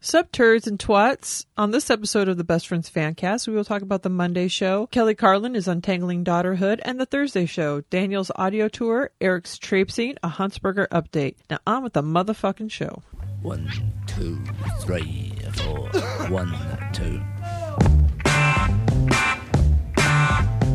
Sup, 0.00 0.30
turds 0.30 0.68
and 0.68 0.78
twats. 0.78 1.44
On 1.56 1.72
this 1.72 1.90
episode 1.90 2.28
of 2.28 2.36
the 2.36 2.44
Best 2.44 2.68
Friends 2.68 2.88
Fancast, 2.88 3.48
we 3.48 3.54
will 3.54 3.64
talk 3.64 3.82
about 3.82 4.02
the 4.04 4.08
Monday 4.08 4.46
show. 4.46 4.86
Kelly 4.86 5.16
Carlin 5.16 5.56
is 5.56 5.66
untangling 5.66 6.24
daughterhood, 6.24 6.78
and 6.82 7.00
the 7.00 7.06
Thursday 7.06 7.46
show. 7.46 7.80
Daniel's 7.90 8.30
audio 8.36 8.68
tour, 8.68 9.10
Eric's 9.20 9.58
traipsing, 9.58 10.16
a 10.22 10.28
Huntsberger 10.28 10.86
update. 10.88 11.34
Now 11.50 11.58
on 11.66 11.82
with 11.82 11.94
the 11.94 12.02
motherfucking 12.02 12.70
show. 12.70 13.02
One, 13.42 13.68
two, 14.06 14.40
three, 14.82 15.32
four. 15.54 15.88
One, 16.28 16.54
two. 16.92 17.20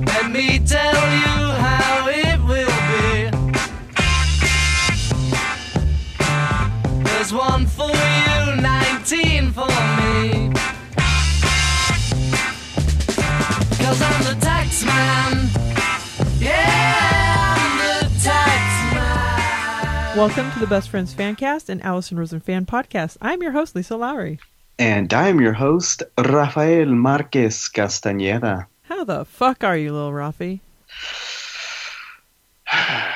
Let 0.05 0.31
me 0.31 0.59
tell 0.59 0.93
you 0.93 1.53
how 1.63 2.07
it 2.09 2.39
will 2.43 2.67
be. 2.91 3.29
There's 7.03 7.31
one 7.31 7.65
for 7.67 7.87
you, 7.87 8.61
19 9.05 9.51
for 9.51 9.67
me. 9.67 10.49
Cause 13.83 14.01
I'm 14.01 14.23
the 14.23 14.37
tax 14.39 14.85
man. 14.85 15.49
Yeah, 16.39 17.55
I'm 17.57 17.77
the 17.79 18.23
tax 18.23 18.95
man. 18.95 20.17
Welcome 20.17 20.49
to 20.53 20.59
the 20.59 20.67
Best 20.67 20.89
Friends 20.89 21.13
Fancast 21.13 21.67
and 21.67 21.83
Allison 21.83 22.17
Rosen 22.17 22.39
Fan 22.39 22.65
Podcast. 22.65 23.17
I'm 23.21 23.41
your 23.41 23.51
host, 23.51 23.75
Lisa 23.75 23.97
Lowry. 23.97 24.39
And 24.79 25.13
I'm 25.13 25.41
your 25.41 25.51
host, 25.51 26.03
Rafael 26.17 26.87
Marquez 26.87 27.67
Castañeda. 27.67 28.67
How 28.83 29.03
the 29.03 29.25
fuck 29.25 29.65
are 29.65 29.75
you, 29.75 29.91
little 29.91 30.11
Rafi? 30.11 30.61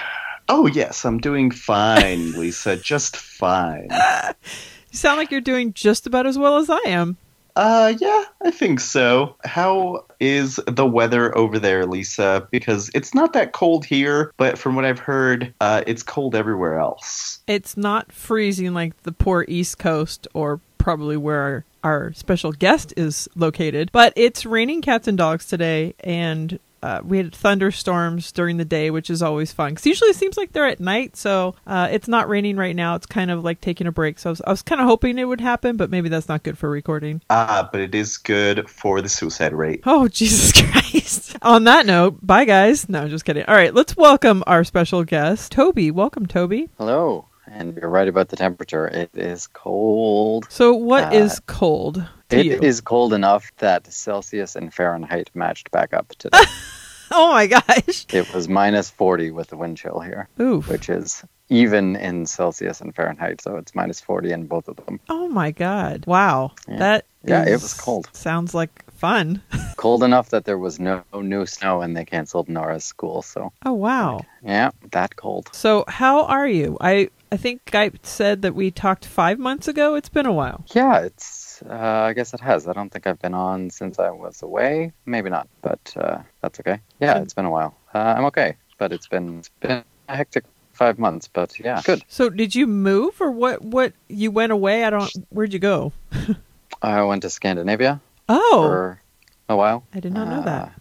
Oh, 0.49 0.65
yes, 0.65 1.03
I'm 1.03 1.17
doing 1.17 1.51
fine, 1.51 2.31
Lisa. 2.39 2.77
Just 2.77 3.17
fine. 3.17 3.89
Sound 4.97 5.19
like 5.19 5.29
you're 5.29 5.41
doing 5.41 5.73
just 5.73 6.07
about 6.07 6.25
as 6.25 6.39
well 6.39 6.57
as 6.57 6.71
I 6.71 6.79
am. 6.87 7.17
Uh, 7.55 7.93
yeah, 7.99 8.23
I 8.43 8.49
think 8.49 8.79
so. 8.79 9.35
How 9.45 10.05
is 10.19 10.59
the 10.67 10.87
weather 10.87 11.35
over 11.37 11.59
there, 11.59 11.85
Lisa? 11.85 12.47
Because 12.49 12.89
it's 12.95 13.13
not 13.13 13.33
that 13.33 13.51
cold 13.51 13.85
here, 13.85 14.33
but 14.37 14.57
from 14.57 14.75
what 14.75 14.85
I've 14.85 14.97
heard, 14.97 15.53
uh, 15.61 15.83
it's 15.85 16.01
cold 16.01 16.33
everywhere 16.33 16.79
else. 16.79 17.39
It's 17.45 17.77
not 17.77 18.11
freezing 18.11 18.73
like 18.73 19.03
the 19.03 19.11
poor 19.11 19.45
East 19.47 19.77
Coast 19.77 20.27
or 20.33 20.59
probably 20.79 21.17
where 21.17 21.41
our, 21.41 21.65
our 21.83 22.13
special 22.13 22.51
guest 22.51 22.91
is 22.97 23.27
located, 23.35 23.91
but 23.91 24.13
it's 24.15 24.47
raining 24.47 24.81
cats 24.81 25.07
and 25.07 25.17
dogs 25.17 25.45
today, 25.45 25.93
and 25.99 26.59
uh, 26.81 27.01
we 27.03 27.17
had 27.17 27.33
thunderstorms 27.33 28.31
during 28.31 28.57
the 28.57 28.65
day, 28.65 28.91
which 28.91 29.09
is 29.09 29.21
always 29.21 29.51
fun. 29.51 29.71
Because 29.71 29.85
usually 29.85 30.09
it 30.11 30.15
seems 30.15 30.37
like 30.37 30.51
they're 30.51 30.67
at 30.67 30.79
night, 30.79 31.15
so 31.15 31.55
uh, 31.65 31.87
it's 31.91 32.07
not 32.07 32.29
raining 32.29 32.57
right 32.57 32.75
now. 32.75 32.95
It's 32.95 33.05
kind 33.05 33.31
of 33.31 33.43
like 33.43 33.61
taking 33.61 33.87
a 33.87 33.91
break. 33.91 34.19
So 34.19 34.29
I 34.29 34.31
was, 34.31 34.41
I 34.41 34.49
was 34.51 34.61
kind 34.61 34.81
of 34.81 34.87
hoping 34.87 35.17
it 35.17 35.25
would 35.25 35.41
happen, 35.41 35.77
but 35.77 35.89
maybe 35.89 36.09
that's 36.09 36.27
not 36.27 36.43
good 36.43 36.57
for 36.57 36.69
recording. 36.69 37.21
Ah, 37.29 37.67
but 37.71 37.81
it 37.81 37.95
is 37.95 38.17
good 38.17 38.69
for 38.69 39.01
the 39.01 39.09
suicide 39.09 39.53
rate. 39.53 39.81
Oh, 39.85 40.07
Jesus 40.17 40.51
Christ. 40.51 41.37
On 41.41 41.63
that 41.65 41.85
note, 41.85 42.25
bye 42.25 42.45
guys. 42.45 42.89
No, 42.89 43.03
I'm 43.03 43.09
just 43.09 43.25
kidding. 43.25 43.45
All 43.45 43.55
right, 43.55 43.73
let's 43.73 43.95
welcome 43.95 44.43
our 44.47 44.63
special 44.63 45.03
guest, 45.03 45.51
Toby. 45.51 45.91
Welcome, 45.91 46.25
Toby. 46.25 46.69
Hello. 46.77 47.26
And 47.49 47.77
you're 47.77 47.89
right 47.89 48.07
about 48.07 48.29
the 48.29 48.35
temperature. 48.35 48.87
It 48.87 49.09
is 49.13 49.47
cold. 49.47 50.47
So, 50.49 50.73
what 50.73 51.13
is 51.13 51.37
Uh, 51.37 51.41
cold 51.47 52.03
to 52.29 52.37
It 52.39 52.45
you? 52.45 52.59
is 52.61 52.81
cold 52.81 53.13
enough 53.13 53.51
that 53.57 53.91
Celsius 53.91 54.55
and 54.55 54.73
Fahrenheit 54.73 55.29
matched 55.33 55.71
back 55.71 55.93
up 55.93 56.09
today. 56.17 56.37
oh 57.11 57.31
my 57.31 57.47
gosh. 57.47 58.05
it 58.13 58.31
was 58.33 58.47
minus 58.49 58.89
40 58.89 59.31
with 59.31 59.47
the 59.47 59.57
wind 59.57 59.77
chill 59.77 59.99
here, 60.01 60.27
Oof. 60.39 60.67
which 60.67 60.89
is 60.89 61.23
even 61.49 61.95
in 61.95 62.25
Celsius 62.25 62.81
and 62.81 62.93
Fahrenheit. 62.93 63.39
So 63.41 63.55
it's 63.55 63.73
minus 63.73 64.01
40 64.01 64.31
in 64.33 64.47
both 64.47 64.67
of 64.67 64.75
them. 64.85 64.99
Oh 65.09 65.29
my 65.29 65.51
god. 65.51 66.05
Wow. 66.05 66.51
Yeah. 66.67 66.77
That 66.77 67.05
Yeah, 67.23 67.43
it 67.43 67.49
is- 67.53 67.61
was 67.63 67.73
cold. 67.73 68.09
Sounds 68.11 68.53
like 68.53 68.83
fun. 68.91 69.41
Cold 69.77 70.01
enough 70.03 70.29
that 70.31 70.45
there 70.45 70.57
was 70.57 70.79
no 70.79 71.03
new 71.13 71.45
snow 71.45 71.81
and 71.81 71.95
they 71.95 72.03
canceled 72.03 72.49
Nora's 72.49 72.83
school. 72.83 73.21
So 73.21 73.53
Oh 73.63 73.73
wow. 73.73 74.21
yeah, 74.43 74.71
that 74.91 75.15
cold. 75.17 75.49
So, 75.53 75.85
how 75.87 76.25
are 76.25 76.47
you? 76.47 76.77
I 76.81 77.09
I 77.31 77.37
think 77.37 77.75
I 77.75 77.91
said 78.03 78.41
that 78.43 78.55
we 78.55 78.71
talked 78.71 79.05
5 79.05 79.37
months 79.39 79.67
ago. 79.67 79.95
It's 79.95 80.09
been 80.09 80.25
a 80.25 80.31
while. 80.33 80.63
Yeah, 80.73 80.99
it's. 80.99 81.61
Uh, 81.67 81.73
I 82.09 82.13
guess 82.13 82.33
it 82.33 82.39
has. 82.39 82.67
I 82.67 82.73
don't 82.73 82.89
think 82.91 83.07
I've 83.07 83.19
been 83.19 83.33
on 83.33 83.69
since 83.69 83.99
I 83.99 84.11
was 84.11 84.41
away. 84.43 84.93
Maybe 85.05 85.29
not, 85.29 85.47
but 85.61 85.93
uh, 85.97 86.19
that's 86.41 86.59
okay. 86.59 86.79
Yeah, 86.99 87.17
it's 87.19 87.33
been 87.33 87.45
a 87.45 87.49
while. 87.49 87.75
Uh, 87.93 88.13
I'm 88.17 88.25
okay, 88.25 88.55
but 88.77 88.91
it's 88.91 89.07
been 89.07 89.39
it's 89.39 89.49
been 89.59 89.83
a 90.07 90.15
hectic 90.15 90.45
five 90.73 90.99
months. 90.99 91.27
But 91.27 91.59
yeah, 91.59 91.81
good. 91.83 92.03
So, 92.07 92.29
did 92.29 92.53
you 92.53 92.67
move 92.67 93.19
or 93.19 93.31
what 93.31 93.63
what 93.63 93.93
you 94.07 94.29
went 94.29 94.51
away? 94.51 94.83
I 94.83 94.91
don't 94.91 95.11
Where'd 95.29 95.51
you 95.51 95.59
go? 95.59 95.93
I 96.81 97.01
went 97.01 97.23
to 97.23 97.29
Scandinavia 97.31 97.99
Oh, 98.29 98.61
for 98.67 99.01
a 99.49 99.55
while. 99.55 99.83
I 99.95 99.99
did 99.99 100.13
not 100.13 100.27
know 100.29 100.43
that. 100.43 100.73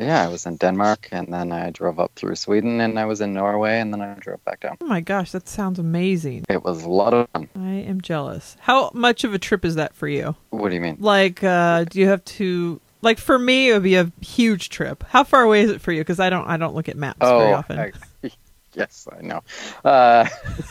Yeah, 0.00 0.24
I 0.24 0.28
was 0.28 0.46
in 0.46 0.56
Denmark, 0.56 1.08
and 1.12 1.28
then 1.32 1.52
I 1.52 1.70
drove 1.70 2.00
up 2.00 2.12
through 2.16 2.36
Sweden, 2.36 2.80
and 2.80 2.98
I 2.98 3.04
was 3.04 3.20
in 3.20 3.34
Norway, 3.34 3.80
and 3.80 3.92
then 3.92 4.00
I 4.00 4.14
drove 4.14 4.42
back 4.44 4.60
down. 4.60 4.78
Oh 4.80 4.86
my 4.86 5.00
gosh, 5.02 5.32
that 5.32 5.46
sounds 5.48 5.78
amazing. 5.78 6.44
It 6.48 6.64
was 6.64 6.84
a 6.84 6.88
lot 6.88 7.12
of 7.12 7.28
fun. 7.30 7.48
I 7.54 7.74
am 7.88 8.00
jealous. 8.00 8.56
How 8.60 8.90
much 8.94 9.24
of 9.24 9.34
a 9.34 9.38
trip 9.38 9.62
is 9.64 9.74
that 9.74 9.94
for 9.94 10.08
you? 10.08 10.36
What 10.50 10.70
do 10.70 10.74
you 10.74 10.80
mean? 10.80 10.96
Like, 11.00 11.44
uh, 11.44 11.84
do 11.84 12.00
you 12.00 12.08
have 12.08 12.24
to? 12.24 12.80
Like 13.02 13.18
for 13.18 13.38
me, 13.38 13.68
it 13.68 13.74
would 13.74 13.82
be 13.82 13.96
a 13.96 14.10
huge 14.22 14.70
trip. 14.70 15.04
How 15.10 15.22
far 15.24 15.42
away 15.42 15.60
is 15.60 15.70
it 15.70 15.82
for 15.82 15.92
you? 15.92 16.00
Because 16.00 16.18
I 16.18 16.30
don't, 16.30 16.46
I 16.48 16.56
don't 16.56 16.74
look 16.74 16.88
at 16.88 16.96
maps 16.96 17.18
very 17.20 17.52
often. 17.52 17.78
I- 17.78 17.92
yes, 18.72 19.06
I 19.12 19.20
know. 19.20 19.42
Uh, 19.84 20.26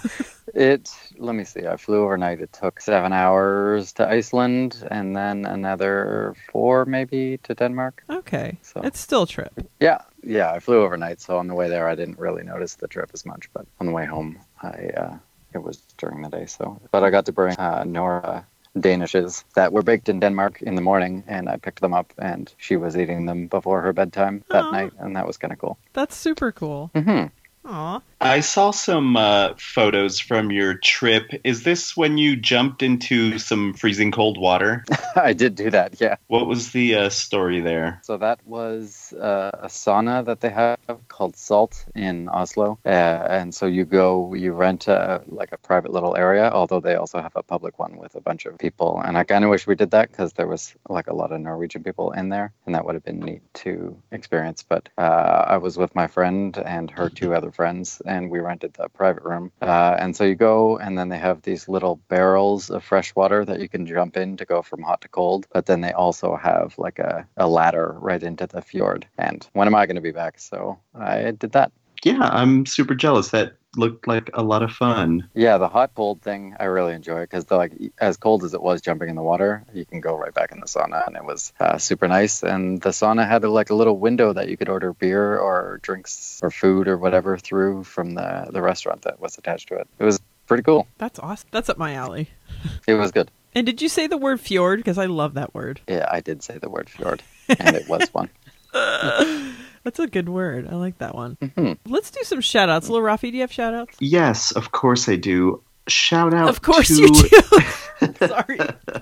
it. 0.56 0.90
Let 1.24 1.36
me 1.36 1.46
see. 1.46 1.66
I 1.66 1.78
flew 1.78 2.04
overnight. 2.04 2.42
It 2.42 2.52
took 2.52 2.82
seven 2.82 3.14
hours 3.14 3.94
to 3.94 4.06
Iceland, 4.08 4.86
and 4.92 5.16
then 5.16 5.46
another 5.46 6.36
four 6.52 6.84
maybe 6.86 7.38
to 7.44 7.56
Denmark. 7.56 8.04
Okay, 8.10 8.58
So- 8.62 8.82
it's 8.84 9.00
still 9.00 9.24
a 9.24 9.28
trip. 9.28 9.54
Yeah, 9.80 10.00
yeah. 10.22 10.52
I 10.52 10.60
flew 10.60 10.82
overnight, 10.84 11.22
so 11.22 11.38
on 11.38 11.48
the 11.48 11.56
way 11.56 11.70
there, 11.70 11.88
I 11.88 11.96
didn't 11.96 12.20
really 12.20 12.44
notice 12.44 12.76
the 12.76 12.90
trip 12.90 13.12
as 13.14 13.26
much. 13.26 13.50
But 13.54 13.66
on 13.80 13.88
the 13.88 13.94
way 13.94 14.06
home, 14.06 14.38
I 14.62 14.90
uh, 14.98 15.18
it 15.54 15.64
was 15.64 15.78
during 15.98 16.22
the 16.24 16.30
day. 16.30 16.46
So, 16.46 16.78
but 16.92 17.04
I 17.04 17.10
got 17.10 17.26
to 17.26 17.32
bring 17.32 17.56
uh, 17.58 17.84
Nora. 17.86 18.46
Danishes 18.76 19.44
that 19.54 19.72
were 19.72 19.84
baked 19.84 20.10
in 20.10 20.20
Denmark 20.20 20.60
in 20.64 20.74
the 20.74 20.82
morning, 20.82 21.24
and 21.28 21.48
I 21.48 21.58
picked 21.58 21.80
them 21.82 21.94
up, 21.94 22.12
and 22.18 22.52
she 22.58 22.76
was 22.76 22.98
eating 22.98 23.28
them 23.28 23.46
before 23.46 23.82
her 23.82 23.94
bedtime 23.94 24.44
that 24.50 24.72
night, 24.72 24.92
and 24.98 25.16
that 25.16 25.28
was 25.28 25.38
kind 25.38 25.54
of 25.54 25.60
cool. 25.60 25.78
That's 25.94 26.16
super 26.16 26.52
cool. 26.52 26.90
Mm-hmm. 26.96 27.28
Aw. 27.72 28.02
I 28.24 28.40
saw 28.40 28.72
some 28.72 29.18
uh, 29.18 29.54
photos 29.58 30.18
from 30.18 30.50
your 30.50 30.76
trip. 30.76 31.30
Is 31.44 31.64
this 31.64 31.98
when 31.98 32.18
you 32.18 32.38
jumped 32.38 32.82
into 32.82 33.38
some 33.38 33.74
freezing 33.74 34.12
cold 34.12 34.38
water? 34.38 34.86
I 35.18 35.34
did 35.34 35.56
do 35.56 35.70
that, 35.72 36.00
yeah. 36.00 36.16
What 36.28 36.48
was 36.48 36.72
the 36.72 36.96
uh, 36.96 37.10
story 37.10 37.60
there? 37.60 38.00
So 38.04 38.16
that 38.16 38.40
was 38.48 39.12
uh, 39.12 39.52
a 39.64 39.68
sauna 39.68 40.24
that 40.24 40.40
they 40.40 40.52
have 40.52 40.80
called 41.10 41.36
Salt 41.36 41.84
in 41.96 42.30
Oslo, 42.30 42.80
uh, 42.86 42.90
and 42.90 43.54
so 43.54 43.66
you 43.66 43.84
go, 43.84 44.34
you 44.34 44.54
rent 44.54 44.88
a, 44.88 45.22
like 45.28 45.52
a 45.52 45.58
private 45.58 45.92
little 45.92 46.16
area. 46.16 46.50
Although 46.50 46.80
they 46.80 46.96
also 46.96 47.22
have 47.22 47.34
a 47.36 47.44
public 47.44 47.78
one 47.78 47.98
with 47.98 48.16
a 48.16 48.22
bunch 48.22 48.46
of 48.46 48.58
people, 48.58 49.02
and 49.04 49.18
I 49.18 49.26
kind 49.26 49.44
of 49.44 49.50
wish 49.50 49.68
we 49.68 49.76
did 49.76 49.92
that 49.92 50.10
because 50.10 50.32
there 50.32 50.48
was 50.48 50.74
like 50.88 51.08
a 51.08 51.14
lot 51.14 51.34
of 51.34 51.42
Norwegian 51.42 51.84
people 51.84 52.14
in 52.14 52.30
there, 52.30 52.54
and 52.66 52.74
that 52.74 52.86
would 52.86 52.96
have 52.96 53.04
been 53.04 53.20
neat 53.20 53.42
to 53.56 53.98
experience. 54.14 54.64
But 54.64 54.88
uh, 54.98 55.44
I 55.46 55.58
was 55.58 55.78
with 55.78 55.94
my 55.94 56.08
friend 56.08 56.58
and 56.58 56.90
her 56.92 57.10
two 57.10 57.36
other 57.36 57.52
friends, 57.52 58.02
and 58.06 58.13
we 58.30 58.40
rented 58.40 58.74
the 58.74 58.90
private 58.90 59.24
room. 59.24 59.52
Uh, 59.62 59.96
and 60.00 60.16
so 60.16 60.24
you 60.24 60.36
go, 60.36 60.78
and 60.78 60.98
then 60.98 61.10
they 61.10 61.18
have 61.18 61.42
these 61.42 61.68
little 61.68 61.98
barrels 62.08 62.70
of 62.70 62.84
fresh 62.84 63.16
water 63.16 63.46
that 63.46 63.60
you 63.60 63.70
can 63.70 63.86
jump 63.86 64.18
in 64.18 64.38
to 64.38 64.46
go 64.46 64.62
from 64.62 64.82
hot 64.82 65.02
to 65.02 65.08
cold. 65.08 65.48
But 65.52 65.66
then 65.66 65.82
they 65.82 65.92
also 65.92 66.36
have 66.36 66.78
like 66.78 67.00
a, 67.00 67.28
a 67.38 67.48
ladder 67.48 67.96
right 68.00 68.22
into 68.22 68.48
the 68.48 68.62
fjord. 68.62 69.08
And 69.18 69.48
when 69.54 69.68
am 69.68 69.76
I 69.76 69.86
going 69.86 69.96
to 69.96 70.02
be 70.02 70.12
back? 70.12 70.40
So 70.40 70.80
I 70.96 71.32
did 71.32 71.52
that. 71.54 71.72
Yeah, 72.04 72.30
I'm 72.32 72.66
super 72.66 72.96
jealous. 72.96 73.30
That 73.30 73.54
looked 73.76 74.08
like 74.08 74.30
a 74.34 74.44
lot 74.44 74.64
of 74.64 74.72
fun. 74.72 75.30
Yeah, 75.34 75.58
the 75.58 75.68
hot 75.68 75.92
cold 75.96 76.22
thing 76.22 76.56
I 76.60 76.66
really 76.66 76.94
enjoy 76.94 77.22
because 77.22 77.50
like 77.50 77.74
as 78.00 78.18
cold 78.18 78.44
as 78.44 78.54
it 78.54 78.62
was 78.62 78.82
jumping 78.82 79.10
in 79.10 79.16
the 79.16 79.24
water, 79.24 79.64
you 79.74 79.86
can 79.86 80.02
go 80.02 80.16
right 80.16 80.34
back 80.34 80.52
in 80.52 80.60
the 80.60 80.66
sauna, 80.66 81.06
and 81.08 81.16
it 81.16 81.24
was 81.24 81.54
uh, 81.60 81.78
super 81.78 82.08
nice. 82.08 82.44
And 82.44 82.82
the 82.82 82.90
sauna 82.90 83.28
had 83.28 83.44
like 83.44 83.70
a 83.70 83.76
little 83.76 83.98
window 83.98 84.34
that 84.34 84.50
you 84.50 84.58
could 84.58 84.70
order 84.70 84.94
beer 84.94 85.38
or 85.38 85.80
drinks 85.82 86.40
or 86.44 86.52
food 86.52 86.88
or 86.88 86.98
whatever 86.98 87.38
through 87.38 87.84
from 87.84 88.14
the 88.16 88.48
the 88.52 88.62
restaurant 88.62 89.04
that 89.04 89.20
was 89.20 89.38
attached 89.38 89.70
to 89.70 89.76
it. 89.76 89.88
It 90.00 90.04
was 90.04 90.20
pretty 90.48 90.64
cool. 90.64 90.88
That's 90.98 91.20
awesome. 91.20 91.50
That's 91.52 91.70
up 91.70 91.78
my 91.78 91.94
alley. 91.94 92.30
It 92.88 92.94
was 92.94 93.12
good. 93.12 93.30
And 93.56 93.66
did 93.66 93.82
you 93.82 93.90
say 93.90 94.08
the 94.08 94.18
word 94.18 94.40
fjord? 94.40 94.80
Because 94.80 94.98
I 94.98 95.06
love 95.06 95.34
that 95.34 95.54
word. 95.54 95.82
Yeah, 95.88 96.08
I 96.10 96.22
did 96.22 96.44
say 96.44 96.58
the 96.58 96.70
word 96.70 96.90
fjord, 96.90 97.22
and 97.60 97.76
it 97.76 97.90
was 97.90 98.08
one. 98.14 98.30
That's 99.84 100.00
a 100.00 100.08
good 100.08 100.30
word. 100.30 100.68
I 100.70 100.76
like 100.76 100.98
that 101.00 101.16
one. 101.16 101.38
hmm 101.56 101.74
Let's 101.88 102.10
do 102.12 102.22
some 102.24 102.42
shout 102.42 102.70
outs. 102.70 102.90
Little 102.90 103.06
Rafi, 103.06 103.32
do 103.32 103.36
you 103.36 103.42
have 103.42 103.52
shout 103.52 103.74
outs? 103.74 103.98
Yes, 104.00 104.52
of 104.52 104.72
course 104.72 105.10
I 105.10 105.16
do. 105.16 105.62
Shout 105.90 106.34
out 106.34 106.48
Of 106.48 106.62
course 106.62 106.88
to 106.88 106.96
you 106.96 107.10
do. 107.14 108.18
Sorry. 108.28 108.60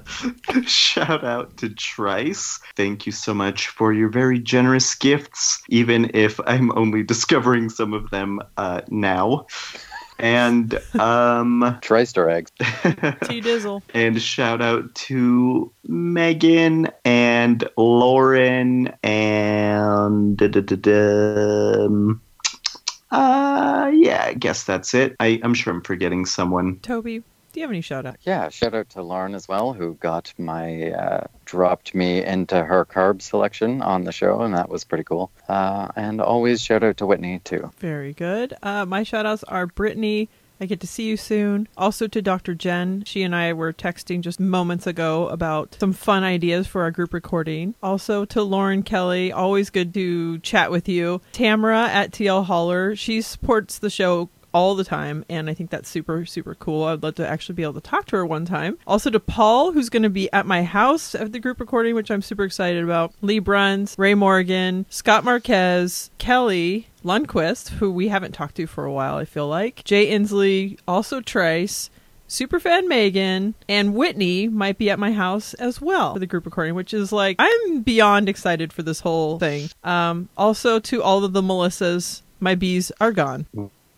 Shout 0.65 1.23
out 1.23 1.57
to 1.57 1.69
Trice. 1.69 2.59
Thank 2.75 3.05
you 3.05 3.11
so 3.11 3.33
much 3.35 3.67
for 3.67 3.93
your 3.93 4.09
very 4.09 4.39
generous 4.39 4.95
gifts, 4.95 5.61
even 5.69 6.09
if 6.15 6.39
I'm 6.47 6.75
only 6.77 7.03
discovering 7.13 7.69
some 7.69 7.93
of 7.93 8.09
them 8.09 8.39
uh, 8.57 8.81
now. 8.89 9.45
And 10.21 10.79
um 10.93 11.79
Tryster 11.81 12.29
eggs. 12.29 12.51
T 12.59 13.41
Dizzle. 13.41 13.81
and 13.93 14.21
shout 14.21 14.61
out 14.61 14.93
to 14.95 15.71
Megan 15.83 16.89
and 17.03 17.67
Lauren 17.77 18.93
and 19.03 20.37
da, 20.37 20.47
da, 20.47 20.61
da, 20.61 20.75
da, 20.75 21.85
um, 21.85 22.21
uh 23.09 23.91
yeah, 23.93 24.25
I 24.27 24.33
guess 24.33 24.63
that's 24.63 24.93
it. 24.93 25.15
I, 25.19 25.39
I'm 25.43 25.53
sure 25.53 25.73
I'm 25.73 25.81
forgetting 25.81 26.25
someone. 26.25 26.79
Toby, 26.79 27.23
do 27.51 27.59
you 27.59 27.63
have 27.63 27.71
any 27.71 27.81
shout 27.81 28.05
out? 28.05 28.17
Yeah, 28.21 28.49
shout 28.49 28.73
out 28.73 28.89
to 28.91 29.01
Lauren 29.01 29.35
as 29.35 29.47
well, 29.47 29.73
who 29.73 29.95
got 29.95 30.33
my 30.37 30.91
uh, 30.91 31.27
dropped 31.45 31.93
me 31.93 32.23
into 32.23 32.63
her 32.63 32.85
carb 32.85 33.21
selection 33.21 33.81
on 33.81 34.03
the 34.03 34.11
show, 34.11 34.41
and 34.41 34.53
that 34.55 34.69
was 34.69 34.83
pretty 34.83 35.03
cool. 35.03 35.31
Uh, 35.47 35.89
and 35.95 36.21
always 36.21 36.61
shout 36.61 36.83
out 36.83 36.97
to 36.97 37.05
Whitney 37.05 37.39
too. 37.43 37.71
Very 37.77 38.13
good. 38.13 38.53
Uh, 38.63 38.85
my 38.85 39.03
shout 39.03 39.25
outs 39.25 39.43
are 39.45 39.67
Brittany. 39.67 40.29
I 40.61 40.65
get 40.65 40.79
to 40.81 40.87
see 40.87 41.07
you 41.07 41.17
soon. 41.17 41.67
Also 41.75 42.05
to 42.07 42.21
Dr. 42.21 42.53
Jen. 42.53 43.03
She 43.03 43.23
and 43.23 43.35
I 43.35 43.51
were 43.53 43.73
texting 43.73 44.21
just 44.21 44.39
moments 44.39 44.85
ago 44.85 45.27
about 45.29 45.75
some 45.79 45.91
fun 45.91 46.23
ideas 46.23 46.67
for 46.67 46.83
our 46.83 46.91
group 46.91 47.15
recording. 47.15 47.73
Also 47.81 48.25
to 48.25 48.43
Lauren 48.43 48.83
Kelly. 48.83 49.31
Always 49.31 49.71
good 49.71 49.91
to 49.95 50.37
chat 50.37 50.69
with 50.69 50.87
you. 50.87 51.19
Tamara 51.31 51.87
at 51.87 52.11
TL 52.11 52.45
Holler. 52.45 52.95
She 52.95 53.21
supports 53.23 53.79
the 53.79 53.89
show 53.89 54.29
all 54.53 54.75
the 54.75 54.83
time 54.83 55.25
and 55.29 55.49
I 55.49 55.53
think 55.53 55.69
that's 55.69 55.89
super 55.89 56.25
super 56.25 56.55
cool. 56.55 56.83
I'd 56.85 57.03
love 57.03 57.15
to 57.15 57.27
actually 57.27 57.55
be 57.55 57.63
able 57.63 57.73
to 57.73 57.81
talk 57.81 58.05
to 58.07 58.17
her 58.17 58.25
one 58.25 58.45
time. 58.45 58.77
Also 58.85 59.09
to 59.09 59.19
Paul 59.19 59.71
who's 59.71 59.89
going 59.89 60.03
to 60.03 60.09
be 60.09 60.31
at 60.33 60.45
my 60.45 60.63
house 60.63 61.15
at 61.15 61.31
the 61.31 61.39
group 61.39 61.59
recording 61.59 61.95
which 61.95 62.11
I'm 62.11 62.21
super 62.21 62.43
excited 62.43 62.83
about. 62.83 63.13
Lee 63.21 63.39
Bruns, 63.39 63.95
Ray 63.97 64.13
Morgan, 64.13 64.85
Scott 64.89 65.23
Marquez, 65.23 66.11
Kelly 66.17 66.87
Lundquist 67.03 67.69
who 67.69 67.91
we 67.91 68.09
haven't 68.09 68.33
talked 68.33 68.55
to 68.55 68.67
for 68.67 68.85
a 68.85 68.91
while 68.91 69.15
I 69.15 69.25
feel 69.25 69.47
like. 69.47 69.83
Jay 69.83 70.11
Inslee, 70.11 70.79
also 70.87 71.21
Trace, 71.21 71.89
Superfan 72.31 72.87
Megan 72.87 73.55
and 73.67 73.93
Whitney 73.93 74.47
might 74.47 74.77
be 74.77 74.89
at 74.89 74.97
my 74.97 75.11
house 75.11 75.53
as 75.55 75.81
well 75.81 76.13
for 76.13 76.19
the 76.19 76.25
group 76.25 76.45
recording, 76.45 76.75
which 76.75 76.93
is 76.93 77.11
like 77.11 77.35
I'm 77.39 77.81
beyond 77.81 78.29
excited 78.29 78.71
for 78.71 78.83
this 78.83 79.01
whole 79.01 79.37
thing. 79.37 79.69
Um, 79.83 80.29
also 80.37 80.79
to 80.79 81.03
all 81.03 81.25
of 81.25 81.33
the 81.33 81.41
Melissas, 81.41 82.21
my 82.39 82.55
bees 82.55 82.89
are 83.01 83.11
gone. 83.11 83.47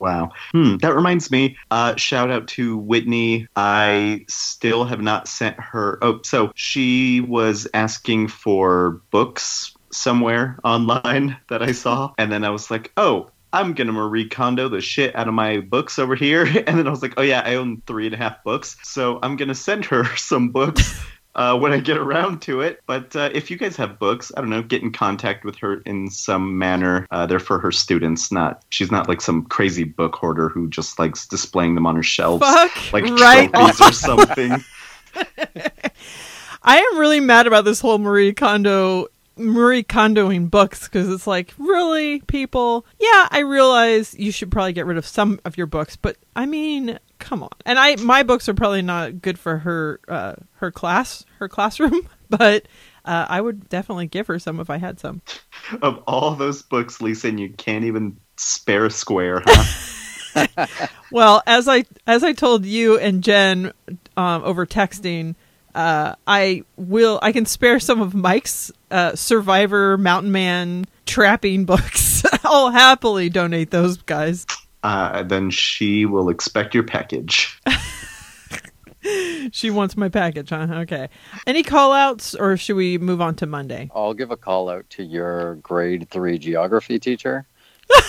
Wow. 0.04 0.32
Hmm, 0.52 0.76
that 0.82 0.96
reminds 0.96 1.32
me. 1.32 1.56
Uh, 1.72 1.96
shout 1.96 2.30
out 2.30 2.50
to 2.50 2.76
Whitney. 2.76 3.48
I 3.56 4.26
still 4.28 4.84
have 4.84 5.00
not 5.00 5.30
sent 5.30 5.58
her. 5.58 5.98
Oh, 6.02 6.20
so 6.24 6.52
she 6.56 7.22
was 7.22 7.70
asking 7.74 8.28
for 8.28 9.02
books 9.12 9.74
somewhere 9.94 10.60
online 10.62 11.38
that 11.50 11.64
I 11.64 11.72
saw, 11.72 12.12
and 12.18 12.30
then 12.30 12.44
I 12.44 12.50
was 12.50 12.70
like, 12.70 12.92
oh. 12.98 13.30
I'm 13.56 13.74
gonna 13.74 13.92
Marie 13.92 14.28
Kondo 14.28 14.68
the 14.68 14.82
shit 14.82 15.16
out 15.16 15.28
of 15.28 15.36
my 15.36 15.60
books 15.60 16.00
over 16.00 16.16
here, 16.16 16.44
and 16.68 16.80
then 16.80 16.88
I 16.88 16.90
was 16.90 17.04
like, 17.04 17.14
"Oh 17.18 17.22
yeah, 17.22 17.44
I 17.46 17.54
own 17.54 17.84
three 17.86 18.08
and 18.08 18.16
a 18.16 18.18
half 18.18 18.44
books, 18.44 18.78
so 18.82 19.20
I'm 19.22 19.36
gonna 19.36 19.54
send 19.54 19.86
her 19.86 20.06
some 20.18 20.50
books 20.50 21.00
uh, 21.36 21.58
when 21.58 21.72
I 21.72 21.80
get 21.80 21.98
around 21.98 22.42
to 22.44 22.62
it. 22.62 22.82
But 22.86 23.16
uh, 23.16 23.30
if 23.34 23.50
you 23.50 23.58
guys 23.58 23.76
have 23.78 24.00
books, 24.00 24.32
I 24.36 24.42
don't 24.42 24.50
know, 24.50 24.62
get 24.62 24.82
in 24.82 24.92
contact 24.92 25.44
with 25.44 25.56
her 25.58 25.82
in 25.82 26.10
some 26.10 26.58
manner. 26.58 27.08
Uh, 27.12 27.26
they're 27.26 27.40
for 27.40 27.60
her 27.60 27.72
students, 27.72 28.32
not 28.32 28.64
she's 28.70 28.92
not 28.92 29.08
like 29.08 29.22
some 29.22 29.46
crazy 29.46 29.84
book 29.84 30.16
hoarder 30.16 30.50
who 30.50 30.70
just 30.70 31.00
likes 31.00 31.28
displaying 31.28 31.76
them 31.76 31.86
on 31.86 31.96
her 31.96 32.04
shelves 32.04 32.44
Fuck 32.46 32.94
like 32.94 33.06
right. 33.06 33.52
trophies 33.52 33.82
or 33.82 33.92
something. 33.92 34.64
I 36.64 36.78
am 36.78 36.98
really 36.98 37.20
mad 37.20 37.46
about 37.46 37.66
this 37.66 37.82
whole 37.82 37.98
Marie 37.98 38.34
Kondo 38.34 39.08
Marie 39.36 39.84
Kondoing 39.84 40.50
books 40.50 40.84
because 40.84 41.10
it's 41.10 41.28
like, 41.28 41.54
really, 41.58 42.20
people? 42.22 42.86
Yeah, 43.00 43.28
I 43.32 43.40
realize 43.40 44.14
you 44.14 44.32
should 44.32 44.52
probably 44.52 44.74
get 44.74 44.86
rid 44.86 44.98
of 44.98 45.08
some 45.08 45.40
of 45.44 45.58
your 45.58 45.68
books, 45.68 45.96
but 45.96 46.18
I 46.36 46.46
mean, 46.46 47.00
come 47.24 47.42
on. 47.42 47.50
And 47.66 47.80
I, 47.80 47.96
my 47.96 48.22
books 48.22 48.50
are 48.50 48.54
probably 48.54 48.82
not 48.82 49.22
good 49.22 49.40
for 49.40 49.60
her, 49.60 50.00
uh, 50.10 50.36
her 50.56 50.72
class, 50.72 51.26
her 51.40 51.48
classroom, 51.48 52.08
but 52.30 52.68
uh, 53.06 53.26
I 53.30 53.40
would 53.40 53.70
definitely 53.70 54.08
give 54.08 54.28
her 54.28 54.38
some 54.40 54.60
if 54.60 54.70
I 54.70 54.78
had 54.78 55.00
some. 55.00 55.22
of 55.82 56.04
all 56.06 56.36
those 56.36 56.62
books, 56.62 57.02
Lisa, 57.02 57.30
and 57.30 57.40
you 57.40 57.50
can't 57.50 57.86
even 57.86 58.18
spare 58.36 58.86
a 58.86 58.92
square, 58.92 59.42
huh? 59.46 59.64
Well, 61.12 61.44
as 61.46 61.68
I 61.68 61.86
as 62.08 62.24
I 62.24 62.34
told 62.34 62.66
you 62.66 62.98
and 62.98 63.22
Jen 63.22 63.72
um, 64.18 64.44
over 64.44 64.66
texting, 64.66 65.36
uh, 65.76 66.16
I 66.26 66.64
will. 66.76 67.20
I 67.22 67.32
can 67.32 67.46
spare 67.46 67.80
some 67.80 68.02
of 68.02 68.16
Mike's 68.16 68.72
uh, 68.90 69.16
Survivor 69.16 69.96
Mountain 69.96 70.32
Man 70.32 70.86
trapping 71.06 71.66
books. 71.66 72.24
I'll 72.44 72.72
happily 72.72 73.30
donate 73.30 73.70
those 73.70 73.98
guys. 73.98 74.48
Uh, 74.84 75.24
then 75.24 75.50
she 75.50 76.06
will 76.06 76.30
expect 76.30 76.74
your 76.74 76.84
package. 76.84 77.60
She 79.52 79.70
wants 79.70 79.98
my 79.98 80.08
package, 80.08 80.50
huh? 80.50 80.68
Okay. 80.72 81.10
Any 81.46 81.64
call 81.64 81.92
outs 81.92 82.34
or 82.36 82.56
should 82.56 82.76
we 82.76 82.98
move 82.98 83.20
on 83.20 83.36
to 83.36 83.46
Monday? 83.46 83.90
I'll 83.94 84.14
give 84.14 84.32
a 84.32 84.38
call 84.38 84.70
out 84.70 84.90
to 84.92 85.04
your 85.04 85.56
grade 85.56 86.10
three 86.10 86.38
geography 86.38 87.00
teacher 87.00 87.46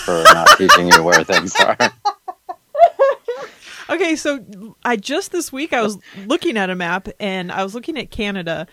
for 0.05 0.23
not 0.25 0.49
teaching 0.59 0.93
you 0.93 1.03
where 1.03 1.25
things 1.25 1.55
are. 1.57 1.77
Okay, 3.91 4.17
so 4.17 4.77
I 4.83 4.97
just 4.97 5.31
this 5.31 5.53
week 5.53 5.75
I 5.75 5.83
was 5.83 5.99
looking 6.25 6.57
at 6.57 6.71
a 6.71 6.75
map 6.75 7.07
and 7.21 7.53
I 7.53 7.63
was 7.63 7.75
looking 7.75 7.99
at 7.99 8.11
Canada 8.11 8.67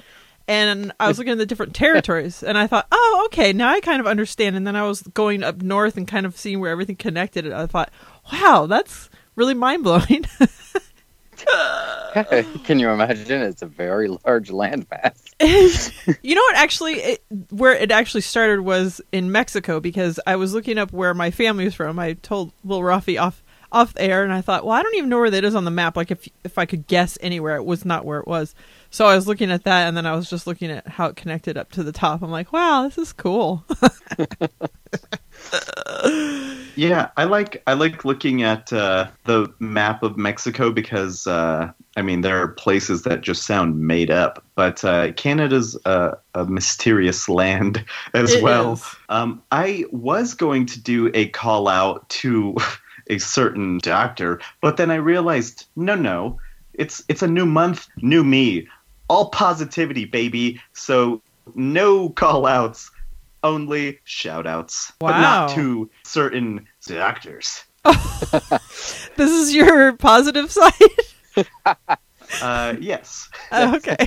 and 0.48 0.92
I 1.00 1.08
was 1.08 1.18
looking 1.18 1.34
at 1.34 1.38
the 1.38 1.46
different 1.46 1.76
territories 1.76 2.44
and 2.44 2.58
I 2.58 2.68
thought, 2.68 2.88
"Oh, 2.92 3.24
okay, 3.28 3.54
now 3.54 3.70
I 3.70 3.80
kind 3.80 4.00
of 4.00 4.08
understand." 4.08 4.56
And 4.56 4.66
then 4.66 4.76
I 4.76 4.88
was 4.88 5.02
going 5.02 5.44
up 5.44 5.62
north 5.62 5.98
and 5.98 6.08
kind 6.08 6.26
of 6.26 6.38
seeing 6.38 6.60
where 6.60 6.72
everything 6.72 6.96
connected 6.96 7.46
and 7.46 7.54
I 7.54 7.66
thought, 7.68 7.92
"Wow, 8.32 8.66
that's 8.68 9.10
really 9.36 9.54
mind-blowing." 9.54 10.26
Can 12.66 12.80
you 12.80 12.90
imagine? 12.90 13.42
It's 13.42 13.62
a 13.62 13.68
very 13.68 14.10
large 14.10 14.50
landmass. 14.50 15.32
you 16.22 16.36
know 16.36 16.42
what? 16.42 16.56
Actually, 16.56 16.94
it, 16.96 17.24
where 17.50 17.74
it 17.74 17.92
actually 17.92 18.22
started 18.22 18.62
was 18.62 19.02
in 19.12 19.32
Mexico 19.32 19.80
because 19.80 20.20
I 20.28 20.36
was 20.36 20.54
looking 20.54 20.78
up 20.78 20.92
where 20.92 21.14
my 21.14 21.32
family 21.32 21.66
was 21.66 21.74
from. 21.74 22.00
I 22.00 22.14
told 22.14 22.52
Lil 22.64 22.82
Rafi 22.82 23.20
off 23.20 23.41
off 23.72 23.94
the 23.94 24.04
air, 24.04 24.24
and 24.24 24.34
I 24.34 24.42
thought, 24.42 24.66
well, 24.66 24.76
I 24.76 24.84
don't 24.84 24.96
even 24.96 25.10
know 25.10 25.20
where 25.20 25.30
that 25.30 25.44
is 25.44 25.56
on 25.56 25.66
the 25.66 25.72
map. 25.72 25.96
Like 25.96 26.12
if 26.12 26.28
if 26.44 26.58
I 26.58 26.66
could 26.66 26.88
guess 26.88 27.18
anywhere, 27.22 27.56
it 27.56 27.66
was 27.66 27.86
not 27.86 28.06
where 28.06 28.20
it 28.20 28.28
was. 28.28 28.56
So 28.90 29.06
I 29.08 29.16
was 29.16 29.28
looking 29.28 29.52
at 29.52 29.64
that, 29.64 29.88
and 29.88 29.96
then 29.96 30.06
I 30.06 30.16
was 30.16 30.30
just 30.30 30.48
looking 30.48 30.72
at 30.72 30.88
how 30.88 31.08
it 31.08 31.16
connected 31.16 31.58
up 31.58 31.72
to 31.72 31.84
the 31.84 31.92
top. 31.92 32.22
I'm 32.22 32.32
like, 32.32 32.52
wow, 32.52 32.84
this 32.84 32.98
is 32.98 33.14
cool. 33.14 33.64
Yeah, 36.76 37.10
I 37.18 37.26
like 37.26 37.62
I 37.68 37.74
like 37.74 38.06
looking 38.06 38.44
at 38.44 38.72
uh, 38.72 39.08
the 39.26 39.54
map 39.60 40.04
of 40.04 40.18
Mexico 40.18 40.72
because 40.72 41.28
uh, 41.28 41.72
I 41.98 42.02
mean 42.02 42.22
there 42.22 42.42
are 42.42 42.48
places 42.48 43.04
that 43.04 43.22
just 43.22 43.46
sound 43.46 43.80
made 43.80 44.10
up, 44.10 44.44
but 44.56 44.84
uh, 44.86 45.12
Canada's 45.14 45.78
a, 45.86 46.18
a 46.34 46.46
mysterious 46.46 47.28
land 47.28 47.84
as 48.14 48.34
It 48.34 48.44
well. 48.44 48.82
Um, 49.10 49.44
I 49.52 49.86
was 49.92 50.34
going 50.34 50.66
to 50.68 50.80
do 50.82 51.12
a 51.14 51.28
call 51.30 51.68
out 51.68 52.08
to 52.10 52.56
a 53.12 53.20
certain 53.20 53.78
doctor, 53.80 54.40
but 54.62 54.78
then 54.78 54.90
I 54.90 54.96
realized 54.96 55.68
no, 55.76 55.96
no, 55.96 56.40
it's 56.74 57.04
it's 57.10 57.22
a 57.22 57.28
new 57.28 57.46
month, 57.46 57.88
new 57.98 58.24
me, 58.24 58.68
all 59.08 59.30
positivity, 59.30 60.06
baby. 60.06 60.60
So 60.74 61.22
no 61.54 62.10
call 62.10 62.46
outs, 62.46 62.90
only 63.44 64.00
shout 64.06 64.48
outs, 64.48 64.92
but 65.00 65.20
not 65.20 65.50
to 65.52 65.90
certain 66.04 66.66
doctors. 66.88 67.64
This 69.18 69.32
is 69.32 69.54
your 69.54 69.94
positive 69.94 70.52
side. 70.52 70.74
Uh, 72.42 72.76
yes. 72.80 73.30
Oh, 73.52 73.76
okay. 73.76 73.98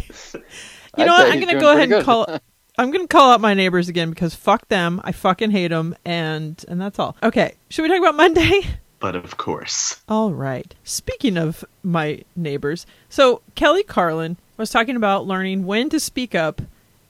You 0.96 1.04
know 1.04 1.14
say 1.16 1.24
what? 1.24 1.30
I'm 1.30 1.40
gonna 1.40 1.60
go 1.60 1.72
ahead 1.72 1.90
pretty 1.90 1.94
and 1.96 2.04
call. 2.04 2.38
I'm 2.78 2.90
gonna 2.90 3.06
call 3.06 3.32
out 3.32 3.40
my 3.42 3.52
neighbors 3.52 3.90
again 3.90 4.08
because 4.08 4.34
fuck 4.34 4.66
them. 4.68 5.02
I 5.04 5.12
fucking 5.12 5.50
hate 5.50 5.68
them, 5.68 5.94
and 6.06 6.64
and 6.66 6.80
that's 6.80 6.98
all. 6.98 7.18
Okay, 7.22 7.54
should 7.68 7.82
we 7.82 7.88
talk 7.88 7.98
about 7.98 8.16
Monday? 8.16 8.62
But 9.04 9.16
of 9.16 9.36
course. 9.36 10.00
All 10.08 10.32
right. 10.32 10.74
Speaking 10.82 11.36
of 11.36 11.62
my 11.82 12.22
neighbors, 12.34 12.86
so 13.10 13.42
Kelly 13.54 13.82
Carlin 13.82 14.38
was 14.56 14.70
talking 14.70 14.96
about 14.96 15.26
learning 15.26 15.66
when 15.66 15.90
to 15.90 16.00
speak 16.00 16.34
up 16.34 16.62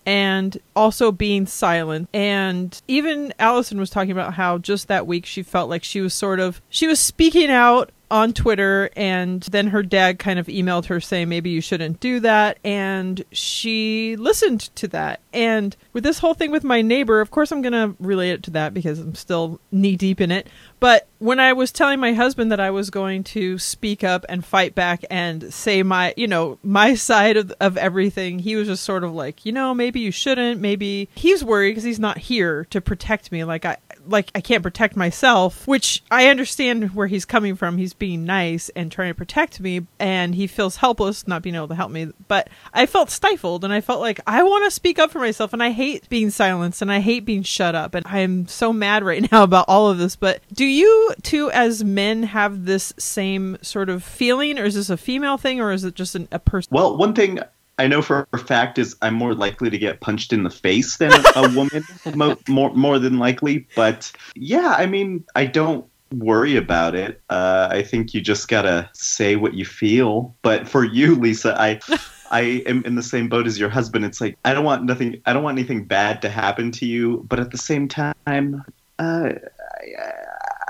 and 0.04 0.58
also 0.74 1.12
being 1.12 1.46
silent. 1.46 2.08
And 2.12 2.82
even 2.88 3.32
Allison 3.38 3.78
was 3.78 3.90
talking 3.90 4.10
about 4.10 4.34
how 4.34 4.58
just 4.58 4.88
that 4.88 5.06
week 5.06 5.24
she 5.24 5.44
felt 5.44 5.70
like 5.70 5.84
she 5.84 6.00
was 6.00 6.12
sort 6.12 6.40
of 6.40 6.60
she 6.68 6.88
was 6.88 6.98
speaking 6.98 7.48
out 7.48 7.92
on 8.10 8.32
Twitter 8.32 8.90
and 8.96 9.42
then 9.44 9.68
her 9.68 9.82
dad 9.82 10.18
kind 10.18 10.38
of 10.38 10.46
emailed 10.46 10.84
her 10.86 11.00
saying 11.00 11.28
maybe 11.28 11.50
you 11.50 11.60
shouldn't 11.60 11.98
do 12.00 12.20
that 12.20 12.58
and 12.62 13.24
she 13.32 14.14
listened 14.16 14.60
to 14.76 14.86
that. 14.88 15.20
And 15.32 15.76
with 15.92 16.04
this 16.04 16.18
whole 16.18 16.34
thing 16.34 16.50
with 16.50 16.64
my 16.64 16.80
neighbor, 16.82 17.20
of 17.20 17.30
course 17.30 17.50
I'm 17.50 17.62
going 17.62 17.72
to 17.72 17.96
relate 17.98 18.30
it 18.30 18.42
to 18.44 18.50
that 18.52 18.74
because 18.74 19.00
I'm 19.00 19.14
still 19.14 19.58
knee 19.72 19.96
deep 19.96 20.20
in 20.20 20.30
it. 20.30 20.46
But 20.84 21.08
when 21.18 21.40
I 21.40 21.54
was 21.54 21.72
telling 21.72 21.98
my 21.98 22.12
husband 22.12 22.52
that 22.52 22.60
I 22.60 22.70
was 22.70 22.90
going 22.90 23.24
to 23.24 23.58
speak 23.58 24.04
up 24.04 24.26
and 24.28 24.44
fight 24.44 24.74
back 24.74 25.02
and 25.08 25.54
say 25.54 25.82
my, 25.82 26.12
you 26.14 26.26
know, 26.26 26.58
my 26.62 26.94
side 26.94 27.38
of, 27.38 27.50
of 27.58 27.78
everything, 27.78 28.38
he 28.38 28.54
was 28.54 28.68
just 28.68 28.84
sort 28.84 29.02
of 29.02 29.14
like, 29.14 29.46
you 29.46 29.52
know, 29.52 29.72
maybe 29.72 30.00
you 30.00 30.10
shouldn't. 30.10 30.60
Maybe 30.60 31.08
he's 31.14 31.42
worried 31.42 31.70
because 31.70 31.84
he's 31.84 31.98
not 31.98 32.18
here 32.18 32.66
to 32.66 32.82
protect 32.82 33.32
me. 33.32 33.44
Like 33.44 33.64
I, 33.64 33.78
like 34.06 34.30
I 34.34 34.40
can't 34.40 34.62
protect 34.62 34.96
myself, 34.96 35.66
which 35.66 36.02
I 36.10 36.28
understand 36.28 36.94
where 36.94 37.06
he's 37.06 37.24
coming 37.24 37.56
from. 37.56 37.78
He's 37.78 37.94
being 37.94 38.24
nice 38.24 38.68
and 38.70 38.90
trying 38.90 39.10
to 39.10 39.14
protect 39.14 39.60
me, 39.60 39.86
and 39.98 40.34
he 40.34 40.46
feels 40.46 40.76
helpless 40.76 41.26
not 41.26 41.42
being 41.42 41.54
able 41.54 41.68
to 41.68 41.74
help 41.74 41.90
me. 41.90 42.08
But 42.28 42.48
I 42.72 42.86
felt 42.86 43.10
stifled, 43.10 43.64
and 43.64 43.72
I 43.72 43.80
felt 43.80 44.00
like 44.00 44.20
I 44.26 44.42
want 44.42 44.64
to 44.64 44.70
speak 44.70 44.98
up 44.98 45.10
for 45.10 45.18
myself, 45.18 45.52
and 45.52 45.62
I 45.62 45.70
hate 45.70 46.08
being 46.08 46.30
silenced, 46.30 46.82
and 46.82 46.92
I 46.92 47.00
hate 47.00 47.24
being 47.24 47.42
shut 47.42 47.74
up, 47.74 47.94
and 47.94 48.06
I'm 48.06 48.46
so 48.46 48.72
mad 48.72 49.04
right 49.04 49.26
now 49.32 49.42
about 49.42 49.66
all 49.68 49.88
of 49.88 49.98
this. 49.98 50.16
But 50.16 50.42
do 50.52 50.64
you 50.74 51.14
two, 51.22 51.50
as 51.50 51.84
men, 51.84 52.22
have 52.24 52.64
this 52.64 52.92
same 52.98 53.58
sort 53.62 53.88
of 53.88 54.02
feeling, 54.02 54.58
or 54.58 54.64
is 54.64 54.74
this 54.74 54.90
a 54.90 54.96
female 54.96 55.36
thing, 55.36 55.60
or 55.60 55.72
is 55.72 55.84
it 55.84 55.94
just 55.94 56.14
an, 56.14 56.28
a 56.32 56.38
person? 56.38 56.68
Well, 56.74 56.96
one 56.96 57.14
thing 57.14 57.40
I 57.78 57.86
know 57.86 58.02
for 58.02 58.28
a 58.32 58.38
fact 58.38 58.78
is 58.78 58.96
I'm 59.02 59.14
more 59.14 59.34
likely 59.34 59.70
to 59.70 59.78
get 59.78 60.00
punched 60.00 60.32
in 60.32 60.42
the 60.42 60.50
face 60.50 60.96
than 60.96 61.12
a 61.34 61.48
woman, 61.54 61.84
mo- 62.14 62.38
more 62.48 62.74
more 62.74 62.98
than 62.98 63.18
likely. 63.18 63.66
But 63.74 64.12
yeah, 64.34 64.74
I 64.76 64.86
mean, 64.86 65.24
I 65.34 65.46
don't 65.46 65.86
worry 66.12 66.56
about 66.56 66.94
it. 66.94 67.20
Uh, 67.30 67.68
I 67.70 67.82
think 67.82 68.14
you 68.14 68.20
just 68.20 68.48
gotta 68.48 68.88
say 68.92 69.36
what 69.36 69.54
you 69.54 69.64
feel. 69.64 70.34
But 70.42 70.68
for 70.68 70.84
you, 70.84 71.14
Lisa, 71.14 71.60
I. 71.60 71.80
I 72.30 72.64
am 72.66 72.82
in 72.84 72.96
the 72.96 73.02
same 73.02 73.28
boat 73.28 73.46
as 73.46 73.60
your 73.60 73.68
husband. 73.68 74.04
It's 74.04 74.20
like 74.20 74.36
I 74.44 74.54
don't 74.54 74.64
want 74.64 74.82
nothing. 74.82 75.20
I 75.24 75.32
don't 75.32 75.44
want 75.44 75.56
anything 75.56 75.84
bad 75.84 76.20
to 76.22 76.28
happen 76.28 76.72
to 76.72 76.86
you, 76.86 77.24
but 77.28 77.38
at 77.38 77.52
the 77.52 77.58
same 77.58 77.86
time, 77.86 78.14
uh, 78.26 78.54
I, 78.98 79.34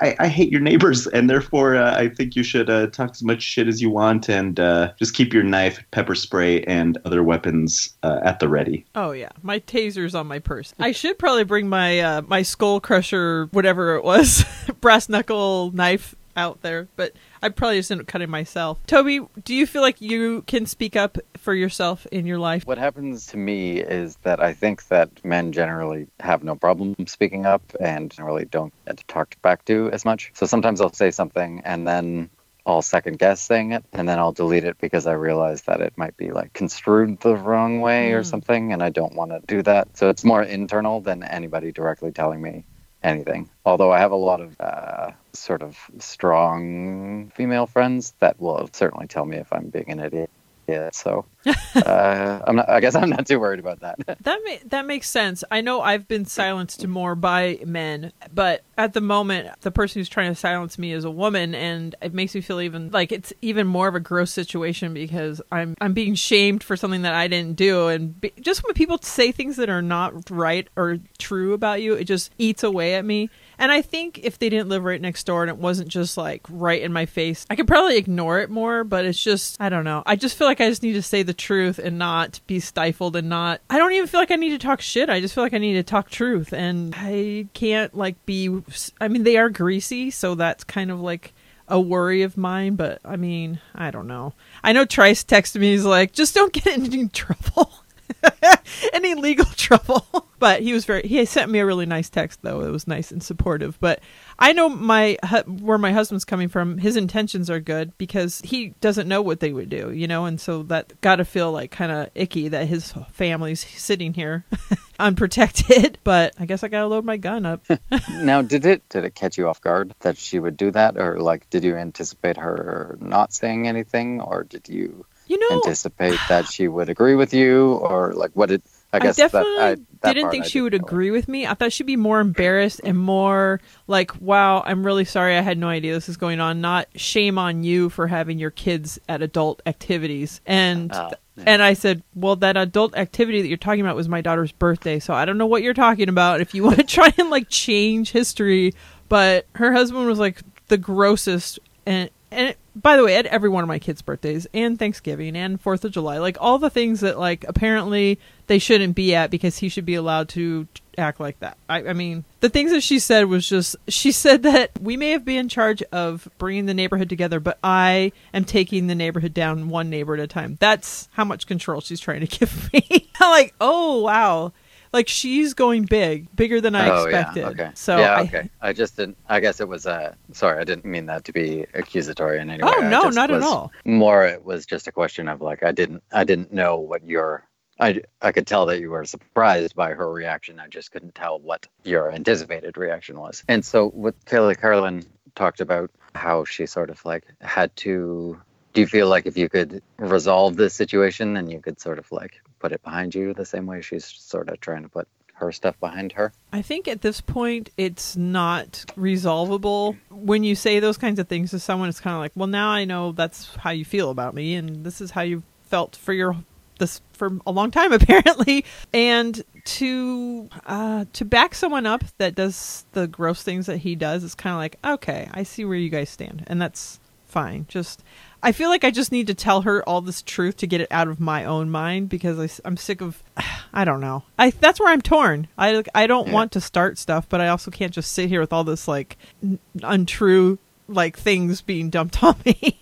I, 0.00 0.16
I 0.18 0.28
hate 0.28 0.50
your 0.50 0.60
neighbors, 0.60 1.06
and 1.06 1.28
therefore 1.28 1.76
uh, 1.76 1.96
I 1.96 2.08
think 2.08 2.36
you 2.36 2.42
should 2.42 2.68
uh, 2.68 2.88
talk 2.88 3.10
as 3.10 3.22
much 3.22 3.42
shit 3.42 3.68
as 3.68 3.80
you 3.80 3.90
want, 3.90 4.28
and 4.28 4.58
uh, 4.58 4.92
just 4.98 5.14
keep 5.14 5.32
your 5.32 5.42
knife, 5.42 5.82
pepper 5.90 6.14
spray, 6.14 6.62
and 6.64 6.98
other 7.04 7.22
weapons 7.22 7.94
uh, 8.02 8.20
at 8.24 8.40
the 8.40 8.48
ready. 8.48 8.84
Oh 8.94 9.12
yeah, 9.12 9.30
my 9.42 9.60
taser's 9.60 10.14
on 10.14 10.26
my 10.26 10.38
purse. 10.38 10.74
I 10.78 10.92
should 10.92 11.18
probably 11.18 11.44
bring 11.44 11.68
my 11.68 12.00
uh, 12.00 12.22
my 12.22 12.42
skull 12.42 12.80
crusher, 12.80 13.48
whatever 13.52 13.94
it 13.96 14.04
was, 14.04 14.44
brass 14.80 15.08
knuckle 15.08 15.70
knife 15.72 16.14
out 16.36 16.62
there, 16.62 16.88
but 16.96 17.12
I 17.44 17.50
probably 17.50 17.76
just 17.76 17.90
end 17.90 18.00
up 18.00 18.06
cutting 18.06 18.30
myself. 18.30 18.78
Toby, 18.86 19.20
do 19.44 19.54
you 19.54 19.66
feel 19.66 19.82
like 19.82 20.00
you 20.00 20.40
can 20.46 20.64
speak 20.64 20.96
up 20.96 21.18
for 21.36 21.52
yourself 21.52 22.06
in 22.06 22.24
your 22.26 22.38
life? 22.38 22.66
What 22.66 22.78
happens 22.78 23.26
to 23.28 23.36
me 23.36 23.80
is 23.80 24.16
that 24.22 24.42
I 24.42 24.54
think 24.54 24.88
that 24.88 25.22
men 25.22 25.52
generally 25.52 26.06
have 26.20 26.42
no 26.42 26.56
problem 26.56 26.94
speaking 27.06 27.44
up 27.44 27.62
and 27.78 28.10
generally 28.10 28.46
don't 28.46 28.72
get 28.86 29.06
talked 29.08 29.42
back 29.42 29.66
to 29.66 29.90
as 29.92 30.06
much. 30.06 30.30
So 30.32 30.46
sometimes 30.46 30.80
I'll 30.80 30.90
say 30.94 31.10
something 31.10 31.60
and 31.66 31.86
then 31.86 32.30
I'll 32.64 32.80
second 32.80 33.18
guess 33.18 33.42
saying 33.42 33.72
it 33.72 33.84
and 33.92 34.08
then 34.08 34.18
I'll 34.18 34.32
delete 34.32 34.64
it 34.64 34.78
because 34.80 35.06
I 35.06 35.12
realize 35.12 35.60
that 35.64 35.82
it 35.82 35.92
might 35.98 36.16
be 36.16 36.30
like 36.30 36.54
construed 36.54 37.20
the 37.20 37.36
wrong 37.36 37.82
way 37.82 38.12
or 38.14 38.22
Mm. 38.22 38.26
something 38.26 38.72
and 38.72 38.82
I 38.82 38.88
don't 38.88 39.14
want 39.14 39.32
to 39.32 39.42
do 39.46 39.60
that. 39.64 39.98
So 39.98 40.08
it's 40.08 40.24
more 40.24 40.42
internal 40.42 41.02
than 41.02 41.22
anybody 41.22 41.72
directly 41.72 42.10
telling 42.10 42.40
me 42.40 42.64
anything. 43.04 43.48
Although 43.64 43.92
I 43.92 43.98
have 43.98 44.12
a 44.12 44.16
lot 44.16 44.40
of 44.40 44.60
uh, 44.60 45.10
sort 45.32 45.62
of 45.62 45.78
strong 45.98 47.30
female 47.34 47.66
friends 47.66 48.14
that 48.20 48.40
will 48.40 48.68
certainly 48.72 49.06
tell 49.06 49.24
me 49.24 49.36
if 49.36 49.52
I'm 49.52 49.68
being 49.68 49.90
an 49.90 50.00
idiot. 50.00 50.30
Yeah, 50.66 50.90
so 50.92 51.26
uh, 51.76 52.40
I'm 52.46 52.56
not. 52.56 52.68
I 52.68 52.80
guess 52.80 52.94
I'm 52.94 53.10
not 53.10 53.26
too 53.26 53.38
worried 53.38 53.60
about 53.60 53.80
that. 53.80 53.98
That 54.24 54.40
ma- 54.46 54.56
that 54.66 54.86
makes 54.86 55.10
sense. 55.10 55.44
I 55.50 55.60
know 55.60 55.82
I've 55.82 56.08
been 56.08 56.24
silenced 56.24 56.86
more 56.86 57.14
by 57.14 57.58
men, 57.66 58.12
but 58.32 58.62
at 58.78 58.94
the 58.94 59.00
moment, 59.02 59.50
the 59.60 59.70
person 59.70 60.00
who's 60.00 60.08
trying 60.08 60.30
to 60.30 60.34
silence 60.34 60.78
me 60.78 60.92
is 60.92 61.04
a 61.04 61.10
woman, 61.10 61.54
and 61.54 61.94
it 62.00 62.14
makes 62.14 62.34
me 62.34 62.40
feel 62.40 62.60
even 62.60 62.90
like 62.90 63.12
it's 63.12 63.32
even 63.42 63.66
more 63.66 63.88
of 63.88 63.94
a 63.94 64.00
gross 64.00 64.30
situation 64.30 64.94
because 64.94 65.42
I'm 65.52 65.74
I'm 65.80 65.92
being 65.92 66.14
shamed 66.14 66.64
for 66.64 66.76
something 66.76 67.02
that 67.02 67.14
I 67.14 67.28
didn't 67.28 67.56
do, 67.56 67.88
and 67.88 68.18
be- 68.18 68.32
just 68.40 68.64
when 68.64 68.72
people 68.72 68.98
say 69.02 69.30
things 69.30 69.56
that 69.56 69.68
are 69.68 69.82
not 69.82 70.30
right 70.30 70.66
or 70.76 70.98
true 71.18 71.52
about 71.52 71.82
you, 71.82 71.94
it 71.94 72.04
just 72.04 72.30
eats 72.38 72.62
away 72.62 72.94
at 72.94 73.04
me. 73.04 73.28
And 73.58 73.70
I 73.70 73.82
think 73.82 74.20
if 74.22 74.38
they 74.38 74.48
didn't 74.48 74.68
live 74.68 74.84
right 74.84 75.00
next 75.00 75.24
door 75.24 75.42
and 75.42 75.50
it 75.50 75.56
wasn't 75.56 75.88
just 75.88 76.16
like 76.16 76.42
right 76.48 76.80
in 76.82 76.92
my 76.92 77.06
face, 77.06 77.46
I 77.50 77.56
could 77.56 77.66
probably 77.66 77.96
ignore 77.96 78.40
it 78.40 78.50
more, 78.50 78.84
but 78.84 79.04
it's 79.04 79.22
just, 79.22 79.60
I 79.60 79.68
don't 79.68 79.84
know. 79.84 80.02
I 80.06 80.16
just 80.16 80.36
feel 80.36 80.46
like 80.46 80.60
I 80.60 80.68
just 80.68 80.82
need 80.82 80.94
to 80.94 81.02
say 81.02 81.22
the 81.22 81.34
truth 81.34 81.78
and 81.78 81.98
not 81.98 82.40
be 82.46 82.60
stifled 82.60 83.16
and 83.16 83.28
not, 83.28 83.60
I 83.70 83.78
don't 83.78 83.92
even 83.92 84.08
feel 84.08 84.20
like 84.20 84.30
I 84.30 84.36
need 84.36 84.50
to 84.50 84.58
talk 84.58 84.80
shit. 84.80 85.08
I 85.08 85.20
just 85.20 85.34
feel 85.34 85.44
like 85.44 85.54
I 85.54 85.58
need 85.58 85.74
to 85.74 85.82
talk 85.82 86.10
truth. 86.10 86.52
And 86.52 86.94
I 86.96 87.48
can't 87.54 87.94
like 87.96 88.24
be, 88.26 88.62
I 89.00 89.08
mean, 89.08 89.24
they 89.24 89.36
are 89.36 89.50
greasy, 89.50 90.10
so 90.10 90.34
that's 90.34 90.64
kind 90.64 90.90
of 90.90 91.00
like 91.00 91.32
a 91.68 91.80
worry 91.80 92.22
of 92.22 92.36
mine, 92.36 92.76
but 92.76 93.00
I 93.04 93.16
mean, 93.16 93.60
I 93.74 93.90
don't 93.90 94.06
know. 94.06 94.34
I 94.62 94.72
know 94.72 94.84
Trice 94.84 95.24
texted 95.24 95.60
me, 95.60 95.72
he's 95.72 95.84
like, 95.84 96.12
just 96.12 96.34
don't 96.34 96.52
get 96.52 96.66
in 96.66 96.84
any 96.84 97.08
trouble. 97.08 97.72
any 98.92 99.14
legal 99.14 99.44
trouble. 99.56 100.28
but 100.38 100.60
he 100.60 100.72
was 100.72 100.84
very 100.84 101.02
he 101.02 101.24
sent 101.24 101.50
me 101.50 101.58
a 101.58 101.66
really 101.66 101.86
nice 101.86 102.08
text 102.08 102.40
though. 102.42 102.60
It 102.60 102.70
was 102.70 102.86
nice 102.86 103.10
and 103.10 103.22
supportive. 103.22 103.78
But 103.80 104.00
I 104.38 104.52
know 104.52 104.68
my 104.68 105.16
where 105.46 105.78
my 105.78 105.92
husband's 105.92 106.24
coming 106.24 106.48
from. 106.48 106.78
His 106.78 106.96
intentions 106.96 107.50
are 107.50 107.60
good 107.60 107.96
because 107.98 108.40
he 108.42 108.68
doesn't 108.80 109.08
know 109.08 109.22
what 109.22 109.40
they 109.40 109.52
would 109.52 109.68
do, 109.68 109.90
you 109.92 110.06
know, 110.06 110.24
and 110.24 110.40
so 110.40 110.62
that 110.64 111.00
got 111.00 111.16
to 111.16 111.24
feel 111.24 111.52
like 111.52 111.70
kind 111.70 111.92
of 111.92 112.10
icky 112.14 112.48
that 112.48 112.66
his 112.66 112.92
family's 113.12 113.64
sitting 113.64 114.14
here 114.14 114.44
unprotected. 114.98 115.98
But 116.04 116.34
I 116.38 116.46
guess 116.46 116.62
I 116.62 116.68
got 116.68 116.80
to 116.80 116.86
load 116.86 117.04
my 117.04 117.16
gun 117.16 117.46
up. 117.46 117.64
now, 118.10 118.42
did 118.42 118.66
it 118.66 118.88
did 118.88 119.04
it 119.04 119.14
catch 119.14 119.38
you 119.38 119.48
off 119.48 119.60
guard 119.60 119.94
that 120.00 120.18
she 120.18 120.38
would 120.38 120.56
do 120.56 120.70
that, 120.72 120.96
or 120.96 121.20
like 121.20 121.48
did 121.50 121.64
you 121.64 121.76
anticipate 121.76 122.36
her 122.36 122.98
not 123.00 123.32
saying 123.32 123.68
anything, 123.68 124.20
or 124.20 124.44
did 124.44 124.68
you 124.68 125.06
You 125.26 125.38
know, 125.38 125.56
anticipate 125.56 126.18
that 126.28 126.46
she 126.46 126.68
would 126.68 126.88
agree 126.88 127.14
with 127.14 127.32
you, 127.32 127.74
or 127.74 128.12
like 128.12 128.30
what 128.34 128.48
did 128.48 128.62
I 128.92 128.98
I, 128.98 129.00
guess 129.00 129.16
definitely 129.16 129.56
that, 129.56 129.78
I, 129.78 129.82
that 130.02 130.12
didn't 130.12 130.30
think 130.30 130.44
I 130.44 130.48
she 130.48 130.60
would 130.60 130.72
know. 130.72 130.78
agree 130.78 131.10
with 131.10 131.26
me. 131.28 131.46
I 131.46 131.54
thought 131.54 131.72
she'd 131.72 131.84
be 131.86 131.96
more 131.96 132.20
embarrassed 132.20 132.80
and 132.84 132.98
more 132.98 133.60
like, 133.86 134.20
"Wow, 134.20 134.62
I'm 134.64 134.84
really 134.86 135.04
sorry. 135.04 135.36
I 135.36 135.40
had 135.40 135.58
no 135.58 135.68
idea 135.68 135.94
this 135.94 136.08
is 136.08 136.16
going 136.16 136.40
on." 136.40 136.60
Not 136.60 136.88
shame 136.94 137.38
on 137.38 137.64
you 137.64 137.90
for 137.90 138.06
having 138.06 138.38
your 138.38 138.50
kids 138.50 138.98
at 139.08 139.22
adult 139.22 139.62
activities. 139.66 140.40
And 140.46 140.92
Oh, 140.94 141.10
and 141.44 141.62
I 141.62 141.74
said, 141.74 142.02
"Well, 142.14 142.36
that 142.36 142.56
adult 142.56 142.96
activity 142.96 143.42
that 143.42 143.48
you're 143.48 143.56
talking 143.56 143.80
about 143.80 143.96
was 143.96 144.08
my 144.08 144.20
daughter's 144.20 144.52
birthday, 144.52 145.00
so 145.00 145.12
I 145.14 145.24
don't 145.24 145.38
know 145.38 145.46
what 145.46 145.62
you're 145.62 145.74
talking 145.74 146.08
about. 146.08 146.40
If 146.40 146.54
you 146.54 146.62
want 146.62 146.76
to 146.76 146.84
try 146.84 147.12
and 147.18 147.30
like 147.30 147.48
change 147.48 148.12
history." 148.12 148.74
But 149.08 149.46
her 149.56 149.72
husband 149.72 150.06
was 150.06 150.18
like 150.18 150.40
the 150.68 150.78
grossest 150.78 151.58
and 151.84 152.10
and 152.34 152.54
by 152.76 152.96
the 152.96 153.04
way, 153.04 153.16
at 153.16 153.26
every 153.26 153.48
one 153.48 153.62
of 153.62 153.68
my 153.68 153.78
kids' 153.78 154.02
birthdays 154.02 154.46
and 154.52 154.78
Thanksgiving 154.78 155.36
and 155.36 155.60
Fourth 155.60 155.84
of 155.84 155.92
July, 155.92 156.18
like 156.18 156.36
all 156.40 156.58
the 156.58 156.70
things 156.70 157.00
that 157.00 157.18
like 157.18 157.44
apparently 157.48 158.18
they 158.46 158.58
shouldn't 158.58 158.94
be 158.94 159.14
at 159.14 159.30
because 159.30 159.58
he 159.58 159.68
should 159.68 159.86
be 159.86 159.94
allowed 159.94 160.28
to 160.30 160.66
act 160.98 161.20
like 161.20 161.38
that. 161.40 161.56
I, 161.68 161.88
I 161.88 161.92
mean, 161.92 162.24
the 162.40 162.48
things 162.48 162.72
that 162.72 162.82
she 162.82 162.98
said 162.98 163.26
was 163.26 163.48
just 163.48 163.76
she 163.88 164.12
said 164.12 164.42
that 164.42 164.78
we 164.80 164.96
may 164.96 165.10
have 165.10 165.24
been 165.24 165.38
in 165.38 165.48
charge 165.48 165.82
of 165.92 166.28
bringing 166.38 166.66
the 166.66 166.74
neighborhood 166.74 167.08
together, 167.08 167.40
but 167.40 167.58
I 167.62 168.12
am 168.32 168.44
taking 168.44 168.86
the 168.86 168.94
neighborhood 168.94 169.34
down 169.34 169.68
one 169.68 169.88
neighbor 169.88 170.14
at 170.14 170.20
a 170.20 170.26
time. 170.26 170.56
That's 170.60 171.08
how 171.12 171.24
much 171.24 171.46
control 171.46 171.80
she's 171.80 172.00
trying 172.00 172.26
to 172.26 172.26
give 172.38 172.72
me. 172.72 173.08
I'm 173.20 173.30
like, 173.30 173.54
oh 173.60 174.00
wow. 174.00 174.52
Like 174.94 175.08
she's 175.08 175.54
going 175.54 175.86
big, 175.86 176.34
bigger 176.36 176.60
than 176.60 176.76
I 176.76 176.88
oh 176.88 177.02
expected. 177.02 177.40
yeah, 177.40 177.48
okay. 177.48 177.70
So 177.74 177.98
yeah, 177.98 178.14
I, 178.14 178.20
okay. 178.22 178.50
I 178.60 178.72
just 178.72 178.96
didn't. 178.96 179.16
I 179.28 179.40
guess 179.40 179.60
it 179.60 179.66
was. 179.66 179.88
Uh, 179.88 180.14
sorry, 180.30 180.60
I 180.60 180.62
didn't 180.62 180.84
mean 180.84 181.06
that 181.06 181.24
to 181.24 181.32
be 181.32 181.66
accusatory 181.74 182.38
in 182.38 182.48
any 182.48 182.62
way. 182.62 182.70
Oh 182.72 182.88
no, 182.88 183.08
not 183.08 183.32
at 183.32 183.42
all. 183.42 183.72
More, 183.84 184.24
it 184.24 184.44
was 184.44 184.66
just 184.66 184.86
a 184.86 184.92
question 184.92 185.26
of 185.26 185.40
like 185.40 185.64
I 185.64 185.72
didn't. 185.72 186.04
I 186.12 186.22
didn't 186.22 186.52
know 186.52 186.78
what 186.78 187.04
your. 187.04 187.44
I 187.80 188.02
I 188.22 188.30
could 188.30 188.46
tell 188.46 188.66
that 188.66 188.78
you 188.78 188.88
were 188.90 189.04
surprised 189.04 189.74
by 189.74 189.94
her 189.94 190.08
reaction. 190.12 190.60
I 190.60 190.68
just 190.68 190.92
couldn't 190.92 191.16
tell 191.16 191.40
what 191.40 191.66
your 191.82 192.12
anticipated 192.12 192.78
reaction 192.78 193.18
was. 193.18 193.42
And 193.48 193.64
so, 193.64 193.88
what 193.88 194.14
Kelly 194.26 194.54
Carlin 194.54 195.04
talked 195.34 195.60
about 195.60 195.90
how 196.14 196.44
she 196.44 196.66
sort 196.66 196.90
of 196.90 197.04
like 197.04 197.24
had 197.40 197.74
to. 197.78 198.40
Do 198.74 198.80
you 198.80 198.86
feel 198.86 199.08
like 199.08 199.26
if 199.26 199.36
you 199.36 199.48
could 199.48 199.82
resolve 199.98 200.54
this 200.54 200.74
situation, 200.74 201.34
then 201.34 201.50
you 201.50 201.60
could 201.60 201.80
sort 201.80 201.98
of 201.98 202.10
like 202.12 202.40
put 202.64 202.72
it 202.72 202.82
behind 202.82 203.14
you 203.14 203.34
the 203.34 203.44
same 203.44 203.66
way 203.66 203.82
she's 203.82 204.06
sort 204.06 204.48
of 204.48 204.58
trying 204.58 204.82
to 204.82 204.88
put 204.88 205.06
her 205.34 205.52
stuff 205.52 205.78
behind 205.80 206.12
her? 206.12 206.32
I 206.50 206.62
think 206.62 206.88
at 206.88 207.02
this 207.02 207.20
point 207.20 207.68
it's 207.76 208.16
not 208.16 208.86
resolvable. 208.96 209.98
When 210.08 210.44
you 210.44 210.54
say 210.54 210.80
those 210.80 210.96
kinds 210.96 211.18
of 211.18 211.28
things 211.28 211.50
to 211.50 211.58
someone, 211.58 211.90
it's 211.90 212.00
kind 212.00 212.14
of 212.14 212.20
like, 212.20 212.32
well, 212.34 212.46
now 212.46 212.70
I 212.70 212.86
know 212.86 213.12
that's 213.12 213.54
how 213.56 213.68
you 213.68 213.84
feel 213.84 214.08
about 214.08 214.34
me, 214.34 214.54
and 214.54 214.82
this 214.82 215.02
is 215.02 215.10
how 215.10 215.20
you 215.20 215.42
felt 215.64 215.94
for 215.94 216.14
your 216.14 216.36
this 216.78 217.02
for 217.12 217.38
a 217.46 217.52
long 217.52 217.70
time 217.70 217.92
apparently. 218.00 218.64
And 218.94 219.44
to 219.64 220.48
uh, 220.64 221.04
to 221.12 221.24
back 221.26 221.54
someone 221.54 221.84
up 221.84 222.02
that 222.16 222.34
does 222.34 222.86
the 222.92 223.06
gross 223.06 223.42
things 223.42 223.66
that 223.66 223.78
he 223.78 223.94
does, 223.94 224.24
it's 224.24 224.34
kind 224.34 224.54
of 224.54 224.58
like, 224.58 224.78
okay, 224.94 225.28
I 225.34 225.42
see 225.42 225.66
where 225.66 225.76
you 225.76 225.90
guys 225.90 226.08
stand, 226.08 226.44
and 226.46 226.62
that's 226.62 226.98
fine. 227.26 227.66
Just 227.68 228.02
I 228.44 228.52
feel 228.52 228.68
like 228.68 228.84
I 228.84 228.90
just 228.90 229.10
need 229.10 229.26
to 229.28 229.34
tell 229.34 229.62
her 229.62 229.82
all 229.88 230.00
this 230.02 230.20
truth 230.22 230.58
to 230.58 230.66
get 230.66 230.80
it 230.80 230.88
out 230.90 231.08
of 231.08 231.18
my 231.18 231.44
own 231.44 231.70
mind 231.70 232.08
because 232.10 232.38
I, 232.38 232.68
am 232.68 232.76
sick 232.76 233.00
of 233.00 233.22
I 233.72 233.84
don't 233.84 234.00
know. 234.00 234.22
I 234.38 234.50
that's 234.50 234.78
where 234.78 234.92
I'm 234.92 235.00
torn. 235.00 235.48
I 235.58 235.82
I 235.94 236.06
don't 236.06 236.28
Yeah. 236.28 236.34
want 236.34 236.52
to 236.52 236.60
start 236.60 236.98
stuff, 236.98 237.26
but 237.28 237.40
I 237.40 237.48
also 237.48 237.70
can't 237.70 237.92
just 237.92 238.12
sit 238.12 238.28
here 238.28 238.40
with 238.40 238.52
all 238.52 238.62
this 238.64 238.86
like 238.86 239.16
n- 239.42 239.58
untrue 239.82 240.58
like 240.86 241.16
things 241.18 241.62
being 241.62 241.88
dumped 241.90 242.22
on 242.22 242.36
me. 242.44 242.78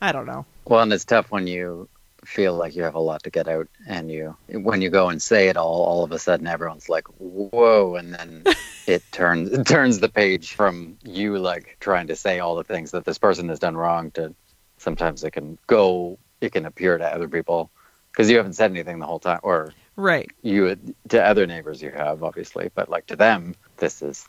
I 0.00 0.12
don't 0.12 0.26
know. 0.26 0.44
Well, 0.66 0.80
and 0.80 0.92
it's 0.92 1.04
tough 1.04 1.30
when 1.30 1.46
you 1.46 1.88
feel 2.24 2.54
like 2.54 2.74
you 2.74 2.82
have 2.82 2.94
a 2.94 3.00
lot 3.00 3.22
to 3.22 3.30
get 3.30 3.46
out, 3.48 3.68
and 3.86 4.10
you 4.10 4.34
when 4.48 4.82
you 4.82 4.90
go 4.90 5.10
and 5.10 5.20
say 5.22 5.48
it 5.48 5.56
all, 5.56 5.82
all 5.84 6.04
of 6.04 6.10
a 6.12 6.18
sudden 6.18 6.46
everyone's 6.46 6.88
like, 6.88 7.06
"Whoa!" 7.18 7.94
and 7.96 8.14
then 8.14 8.44
it 8.86 9.02
turns 9.12 9.52
it 9.52 9.66
turns 9.66 10.00
the 10.00 10.08
page 10.08 10.52
from 10.54 10.96
you 11.04 11.38
like 11.38 11.76
trying 11.80 12.08
to 12.08 12.16
say 12.16 12.40
all 12.40 12.56
the 12.56 12.64
things 12.64 12.90
that 12.92 13.04
this 13.04 13.18
person 13.18 13.48
has 13.50 13.58
done 13.58 13.76
wrong 13.76 14.10
to 14.12 14.34
sometimes 14.84 15.24
it 15.24 15.32
can 15.32 15.58
go 15.66 16.18
it 16.40 16.52
can 16.52 16.66
appear 16.66 16.96
to 16.98 17.04
other 17.04 17.26
people 17.28 17.70
because 18.12 18.30
you 18.30 18.36
haven't 18.36 18.52
said 18.52 18.70
anything 18.70 18.98
the 19.00 19.06
whole 19.06 19.18
time 19.18 19.40
or 19.42 19.72
Right. 19.96 20.30
you 20.42 20.76
to 21.08 21.22
other 21.24 21.46
neighbors 21.46 21.80
you 21.82 21.90
have 21.90 22.22
obviously 22.22 22.70
but 22.74 22.88
like 22.88 23.06
to 23.06 23.16
them 23.16 23.54
this 23.78 24.02
is 24.02 24.26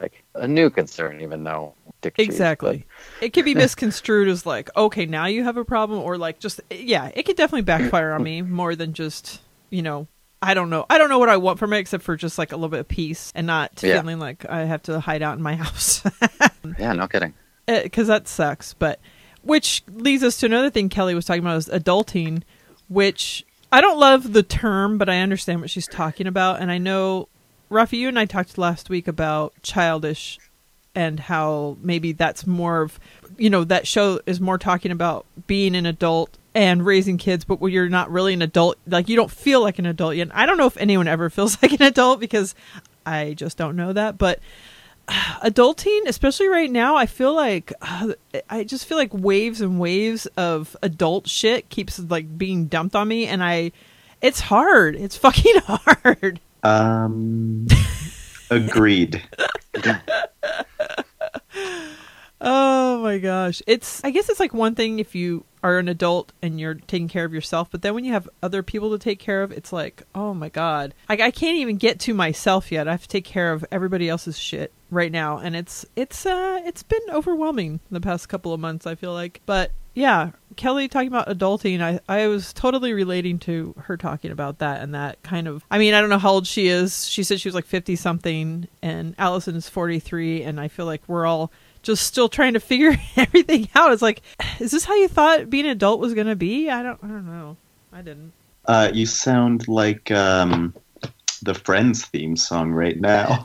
like 0.00 0.24
a 0.34 0.48
new 0.48 0.68
concern 0.70 1.20
even 1.20 1.44
though 1.44 1.74
dick 2.02 2.14
Exactly. 2.18 2.84
It 3.22 3.32
could 3.32 3.44
be 3.44 3.54
misconstrued 3.64 4.28
as 4.28 4.44
like, 4.44 4.68
okay, 4.76 5.06
now 5.06 5.26
you 5.26 5.44
have 5.44 5.56
a 5.56 5.64
problem, 5.64 6.00
or 6.00 6.18
like 6.18 6.38
just 6.40 6.60
yeah, 6.70 7.10
it 7.14 7.24
could 7.24 7.36
definitely 7.36 7.62
backfire 7.62 8.12
on 8.12 8.22
me 8.22 8.42
more 8.42 8.74
than 8.76 8.92
just 8.92 9.40
you 9.70 9.82
know. 9.82 10.06
I 10.42 10.52
don't 10.54 10.68
know. 10.68 10.84
I 10.90 10.98
don't 10.98 11.08
know 11.08 11.18
what 11.18 11.30
I 11.30 11.38
want 11.38 11.58
from 11.58 11.72
it 11.72 11.78
except 11.78 12.04
for 12.04 12.16
just 12.16 12.36
like 12.38 12.52
a 12.52 12.56
little 12.56 12.68
bit 12.68 12.80
of 12.80 12.88
peace 12.88 13.32
and 13.34 13.46
not 13.46 13.80
Yeah. 13.82 14.00
feeling 14.00 14.18
like 14.18 14.44
I 14.48 14.64
have 14.64 14.82
to 14.82 15.00
hide 15.00 15.22
out 15.22 15.36
in 15.38 15.42
my 15.42 15.54
house. 15.64 16.02
yeah 16.78 16.92
no 16.92 17.08
kidding 17.08 17.32
uh, 17.66 17.82
because 17.82 18.08
that 18.08 18.28
sucks. 18.28 18.74
But 18.74 19.00
which 19.44 19.82
leads 19.88 20.22
us 20.22 20.38
to 20.38 20.46
another 20.46 20.70
thing 20.70 20.88
Kelly 20.88 21.14
was 21.14 21.24
talking 21.24 21.42
about 21.42 21.56
is 21.56 21.68
adulting, 21.68 22.42
which 22.88 23.44
I 23.70 23.80
don't 23.80 23.98
love 23.98 24.32
the 24.32 24.42
term, 24.42 24.98
but 24.98 25.08
I 25.08 25.20
understand 25.20 25.60
what 25.60 25.70
she's 25.70 25.88
talking 25.88 26.26
about, 26.26 26.60
and 26.60 26.70
I 26.70 26.78
know 26.78 27.28
Rafi, 27.70 27.98
you 27.98 28.08
and 28.08 28.18
I 28.18 28.24
talked 28.24 28.58
last 28.58 28.88
week 28.88 29.08
about 29.08 29.54
childish 29.62 30.38
and 30.94 31.18
how 31.18 31.76
maybe 31.82 32.12
that's 32.12 32.46
more 32.46 32.82
of 32.82 33.00
you 33.36 33.50
know 33.50 33.64
that 33.64 33.86
show 33.86 34.20
is 34.26 34.40
more 34.40 34.58
talking 34.58 34.92
about 34.92 35.26
being 35.48 35.74
an 35.74 35.86
adult 35.86 36.38
and 36.54 36.86
raising 36.86 37.18
kids 37.18 37.44
but 37.44 37.60
when 37.60 37.72
you're 37.72 37.88
not 37.88 38.10
really 38.10 38.32
an 38.32 38.42
adult. 38.42 38.76
Like 38.86 39.08
you 39.08 39.16
don't 39.16 39.30
feel 39.30 39.60
like 39.60 39.78
an 39.80 39.86
adult 39.86 40.14
yet. 40.14 40.28
I 40.32 40.46
don't 40.46 40.56
know 40.56 40.66
if 40.66 40.76
anyone 40.76 41.08
ever 41.08 41.30
feels 41.30 41.60
like 41.60 41.72
an 41.72 41.82
adult 41.82 42.20
because 42.20 42.54
i 43.06 43.34
just 43.34 43.58
don't 43.58 43.76
know 43.76 43.92
that 43.92 44.16
but 44.16 44.40
adulting 45.42 46.00
especially 46.06 46.48
right 46.48 46.70
now 46.70 46.96
i 46.96 47.06
feel 47.06 47.34
like 47.34 47.72
uh, 47.82 48.12
i 48.50 48.64
just 48.64 48.86
feel 48.86 48.96
like 48.96 49.12
waves 49.12 49.60
and 49.60 49.78
waves 49.78 50.26
of 50.36 50.76
adult 50.82 51.28
shit 51.28 51.68
keeps 51.68 51.98
like 51.98 52.38
being 52.38 52.66
dumped 52.66 52.94
on 52.96 53.06
me 53.08 53.26
and 53.26 53.42
i 53.44 53.70
it's 54.22 54.40
hard 54.40 54.96
it's 54.96 55.16
fucking 55.24 55.56
hard 55.66 56.40
Um, 56.62 57.66
agreed. 58.50 59.22
Oh 62.46 62.98
my 63.02 63.16
gosh. 63.18 63.62
It's 63.66 64.04
I 64.04 64.10
guess 64.10 64.28
it's 64.28 64.38
like 64.38 64.52
one 64.52 64.74
thing 64.74 64.98
if 64.98 65.14
you 65.14 65.44
are 65.62 65.78
an 65.78 65.88
adult 65.88 66.30
and 66.42 66.60
you're 66.60 66.74
taking 66.74 67.08
care 67.08 67.24
of 67.24 67.32
yourself, 67.32 67.70
but 67.70 67.80
then 67.80 67.94
when 67.94 68.04
you 68.04 68.12
have 68.12 68.28
other 68.42 68.62
people 68.62 68.90
to 68.90 68.98
take 68.98 69.18
care 69.18 69.42
of, 69.42 69.50
it's 69.50 69.72
like, 69.72 70.02
oh 70.14 70.34
my 70.34 70.50
god. 70.50 70.92
Like 71.08 71.20
I 71.20 71.30
can't 71.30 71.56
even 71.56 71.78
get 71.78 71.98
to 72.00 72.12
myself 72.12 72.70
yet. 72.70 72.86
I 72.86 72.90
have 72.90 73.02
to 73.02 73.08
take 73.08 73.24
care 73.24 73.52
of 73.52 73.64
everybody 73.72 74.10
else's 74.10 74.38
shit 74.38 74.72
right 74.90 75.10
now 75.10 75.38
and 75.38 75.56
it's 75.56 75.84
it's 75.96 76.24
uh 76.24 76.60
it's 76.64 76.84
been 76.84 77.00
overwhelming 77.10 77.80
the 77.90 78.00
past 78.00 78.28
couple 78.28 78.52
of 78.52 78.60
months, 78.60 78.86
I 78.86 78.94
feel 78.94 79.14
like. 79.14 79.40
But 79.46 79.70
yeah, 79.94 80.32
Kelly 80.56 80.88
talking 80.88 81.08
about 81.08 81.28
adulting, 81.28 81.80
I, 81.80 82.00
I 82.08 82.26
was 82.26 82.52
totally 82.52 82.92
relating 82.92 83.38
to 83.40 83.74
her 83.84 83.96
talking 83.96 84.32
about 84.32 84.58
that 84.58 84.82
and 84.82 84.94
that 84.94 85.22
kind 85.22 85.46
of. 85.46 85.64
I 85.70 85.78
mean, 85.78 85.94
I 85.94 86.00
don't 86.00 86.10
know 86.10 86.18
how 86.18 86.32
old 86.32 86.46
she 86.48 86.66
is. 86.66 87.06
She 87.06 87.22
said 87.22 87.40
she 87.40 87.48
was 87.48 87.54
like 87.54 87.64
50 87.64 87.94
something, 87.94 88.66
and 88.82 89.14
Allison 89.18 89.54
is 89.54 89.68
43, 89.68 90.42
and 90.42 90.60
I 90.60 90.66
feel 90.66 90.86
like 90.86 91.02
we're 91.06 91.26
all 91.26 91.52
just 91.84 92.06
still 92.06 92.28
trying 92.28 92.54
to 92.54 92.60
figure 92.60 92.96
everything 93.16 93.68
out. 93.74 93.92
It's 93.92 94.02
like, 94.02 94.22
is 94.58 94.72
this 94.72 94.84
how 94.84 94.94
you 94.94 95.08
thought 95.08 95.48
being 95.50 95.66
an 95.66 95.72
adult 95.72 96.00
was 96.00 96.14
going 96.14 96.26
to 96.26 96.36
be? 96.36 96.68
I 96.68 96.82
don't, 96.82 96.98
I 97.02 97.06
don't 97.06 97.26
know. 97.26 97.56
I 97.92 98.02
didn't. 98.02 98.32
Uh, 98.66 98.90
you 98.92 99.06
sound 99.06 99.68
like 99.68 100.10
um, 100.10 100.74
the 101.42 101.54
Friends 101.54 102.06
theme 102.06 102.36
song 102.36 102.72
right 102.72 102.98
now. 102.98 103.42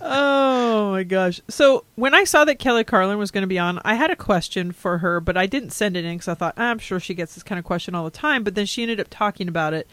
oh 0.00 0.90
my 0.92 1.02
gosh. 1.02 1.40
So 1.48 1.84
when 1.96 2.14
I 2.14 2.24
saw 2.24 2.44
that 2.44 2.58
Kelly 2.60 2.84
Carlin 2.84 3.18
was 3.18 3.30
going 3.30 3.42
to 3.42 3.48
be 3.48 3.58
on, 3.58 3.80
I 3.84 3.94
had 3.94 4.10
a 4.10 4.16
question 4.16 4.72
for 4.72 4.98
her, 4.98 5.20
but 5.20 5.36
I 5.36 5.46
didn't 5.46 5.70
send 5.70 5.96
it 5.96 6.04
in 6.04 6.14
because 6.14 6.28
I 6.28 6.34
thought, 6.34 6.54
"Ah, 6.56 6.70
I'm 6.70 6.78
sure 6.78 7.00
she 7.00 7.14
gets 7.14 7.34
this 7.34 7.42
kind 7.42 7.58
of 7.58 7.64
question 7.64 7.94
all 7.94 8.04
the 8.04 8.10
time. 8.10 8.44
But 8.44 8.54
then 8.54 8.66
she 8.66 8.82
ended 8.82 9.00
up 9.00 9.08
talking 9.10 9.48
about 9.48 9.74
it. 9.74 9.88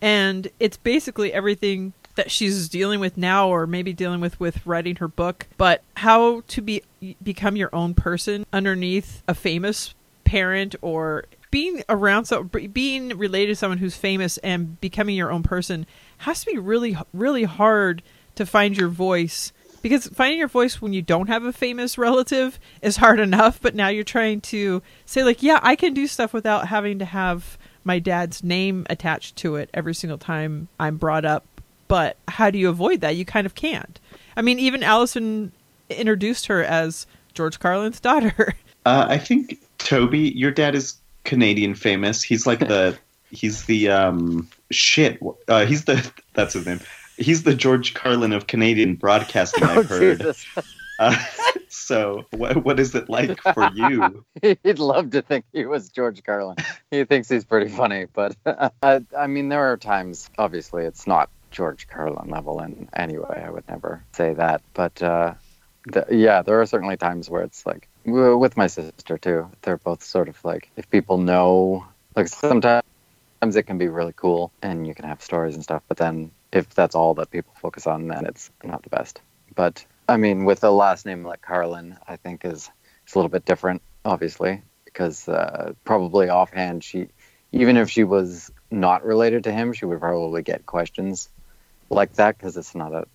And 0.00 0.48
it's 0.60 0.76
basically 0.76 1.32
everything 1.32 1.92
that 2.16 2.30
she's 2.30 2.68
dealing 2.68 3.00
with 3.00 3.16
now 3.16 3.48
or 3.48 3.66
maybe 3.66 3.92
dealing 3.92 4.20
with 4.20 4.38
with 4.38 4.64
writing 4.66 4.96
her 4.96 5.08
book 5.08 5.46
but 5.56 5.82
how 5.96 6.40
to 6.42 6.60
be 6.60 6.82
become 7.22 7.56
your 7.56 7.74
own 7.74 7.94
person 7.94 8.46
underneath 8.52 9.22
a 9.28 9.34
famous 9.34 9.94
parent 10.24 10.74
or 10.80 11.24
being 11.50 11.84
around 11.88 12.24
so 12.24 12.42
being 12.42 13.10
related 13.16 13.52
to 13.52 13.56
someone 13.56 13.78
who's 13.78 13.96
famous 13.96 14.38
and 14.38 14.80
becoming 14.80 15.14
your 15.14 15.30
own 15.30 15.42
person 15.42 15.86
has 16.18 16.40
to 16.40 16.50
be 16.50 16.58
really 16.58 16.96
really 17.12 17.44
hard 17.44 18.02
to 18.34 18.46
find 18.46 18.76
your 18.76 18.88
voice. 18.88 19.52
Because 19.82 20.08
finding 20.08 20.38
your 20.38 20.48
voice 20.48 20.80
when 20.80 20.94
you 20.94 21.02
don't 21.02 21.28
have 21.28 21.44
a 21.44 21.52
famous 21.52 21.98
relative 21.98 22.58
is 22.80 22.96
hard 22.96 23.20
enough 23.20 23.60
but 23.60 23.74
now 23.74 23.88
you're 23.88 24.02
trying 24.02 24.40
to 24.40 24.82
say 25.04 25.22
like 25.22 25.42
yeah 25.42 25.60
I 25.62 25.76
can 25.76 25.92
do 25.92 26.06
stuff 26.06 26.32
without 26.32 26.68
having 26.68 26.98
to 27.00 27.04
have 27.04 27.58
my 27.84 27.98
dad's 27.98 28.42
name 28.42 28.86
attached 28.88 29.36
to 29.36 29.56
it 29.56 29.68
every 29.74 29.94
single 29.94 30.16
time 30.16 30.68
I'm 30.80 30.96
brought 30.96 31.26
up 31.26 31.53
but 31.88 32.16
how 32.28 32.50
do 32.50 32.58
you 32.58 32.68
avoid 32.68 33.00
that 33.00 33.16
you 33.16 33.24
kind 33.24 33.46
of 33.46 33.54
can't 33.54 34.00
I 34.36 34.42
mean 34.42 34.58
even 34.58 34.82
Allison 34.82 35.52
introduced 35.90 36.46
her 36.46 36.62
as 36.62 37.06
George 37.34 37.58
Carlin's 37.58 38.00
daughter 38.00 38.54
Uh, 38.86 39.06
I 39.08 39.18
think 39.18 39.58
Toby, 39.78 40.30
your 40.30 40.50
dad 40.50 40.74
is 40.74 40.96
Canadian 41.24 41.74
famous. 41.74 42.22
He's 42.22 42.46
like 42.46 42.60
the 42.60 42.98
he's 43.30 43.64
the 43.64 43.88
um 43.88 44.48
shit. 44.70 45.18
Uh, 45.48 45.64
he's 45.64 45.84
the 45.84 46.10
that's 46.34 46.54
his 46.54 46.66
name. 46.66 46.80
He's 47.16 47.44
the 47.44 47.54
George 47.54 47.94
Carlin 47.94 48.32
of 48.32 48.46
Canadian 48.46 48.96
broadcasting. 48.96 49.64
oh 49.66 49.78
I've 49.78 49.88
heard. 49.88 50.34
Uh, 50.98 51.16
so 51.68 52.24
what 52.30 52.64
what 52.64 52.78
is 52.78 52.94
it 52.94 53.08
like 53.08 53.40
for 53.40 53.70
you? 53.74 54.24
he'd 54.42 54.78
love 54.78 55.10
to 55.10 55.22
think 55.22 55.44
he 55.52 55.64
was 55.64 55.88
George 55.88 56.22
Carlin. 56.22 56.56
He 56.90 57.04
thinks 57.04 57.28
he's 57.28 57.44
pretty 57.44 57.70
funny, 57.70 58.06
but 58.12 58.36
I, 58.82 59.02
I 59.16 59.26
mean, 59.26 59.48
there 59.48 59.72
are 59.72 59.76
times. 59.76 60.28
Obviously, 60.38 60.84
it's 60.84 61.06
not 61.06 61.30
George 61.54 61.86
Carlin 61.86 62.28
level 62.28 62.60
in 62.60 62.88
any 62.94 63.16
way. 63.16 63.42
I 63.46 63.48
would 63.48 63.66
never 63.68 64.02
say 64.12 64.34
that, 64.34 64.60
but 64.74 65.00
uh, 65.02 65.34
yeah, 66.10 66.42
there 66.42 66.60
are 66.60 66.66
certainly 66.66 66.96
times 66.96 67.30
where 67.30 67.42
it's 67.42 67.64
like 67.64 67.88
with 68.04 68.56
my 68.56 68.66
sister 68.66 69.16
too. 69.16 69.48
They're 69.62 69.78
both 69.78 70.02
sort 70.02 70.28
of 70.28 70.44
like 70.44 70.68
if 70.76 70.90
people 70.90 71.18
know, 71.18 71.86
like 72.16 72.28
sometimes 72.28 72.82
it 73.42 73.62
can 73.62 73.78
be 73.78 73.88
really 73.88 74.12
cool 74.16 74.52
and 74.62 74.86
you 74.86 74.94
can 74.94 75.06
have 75.06 75.22
stories 75.22 75.54
and 75.54 75.62
stuff, 75.62 75.82
but 75.88 75.96
then 75.96 76.32
if 76.52 76.70
that's 76.74 76.94
all 76.94 77.14
that 77.14 77.30
people 77.30 77.52
focus 77.56 77.86
on, 77.86 78.08
then 78.08 78.26
it's 78.26 78.50
not 78.64 78.82
the 78.82 78.90
best. 78.90 79.20
But 79.54 79.84
I 80.08 80.16
mean, 80.16 80.44
with 80.44 80.64
a 80.64 80.70
last 80.70 81.06
name 81.06 81.24
like 81.24 81.40
Carlin, 81.40 81.96
I 82.08 82.16
think 82.16 82.44
is 82.44 82.70
it's 83.04 83.14
a 83.14 83.18
little 83.18 83.30
bit 83.30 83.44
different, 83.44 83.82
obviously, 84.04 84.62
because 84.84 85.28
uh, 85.28 85.72
probably 85.84 86.28
offhand 86.28 86.82
she, 86.82 87.08
even 87.52 87.76
if 87.76 87.90
she 87.90 88.02
was 88.02 88.50
not 88.70 89.04
related 89.04 89.44
to 89.44 89.52
him, 89.52 89.72
she 89.72 89.84
would 89.84 90.00
probably 90.00 90.42
get 90.42 90.66
questions 90.66 91.28
like 91.94 92.14
that 92.14 92.36
because 92.36 92.56
it's 92.56 92.74
not 92.74 92.92
a 92.92 93.06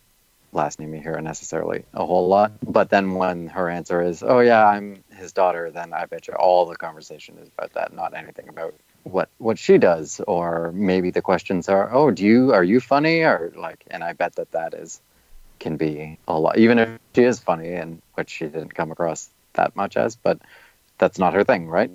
last 0.51 0.79
name 0.79 0.93
you 0.93 1.01
hear 1.01 1.19
necessarily 1.21 1.83
a 1.93 2.05
whole 2.05 2.27
lot. 2.27 2.51
But 2.63 2.89
then 2.89 3.13
when 3.15 3.47
her 3.47 3.69
answer 3.69 4.01
is, 4.01 4.23
"Oh 4.23 4.39
yeah, 4.39 4.65
I'm 4.65 5.03
his 5.11 5.33
daughter," 5.33 5.69
then 5.71 5.93
I 5.93 6.05
bet 6.05 6.27
you 6.27 6.33
all 6.33 6.65
the 6.65 6.75
conversation 6.75 7.37
is 7.37 7.49
about 7.57 7.73
that, 7.73 7.93
not 7.93 8.15
anything 8.15 8.49
about 8.49 8.73
what 9.03 9.29
what 9.37 9.59
she 9.59 9.77
does, 9.77 10.21
or 10.27 10.71
maybe 10.73 11.11
the 11.11 11.21
questions 11.21 11.69
are, 11.69 11.91
"Oh, 11.91 12.11
do 12.11 12.25
you 12.25 12.53
are 12.53 12.63
you 12.63 12.79
funny?" 12.79 13.21
or 13.21 13.51
like, 13.55 13.83
and 13.91 14.03
I 14.03 14.13
bet 14.13 14.35
that 14.35 14.51
that 14.51 14.73
is 14.73 15.01
can 15.59 15.75
be 15.77 16.17
a 16.27 16.39
lot, 16.39 16.57
even 16.57 16.79
if 16.79 16.89
she 17.15 17.23
is 17.23 17.39
funny, 17.39 17.73
and 17.73 18.01
which 18.15 18.29
she 18.29 18.45
didn't 18.45 18.73
come 18.73 18.91
across 18.91 19.29
that 19.53 19.75
much 19.75 19.97
as, 19.97 20.15
but 20.15 20.39
that's 20.97 21.19
not 21.19 21.33
her 21.33 21.43
thing, 21.43 21.67
right? 21.67 21.91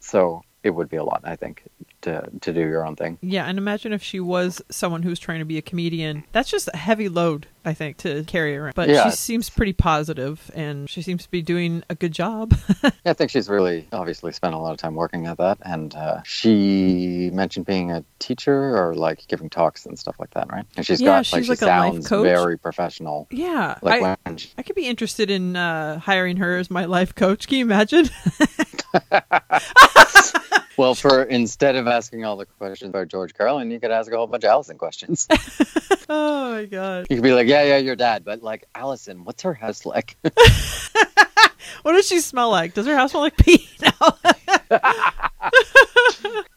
So 0.00 0.42
it 0.62 0.70
would 0.70 0.88
be 0.88 0.96
a 0.96 1.04
lot, 1.04 1.22
I 1.24 1.36
think, 1.36 1.62
to 2.02 2.28
to 2.40 2.52
do 2.52 2.60
your 2.60 2.86
own 2.86 2.96
thing. 2.96 3.18
Yeah, 3.20 3.44
and 3.46 3.58
imagine 3.58 3.92
if 3.92 4.02
she 4.02 4.20
was 4.20 4.62
someone 4.70 5.02
who's 5.02 5.18
trying 5.18 5.38
to 5.40 5.44
be 5.44 5.58
a 5.58 5.62
comedian. 5.62 6.24
That's 6.32 6.50
just 6.50 6.68
a 6.72 6.76
heavy 6.76 7.08
load, 7.08 7.46
I 7.64 7.74
think, 7.74 7.96
to 7.98 8.24
carry 8.24 8.56
around. 8.56 8.74
But 8.74 8.88
Yeah. 8.88 9.04
she 9.10 9.16
seems 9.16 9.50
pretty 9.50 9.72
positive, 9.72 10.50
and 10.54 10.88
she 10.88 11.02
seems 11.02 11.24
to 11.24 11.30
be 11.30 11.42
doing 11.42 11.82
a 11.90 11.94
good 11.94 12.12
job. 12.12 12.54
Yeah, 13.04 13.10
I 13.10 13.14
think 13.14 13.30
she's 13.32 13.48
really 13.48 13.88
obviously 13.92 14.30
spent 14.30 14.54
a 14.54 14.58
lot 14.58 14.70
of 14.70 14.76
time 14.78 14.94
working 14.94 15.26
at 15.26 15.38
that, 15.38 15.58
and 15.62 15.92
uh, 15.94 16.22
she 16.24 17.30
mentioned 17.32 17.66
being 17.66 17.90
a 17.90 18.04
teacher 18.20 18.76
or 18.76 18.94
like 18.94 19.26
giving 19.26 19.50
talks 19.50 19.86
and 19.86 19.98
stuff 19.98 20.14
like 20.20 20.30
that, 20.34 20.50
right? 20.52 20.64
And 20.76 20.86
she's 20.86 21.00
Yeah, 21.00 21.16
got 21.18 21.26
she's 21.26 21.32
like 21.32 21.42
she 21.44 21.48
like 21.50 21.62
life 21.62 21.92
sounds 21.94 22.08
coach. 22.08 22.22
very 22.24 22.58
professional. 22.58 23.26
yeah, 23.32 23.78
Like 23.82 24.02
I, 24.02 24.16
when 24.24 24.36
she, 24.36 24.50
I 24.56 24.62
could 24.62 24.76
be 24.76 24.86
interested 24.86 25.30
in 25.32 25.56
uh, 25.56 25.98
hiring 25.98 26.36
her 26.36 26.56
as 26.58 26.70
my 26.70 26.84
life 26.84 27.12
coach. 27.14 27.48
Can 27.48 27.58
you 27.58 27.64
imagine? 27.64 28.08
well, 30.82 30.96
for 30.96 31.22
instead 31.22 31.76
of 31.76 31.86
asking 31.86 32.24
all 32.24 32.36
the 32.36 32.44
questions 32.44 32.88
about 32.88 33.06
George 33.06 33.34
Carlin, 33.34 33.70
you 33.70 33.78
could 33.78 33.92
ask 33.92 34.10
a 34.10 34.16
whole 34.16 34.26
bunch 34.26 34.42
of 34.42 34.50
Allison 34.50 34.78
questions. 34.78 35.28
oh 36.08 36.54
my 36.54 36.64
god. 36.64 37.06
you 37.08 37.14
could 37.14 37.22
be 37.22 37.32
like, 37.32 37.46
"Yeah, 37.46 37.62
yeah, 37.62 37.76
your 37.76 37.94
dad," 37.94 38.24
but 38.24 38.42
like 38.42 38.64
Allison, 38.74 39.22
what's 39.24 39.44
her 39.44 39.54
house 39.54 39.86
like? 39.86 40.16
what 41.82 41.92
does 41.92 42.08
she 42.08 42.18
smell 42.18 42.50
like? 42.50 42.74
Does 42.74 42.88
her 42.88 42.96
house 42.96 43.12
smell 43.12 43.22
like 43.22 43.36
pee? 43.46 43.64
No. 43.80 43.92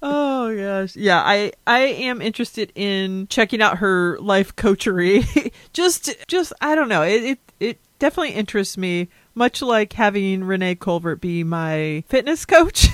oh 0.01 0.57
gosh, 0.57 0.95
yeah. 0.95 1.21
I 1.23 1.51
I 1.67 1.81
am 1.81 2.19
interested 2.19 2.71
in 2.73 3.27
checking 3.27 3.61
out 3.61 3.77
her 3.77 4.17
life 4.19 4.55
coachery. 4.55 5.53
just 5.73 6.09
just 6.27 6.51
I 6.61 6.73
don't 6.73 6.89
know. 6.89 7.03
It 7.03 7.23
it 7.23 7.39
it 7.59 7.79
definitely 7.99 8.33
interests 8.33 8.75
me. 8.75 9.07
Much 9.35 9.61
like 9.61 9.93
having 9.93 10.45
Renee 10.45 10.75
Colbert 10.75 11.17
be 11.17 11.43
my 11.43 12.03
fitness 12.07 12.43
coach. 12.43 12.87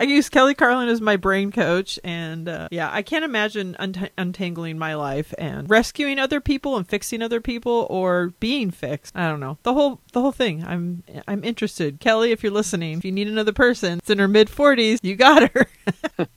I 0.00 0.04
use 0.04 0.30
Kelly 0.30 0.54
Carlin 0.54 0.88
as 0.88 1.00
my 1.00 1.16
brain 1.16 1.52
coach, 1.52 1.98
and 2.02 2.48
uh, 2.48 2.68
yeah, 2.70 2.88
I 2.90 3.02
can't 3.02 3.24
imagine 3.24 3.76
unt- 3.78 4.10
untangling 4.16 4.78
my 4.78 4.94
life 4.94 5.34
and 5.36 5.68
rescuing 5.68 6.18
other 6.18 6.40
people 6.40 6.76
and 6.78 6.88
fixing 6.88 7.20
other 7.20 7.40
people 7.40 7.86
or 7.90 8.32
being 8.40 8.70
fixed. 8.70 9.14
I 9.14 9.28
don't 9.28 9.40
know 9.40 9.58
the 9.62 9.74
whole 9.74 10.00
the 10.12 10.22
whole 10.22 10.32
thing. 10.32 10.64
I'm 10.64 11.02
I'm 11.28 11.44
interested, 11.44 12.00
Kelly. 12.00 12.32
If 12.32 12.42
you're 12.42 12.50
listening, 12.52 12.96
if 12.98 13.04
you 13.04 13.12
need 13.12 13.28
another 13.28 13.52
person, 13.52 13.98
it's 13.98 14.08
in 14.10 14.18
her 14.18 14.28
mid 14.28 14.48
forties. 14.48 15.00
You 15.02 15.16
got 15.16 15.50
her. 15.52 15.66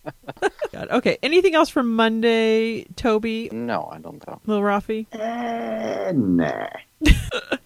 God. 0.74 0.90
Okay. 0.90 1.18
Anything 1.24 1.56
else 1.56 1.70
from 1.70 1.96
Monday, 1.96 2.84
Toby, 2.96 3.50
No, 3.52 3.88
I 3.92 4.00
don't 4.00 4.26
know. 4.28 4.42
Lil 4.46 4.60
Rafi? 4.62 5.06
Eh, 5.14 6.12
nah. 6.14 6.68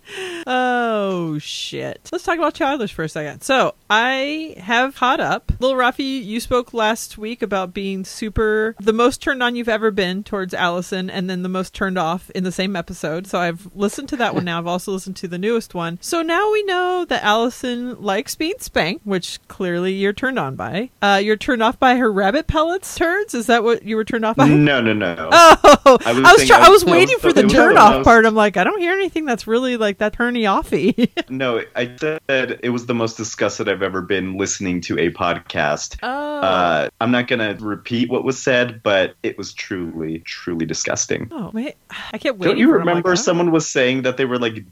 Oh 0.49 1.37
shit. 1.39 2.07
Let's 2.13 2.23
talk 2.23 2.37
about 2.37 2.53
childish 2.53 2.93
for 2.93 3.03
a 3.03 3.09
second. 3.09 3.41
So 3.41 3.75
I 3.89 4.55
have 4.57 4.95
caught 4.95 5.19
up. 5.19 5.51
Lil 5.59 5.73
Rafi, 5.73 6.23
you 6.23 6.39
spoke 6.39 6.73
last 6.73 7.17
week 7.17 7.41
about 7.41 7.73
being 7.73 8.05
super 8.05 8.73
the 8.79 8.93
most 8.93 9.21
turned 9.21 9.43
on 9.43 9.57
you've 9.57 9.67
ever 9.67 9.91
been 9.91 10.23
towards 10.23 10.53
Allison 10.53 11.09
and 11.09 11.29
then 11.29 11.43
the 11.43 11.49
most 11.49 11.73
turned 11.73 11.97
off 11.97 12.29
in 12.29 12.45
the 12.45 12.53
same 12.53 12.77
episode. 12.77 13.27
So 13.27 13.39
I've 13.39 13.67
listened 13.75 14.07
to 14.09 14.15
that 14.17 14.33
one 14.33 14.45
now. 14.45 14.57
I've 14.59 14.67
also 14.67 14.93
listened 14.93 15.17
to 15.17 15.27
the 15.27 15.37
newest 15.37 15.75
one. 15.75 15.97
So 16.01 16.21
now 16.21 16.49
we 16.53 16.63
know 16.63 17.03
that 17.09 17.23
Allison 17.23 18.01
likes 18.01 18.35
being 18.35 18.55
spanked, 18.59 19.05
which 19.05 19.45
clearly 19.49 19.93
you're 19.93 20.13
turned 20.13 20.39
on 20.39 20.55
by. 20.55 20.89
Uh, 21.01 21.19
you're 21.21 21.35
turned 21.35 21.61
off 21.61 21.77
by 21.77 21.97
her 21.97 22.09
rabbit 22.11 22.47
pellets 22.47 22.95
turds? 22.95 23.33
Is 23.33 23.47
that 23.47 23.65
what 23.65 23.83
you 23.83 23.97
were 23.97 24.05
turned 24.05 24.23
off 24.23 24.37
by? 24.37 24.47
No, 24.47 24.79
no, 24.79 24.93
no. 24.93 25.29
Oh, 25.33 25.97
I 26.05 26.11
I 26.11 26.13
was, 26.13 26.39
was 26.39 26.47
try- 26.47 26.57
I 26.65 26.69
was 26.69 26.83
I 26.83 26.85
was- 26.85 26.85
waiting 26.85 27.19
for 27.19 27.33
the 27.33 27.43
turn 27.43 27.77
off 27.77 28.05
part. 28.05 28.25
I'm 28.25 28.35
like, 28.35 28.55
I 28.55 28.63
don't 28.63 28.79
hear 28.79 28.93
anything 28.93 29.25
that's 29.27 29.45
really 29.47 29.77
like 29.77 29.99
that 29.99 30.13
turny 30.13 30.41
offy. 30.43 31.09
No, 31.29 31.61
I 31.75 31.93
said 31.97 32.59
it 32.63 32.69
was 32.69 32.85
the 32.85 32.93
most 32.95 33.17
disgusted 33.17 33.67
I've 33.67 33.81
ever 33.81 34.01
been 34.01 34.37
listening 34.37 34.79
to 34.81 34.97
a 34.97 35.11
podcast. 35.11 35.97
oh. 36.01 36.37
Uh, 36.39 36.89
I'm 37.01 37.11
not 37.11 37.27
going 37.27 37.39
to 37.57 37.63
repeat 37.63 38.09
what 38.09 38.23
was 38.23 38.41
said, 38.41 38.81
but 38.81 39.15
it 39.23 39.37
was 39.37 39.51
truly, 39.53 40.19
truly 40.19 40.65
disgusting. 40.65 41.27
Oh 41.31 41.49
wait, 41.53 41.75
I 42.13 42.17
can't 42.17 42.37
wait. 42.37 42.47
Don't 42.47 42.57
you 42.57 42.71
remember 42.71 43.15
someone 43.17 43.51
was 43.51 43.69
saying 43.69 44.03
that 44.03 44.15
they 44.17 44.25
were 44.25 44.39
like, 44.39 44.63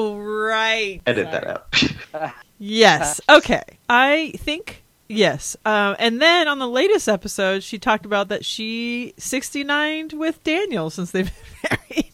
Oh 0.00 0.16
right. 0.18 1.00
edit 1.06 1.28
Sorry. 1.30 1.40
that 1.40 1.46
out? 2.14 2.34
Yes. 2.60 3.20
Okay. 3.30 3.62
I 3.88 4.32
think 4.38 4.82
yes. 5.08 5.56
Um, 5.64 5.94
and 6.00 6.20
then 6.20 6.48
on 6.48 6.58
the 6.58 6.66
latest 6.66 7.08
episode, 7.08 7.62
she 7.62 7.78
talked 7.78 8.04
about 8.04 8.26
that 8.30 8.44
she 8.44 9.14
69 9.16 10.10
with 10.14 10.42
Daniel 10.42 10.90
since 10.90 11.12
they've 11.12 11.30
been 11.62 11.78
married. 11.88 12.12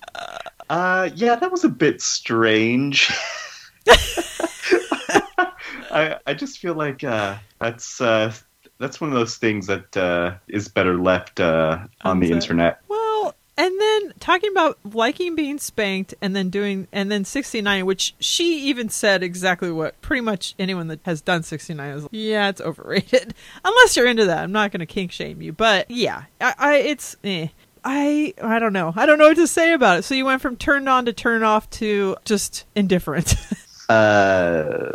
Uh, 0.71 1.11
yeah, 1.15 1.37
that 1.37 1.51
was 1.51 1.65
a 1.65 1.69
bit 1.69 2.01
strange. 2.01 3.13
I 5.91 6.19
I 6.27 6.35
just 6.35 6.59
feel 6.59 6.75
like 6.75 7.05
uh, 7.05 7.37
that's 7.61 8.01
uh, 8.01 8.33
that's 8.79 9.01
one 9.01 9.11
of 9.11 9.17
those 9.17 9.37
things 9.37 9.67
that 9.67 9.97
uh, 9.97 10.37
is 10.49 10.69
better 10.69 10.99
left 10.99 11.41
uh, 11.41 11.87
on 12.03 12.21
the 12.21 12.33
internet. 12.33 12.81
Well, 12.89 13.35
and 13.57 13.81
then 13.81 14.13
talking 14.19 14.51
about 14.51 14.79
liking 14.85 15.35
being 15.35 15.59
spanked 15.59 16.15
and 16.21 16.35
then 16.35 16.51
doing 16.51 16.89
and 16.93 17.11
then 17.11 17.25
69 17.25 17.87
which 17.87 18.15
she 18.19 18.63
even 18.69 18.89
said 18.89 19.23
exactly 19.23 19.71
what 19.71 20.01
pretty 20.01 20.21
much 20.21 20.55
anyone 20.59 20.89
that 20.89 21.01
has 21.05 21.21
done 21.21 21.43
69 21.43 21.91
is 21.91 22.03
like, 22.03 22.11
yeah 22.13 22.49
it's 22.49 22.61
overrated 22.61 23.35
unless 23.65 23.97
you're 23.97 24.07
into 24.07 24.25
that 24.27 24.43
i'm 24.43 24.53
not 24.53 24.73
going 24.73 24.81
to 24.81 24.87
kink 24.87 25.13
shame 25.13 25.41
you 25.41 25.53
but 25.53 25.89
yeah 25.91 26.25
i, 26.41 26.55
I 26.59 26.77
it's 26.79 27.17
eh. 27.23 27.49
I 27.85 28.35
I 28.43 28.59
don't 28.59 28.73
know. 28.73 28.93
I 28.97 29.07
don't 29.07 29.19
know 29.19 29.29
what 29.29 29.37
to 29.37 29.47
say 29.47 29.73
about 29.73 29.99
it. 29.99 30.03
So 30.03 30.15
you 30.15 30.25
went 30.25 30.41
from 30.41 30.57
turned 30.57 30.89
on 30.89 31.05
to 31.05 31.13
turn 31.13 31.43
off 31.43 31.69
to 31.71 32.17
just 32.25 32.65
indifferent. 32.75 33.35
Uh, 33.87 34.89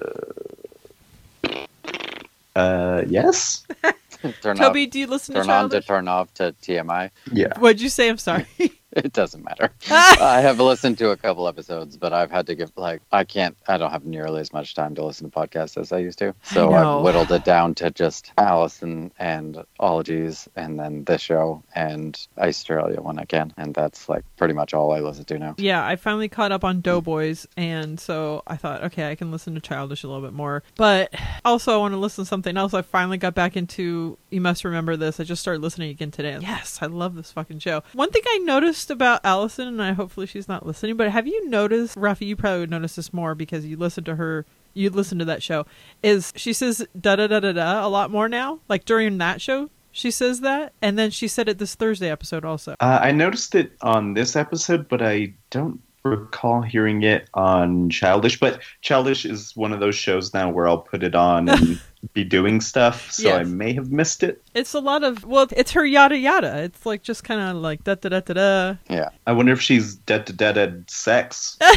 uh, 2.56 3.04
yes. 3.08 3.66
turn 4.42 4.58
Toby, 4.58 4.86
off, 4.86 4.90
do 4.90 5.00
you 5.00 5.06
listen 5.06 5.36
to 5.36 5.42
turn 5.42 5.50
on 5.52 5.70
to 5.70 5.76
Childish? 5.76 5.88
turn 5.88 6.08
off 6.08 6.34
to 6.34 6.56
TMI. 6.64 7.12
Yeah. 7.32 7.58
What'd 7.60 7.82
you 7.82 7.90
say? 7.90 8.10
I'm 8.10 8.18
sorry. 8.18 8.48
It 9.00 9.14
doesn't 9.14 9.44
matter. 9.44 9.70
I 9.92 10.42
have 10.42 10.60
listened 10.60 10.98
to 10.98 11.12
a 11.12 11.18
couple 11.18 11.48
episodes, 11.48 11.96
but 11.96 12.12
I've 12.12 12.32
had 12.32 12.48
to 12.48 12.56
give 12.56 12.72
like 12.76 13.02
I 13.12 13.24
can't. 13.24 13.56
I 13.68 13.78
don't 13.78 13.92
have 13.92 14.06
nearly 14.06 14.42
as 14.42 14.52
much 14.52 14.74
time 14.74 14.96
to 14.96 15.06
listen 15.06 15.30
to 15.30 15.36
podcasts 15.36 15.80
as 15.80 15.92
I 15.92 16.00
used 16.00 16.20
to. 16.20 16.34
So. 16.44 16.74
I've 16.74 17.04
whittled 17.04 17.32
it 17.32 17.46
down 17.46 17.76
to 17.76 17.92
just 17.92 18.32
Allison 18.38 19.12
and 19.20 19.64
Ologies, 19.80 20.48
and 20.56 20.80
then 20.80 21.04
this 21.04 21.22
show 21.22 21.64
and 21.76 22.20
Australia 22.38 23.02
when 23.02 23.20
I 23.20 23.26
can, 23.26 23.54
and 23.58 23.74
that's 23.74 24.10
like 24.10 24.24
pretty 24.38 24.54
much 24.54 24.74
all 24.74 24.92
I 24.92 25.00
listen 25.00 25.26
to 25.26 25.40
now. 25.40 25.56
Yeah, 25.58 25.86
I 25.86 25.96
finally 25.96 26.30
caught 26.30 26.52
up 26.52 26.64
on 26.64 26.82
Doughboys, 26.82 27.48
and 27.58 28.00
so 28.00 28.44
I 28.48 28.58
thought, 28.58 28.84
okay, 28.86 29.12
I 29.12 29.16
can 29.16 29.32
listen 29.32 29.56
to 29.56 29.62
Childish 29.62 30.04
a 30.04 30.08
little 30.08 30.24
bit 30.24 30.34
more. 30.34 30.64
But 30.76 31.14
also, 31.46 31.74
I 31.74 31.78
want 31.78 31.94
to 31.94 31.98
listen 31.98 32.24
to 32.24 32.28
something 32.28 32.58
else. 32.58 32.74
I 32.74 32.82
finally 32.82 33.18
got 33.18 33.36
back 33.36 33.56
into 33.56 34.18
You 34.30 34.42
Must 34.42 34.64
Remember 34.64 34.98
This. 34.98 35.20
I 35.20 35.24
just 35.24 35.42
started 35.42 35.62
listening 35.62 35.92
again 35.92 36.12
today. 36.12 36.38
Yes, 36.42 36.80
I 36.82 36.88
love 36.88 37.16
this 37.16 37.32
fucking 37.32 37.60
show. 37.60 37.84
One 37.94 38.10
thing 38.10 38.24
I 38.26 38.40
noticed 38.40 38.79
about 38.90 39.22
Allison, 39.24 39.68
and 39.68 39.82
I 39.82 39.94
hopefully 39.94 40.26
she's 40.26 40.48
not 40.48 40.66
listening, 40.66 40.96
but 40.96 41.12
have 41.12 41.28
you 41.28 41.50
noticed, 41.50 41.98
Rafi, 41.98 42.28
you 42.28 42.36
probably 42.36 42.62
would 42.62 42.70
notice 42.70 42.96
this 42.96 43.12
more 43.12 43.36
because 43.36 43.66
you 43.66 43.78
listen 43.78 44.04
to 44.06 44.16
her. 44.16 44.46
You 44.74 44.92
listen 44.92 45.18
to 45.20 45.26
that 45.26 45.42
show. 45.42 45.66
Is 46.04 46.32
she 46.36 46.54
says 46.54 46.86
da 47.00 47.16
da 47.16 47.28
da 47.28 47.40
da 47.40 47.52
da 47.52 47.86
a 47.86 47.90
lot 47.90 48.12
more 48.12 48.30
now? 48.30 48.60
Like 48.70 48.86
during 48.86 49.18
that 49.18 49.42
show, 49.42 49.70
she 49.92 50.12
says 50.12 50.42
that, 50.42 50.74
and 50.82 50.98
then 50.98 51.10
she 51.12 51.28
said 51.28 51.50
it 51.50 51.58
this 51.58 51.76
Thursday 51.76 52.10
episode 52.10 52.46
also. 52.46 52.76
Uh, 52.80 53.00
I 53.02 53.12
noticed 53.12 53.56
it 53.56 53.74
on 53.82 54.14
this 54.14 54.36
episode, 54.36 54.88
but 54.88 55.02
I 55.02 55.34
don't 55.50 55.82
recall 56.04 56.62
hearing 56.62 57.04
it 57.04 57.30
on 57.34 57.90
Childish. 57.90 58.40
But 58.40 58.62
Childish 58.82 59.26
is 59.26 59.56
one 59.56 59.74
of 59.74 59.80
those 59.80 59.96
shows 59.96 60.34
now 60.34 60.50
where 60.50 60.68
I'll 60.68 60.78
put 60.78 61.04
it 61.04 61.16
on 61.16 61.50
and 61.50 61.82
be 62.14 62.24
doing 62.24 62.62
stuff, 62.62 63.12
so 63.12 63.34
I 63.34 63.44
may 63.44 63.74
have 63.74 63.92
missed 63.92 64.24
it. 64.24 64.42
It's 64.54 64.74
a 64.74 64.80
lot 64.80 65.04
of 65.04 65.26
well, 65.26 65.48
it's 65.52 65.72
her 65.72 65.86
yada 65.86 66.18
yada. 66.18 66.64
It's 66.64 66.86
like 66.86 67.04
just 67.04 67.24
kind 67.24 67.42
of 67.42 67.58
like 67.62 67.84
da 67.84 67.96
da 67.96 68.10
da 68.10 68.20
da 68.22 68.34
da. 68.34 68.76
Yeah, 68.90 69.10
I 69.28 69.34
wonder 69.34 69.52
if 69.52 69.62
she's 69.62 69.96
dead 69.96 70.26
to 70.28 70.34
dead 70.34 70.58
at 70.58 70.90
sex. 70.90 71.58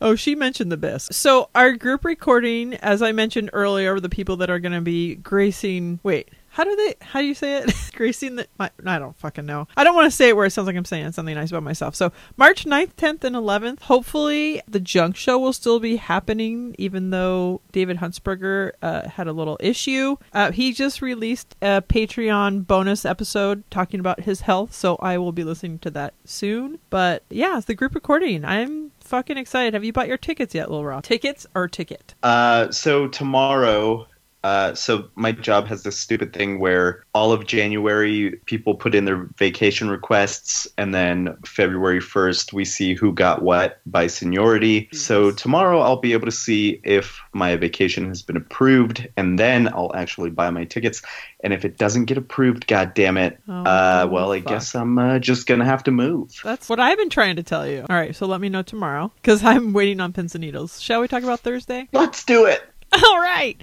Oh, 0.00 0.16
she 0.16 0.34
mentioned 0.34 0.72
the 0.72 0.76
best. 0.76 1.14
So 1.14 1.48
our 1.54 1.72
group 1.72 2.04
recording, 2.04 2.74
as 2.74 3.02
I 3.02 3.12
mentioned 3.12 3.50
earlier, 3.52 4.00
the 4.00 4.08
people 4.08 4.36
that 4.38 4.50
are 4.50 4.58
going 4.58 4.72
to 4.72 4.80
be 4.80 5.14
gracing. 5.14 6.00
Wait, 6.02 6.28
how 6.56 6.64
do 6.64 6.74
they? 6.74 6.94
How 7.02 7.20
do 7.20 7.26
you 7.26 7.34
say 7.34 7.58
it? 7.58 7.70
gracing 7.94 8.36
the. 8.36 8.46
My, 8.58 8.70
I 8.86 8.98
don't 8.98 9.14
fucking 9.14 9.44
know. 9.44 9.68
I 9.76 9.84
don't 9.84 9.94
want 9.94 10.10
to 10.10 10.16
say 10.16 10.30
it 10.30 10.36
where 10.36 10.46
it 10.46 10.52
sounds 10.52 10.64
like 10.64 10.74
I'm 10.74 10.86
saying 10.86 11.12
something 11.12 11.34
nice 11.34 11.50
about 11.50 11.62
myself. 11.62 11.94
So 11.94 12.12
March 12.38 12.64
9th, 12.64 12.94
10th, 12.94 13.24
and 13.24 13.36
11th. 13.36 13.82
Hopefully, 13.82 14.62
the 14.66 14.80
junk 14.80 15.16
show 15.16 15.38
will 15.38 15.52
still 15.52 15.80
be 15.80 15.96
happening, 15.96 16.74
even 16.78 17.10
though 17.10 17.60
David 17.72 17.98
Huntsberger 17.98 18.72
uh, 18.80 19.06
had 19.06 19.26
a 19.26 19.34
little 19.34 19.58
issue. 19.60 20.16
Uh, 20.32 20.50
he 20.50 20.72
just 20.72 21.02
released 21.02 21.54
a 21.60 21.82
Patreon 21.82 22.66
bonus 22.66 23.04
episode 23.04 23.62
talking 23.70 24.00
about 24.00 24.20
his 24.20 24.40
health, 24.40 24.72
so 24.72 24.96
I 24.96 25.18
will 25.18 25.32
be 25.32 25.44
listening 25.44 25.78
to 25.80 25.90
that 25.90 26.14
soon. 26.24 26.78
But 26.88 27.22
yeah, 27.28 27.58
it's 27.58 27.66
the 27.66 27.74
group 27.74 27.94
recording. 27.94 28.46
I'm 28.46 28.92
fucking 29.00 29.36
excited. 29.36 29.74
Have 29.74 29.84
you 29.84 29.92
bought 29.92 30.08
your 30.08 30.16
tickets 30.16 30.54
yet, 30.54 30.70
Lil 30.70 30.86
Rock? 30.86 31.04
Tickets 31.04 31.46
or 31.54 31.68
ticket? 31.68 32.14
Uh, 32.22 32.70
so 32.70 33.08
tomorrow, 33.08 34.06
uh, 34.46 34.74
so 34.76 35.08
my 35.16 35.32
job 35.32 35.66
has 35.66 35.82
this 35.82 35.98
stupid 35.98 36.32
thing 36.32 36.60
where 36.60 37.02
all 37.14 37.32
of 37.32 37.46
January 37.46 38.30
people 38.46 38.76
put 38.76 38.94
in 38.94 39.04
their 39.04 39.24
vacation 39.38 39.90
requests, 39.90 40.68
and 40.78 40.94
then 40.94 41.36
February 41.44 41.98
1st 41.98 42.52
we 42.52 42.64
see 42.64 42.94
who 42.94 43.12
got 43.12 43.42
what 43.42 43.80
by 43.86 44.06
seniority. 44.06 44.88
So 44.92 45.32
tomorrow 45.32 45.80
I'll 45.80 46.00
be 46.00 46.12
able 46.12 46.26
to 46.26 46.32
see 46.32 46.80
if 46.84 47.18
my 47.32 47.56
vacation 47.56 48.06
has 48.06 48.22
been 48.22 48.36
approved, 48.36 49.08
and 49.16 49.36
then 49.36 49.66
I'll 49.66 49.90
actually 49.96 50.30
buy 50.30 50.50
my 50.50 50.64
tickets. 50.64 51.02
And 51.40 51.52
if 51.52 51.64
it 51.64 51.76
doesn't 51.76 52.04
get 52.04 52.16
approved, 52.16 52.68
god 52.68 52.94
damn 52.94 53.16
it, 53.16 53.40
Oh, 53.48 53.64
uh, 53.64 54.08
well 54.08 54.30
I 54.30 54.38
guess 54.38 54.76
I'm 54.76 54.96
uh, 54.96 55.18
just 55.18 55.48
gonna 55.48 55.64
have 55.64 55.82
to 55.84 55.90
move. 55.90 56.40
That's 56.44 56.68
what 56.68 56.78
I've 56.78 56.98
been 56.98 57.10
trying 57.10 57.34
to 57.34 57.42
tell 57.42 57.66
you. 57.66 57.84
All 57.90 57.96
right, 57.96 58.14
so 58.14 58.26
let 58.26 58.40
me 58.40 58.48
know 58.48 58.62
tomorrow 58.62 59.10
because 59.16 59.42
I'm 59.42 59.72
waiting 59.72 60.00
on 60.00 60.12
pins 60.12 60.36
and 60.36 60.42
needles. 60.42 60.80
Shall 60.80 61.00
we 61.00 61.08
talk 61.08 61.24
about 61.24 61.40
Thursday? 61.40 61.88
Let's 61.92 62.22
do 62.22 62.46
it. 62.46 62.62
All 62.92 63.18
right. 63.20 63.60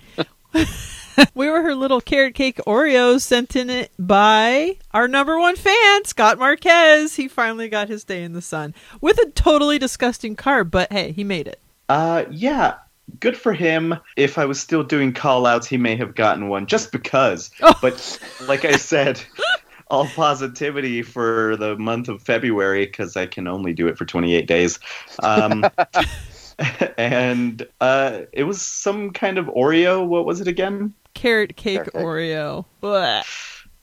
we 1.34 1.50
were 1.50 1.62
her 1.62 1.76
little 1.76 2.02
carrot 2.02 2.36
cake 2.36 2.60
Oreos 2.68 3.22
sent 3.22 3.56
in 3.56 3.70
it 3.70 3.92
by 3.98 4.78
our 4.92 5.08
number 5.08 5.40
one 5.40 5.56
fan, 5.56 6.06
Scott 6.06 6.38
Marquez. 6.38 7.16
He 7.16 7.28
finally 7.28 7.70
got 7.70 7.90
his 7.90 8.04
day 8.04 8.24
in 8.24 8.34
the 8.34 8.42
sun 8.42 8.74
with 9.02 9.18
a 9.20 9.30
totally 9.32 9.80
disgusting 9.80 10.36
card, 10.36 10.72
but 10.72 10.92
hey, 10.92 11.12
he 11.12 11.24
made 11.24 11.48
it. 11.48 11.60
Uh, 11.90 12.26
yeah, 12.32 12.76
good 13.20 13.38
for 13.38 13.54
him. 13.54 13.96
If 14.16 14.38
I 14.38 14.46
was 14.46 14.60
still 14.60 14.84
doing 14.84 15.14
call 15.14 15.46
outs, 15.46 15.68
he 15.68 15.78
may 15.78 15.96
have 15.96 16.16
gotten 16.16 16.48
one 16.48 16.68
just 16.68 16.92
because. 16.92 17.52
Oh. 17.62 17.74
But 17.82 18.20
like 18.48 18.66
I 18.66 18.78
said, 18.78 19.22
all 19.90 20.08
positivity 20.08 21.02
for 21.02 21.56
the 21.58 21.78
month 21.78 22.10
of 22.10 22.22
February 22.22 22.86
because 22.86 23.16
I 23.16 23.26
can 23.26 23.48
only 23.48 23.74
do 23.74 23.88
it 23.88 23.98
for 23.98 24.06
28 24.06 24.48
days. 24.48 24.80
Um, 25.22 25.66
and 26.98 27.68
uh, 27.82 28.22
it 28.32 28.44
was 28.44 28.62
some 28.62 29.12
kind 29.12 29.38
of 29.38 29.46
Oreo. 29.48 30.06
What 30.06 30.26
was 30.26 30.42
it 30.42 30.48
again? 30.48 30.94
Carrot 31.14 31.56
cake. 31.56 31.84
Oreo. 31.94 32.66
Blech. 32.82 33.26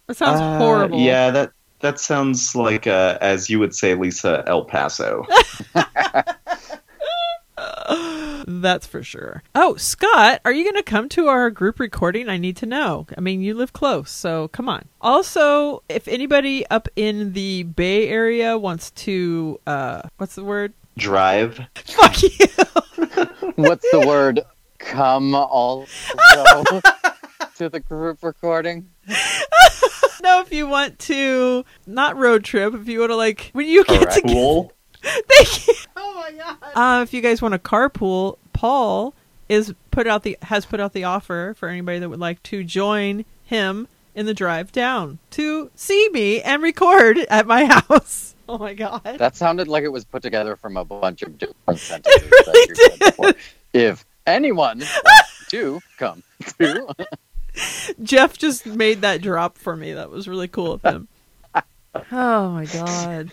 That 0.06 0.16
sounds 0.16 0.40
Uh, 0.40 0.58
horrible. 0.58 0.98
Yeah, 0.98 1.30
that 1.30 1.52
that 1.80 2.00
sounds 2.00 2.54
like, 2.54 2.86
uh, 2.86 3.18
as 3.20 3.48
you 3.48 3.58
would 3.58 3.74
say, 3.74 3.94
Lisa, 3.94 4.42
El 4.46 4.64
Paso. 4.64 5.24
That's 8.46 8.86
for 8.86 9.02
sure. 9.02 9.42
Oh, 9.54 9.76
Scott, 9.76 10.40
are 10.44 10.52
you 10.52 10.64
going 10.64 10.76
to 10.76 10.82
come 10.82 11.08
to 11.10 11.28
our 11.28 11.50
group 11.50 11.78
recording? 11.78 12.28
I 12.28 12.36
need 12.38 12.56
to 12.58 12.66
know. 12.66 13.06
I 13.16 13.20
mean, 13.20 13.42
you 13.42 13.54
live 13.54 13.72
close, 13.72 14.10
so 14.10 14.48
come 14.48 14.68
on. 14.68 14.86
Also, 15.00 15.82
if 15.88 16.08
anybody 16.08 16.66
up 16.68 16.88
in 16.96 17.32
the 17.32 17.64
Bay 17.64 18.08
Area 18.08 18.58
wants 18.58 18.90
to, 18.92 19.60
uh, 19.66 20.02
what's 20.16 20.34
the 20.34 20.44
word? 20.44 20.72
Drive. 21.00 21.60
Fuck 21.74 22.22
you. 22.22 22.28
What's 23.56 23.90
the 23.90 24.04
word? 24.06 24.42
Come 24.78 25.34
also 25.34 25.86
to 27.56 27.68
the 27.68 27.80
group 27.80 28.22
recording. 28.22 28.90
no, 30.22 30.40
if 30.42 30.52
you 30.52 30.66
want 30.66 30.98
to, 31.00 31.64
not 31.86 32.16
road 32.16 32.44
trip, 32.44 32.74
if 32.74 32.86
you 32.86 33.00
want 33.00 33.10
to, 33.12 33.16
like, 33.16 33.50
when 33.52 33.66
you 33.66 33.84
get 33.84 34.00
Correct. 34.00 34.14
together. 34.16 34.34
Cool. 34.34 34.72
Thank 35.02 35.66
you. 35.66 35.74
Oh 35.96 36.14
my 36.14 36.32
god. 36.32 36.56
Uh, 36.74 37.02
if 37.02 37.14
you 37.14 37.22
guys 37.22 37.40
want 37.40 37.52
to 37.54 37.58
carpool, 37.58 38.36
Paul 38.52 39.14
is 39.48 39.74
put 39.90 40.06
out 40.06 40.22
the 40.22 40.36
has 40.42 40.66
put 40.66 40.78
out 40.80 40.92
the 40.92 41.04
offer 41.04 41.54
for 41.56 41.68
anybody 41.68 41.98
that 41.98 42.10
would 42.10 42.20
like 42.20 42.42
to 42.44 42.62
join 42.62 43.24
him 43.44 43.88
in 44.14 44.26
the 44.26 44.34
drive 44.34 44.72
down 44.72 45.18
to 45.30 45.70
see 45.74 46.08
me 46.10 46.40
and 46.42 46.62
record 46.62 47.18
at 47.30 47.46
my 47.46 47.64
house. 47.88 48.34
Oh 48.48 48.58
my 48.58 48.74
god. 48.74 49.16
That 49.18 49.36
sounded 49.36 49.68
like 49.68 49.84
it 49.84 49.92
was 49.92 50.04
put 50.04 50.22
together 50.22 50.56
from 50.56 50.76
a 50.76 50.84
bunch 50.84 51.22
of 51.22 51.38
different 51.38 51.78
sentences. 51.78 52.22
It 52.32 53.18
really 53.18 53.32
did. 53.32 53.36
If 53.72 54.04
anyone 54.26 54.80
wants 54.80 55.48
to 55.50 55.80
come 55.98 56.22
to, 56.58 56.88
Jeff 58.02 58.36
just 58.36 58.66
made 58.66 59.02
that 59.02 59.22
drop 59.22 59.56
for 59.56 59.76
me. 59.76 59.92
That 59.92 60.10
was 60.10 60.26
really 60.26 60.48
cool 60.48 60.72
of 60.72 60.82
him. 60.82 61.08
oh 62.12 62.50
my 62.50 62.64
god. 62.66 63.30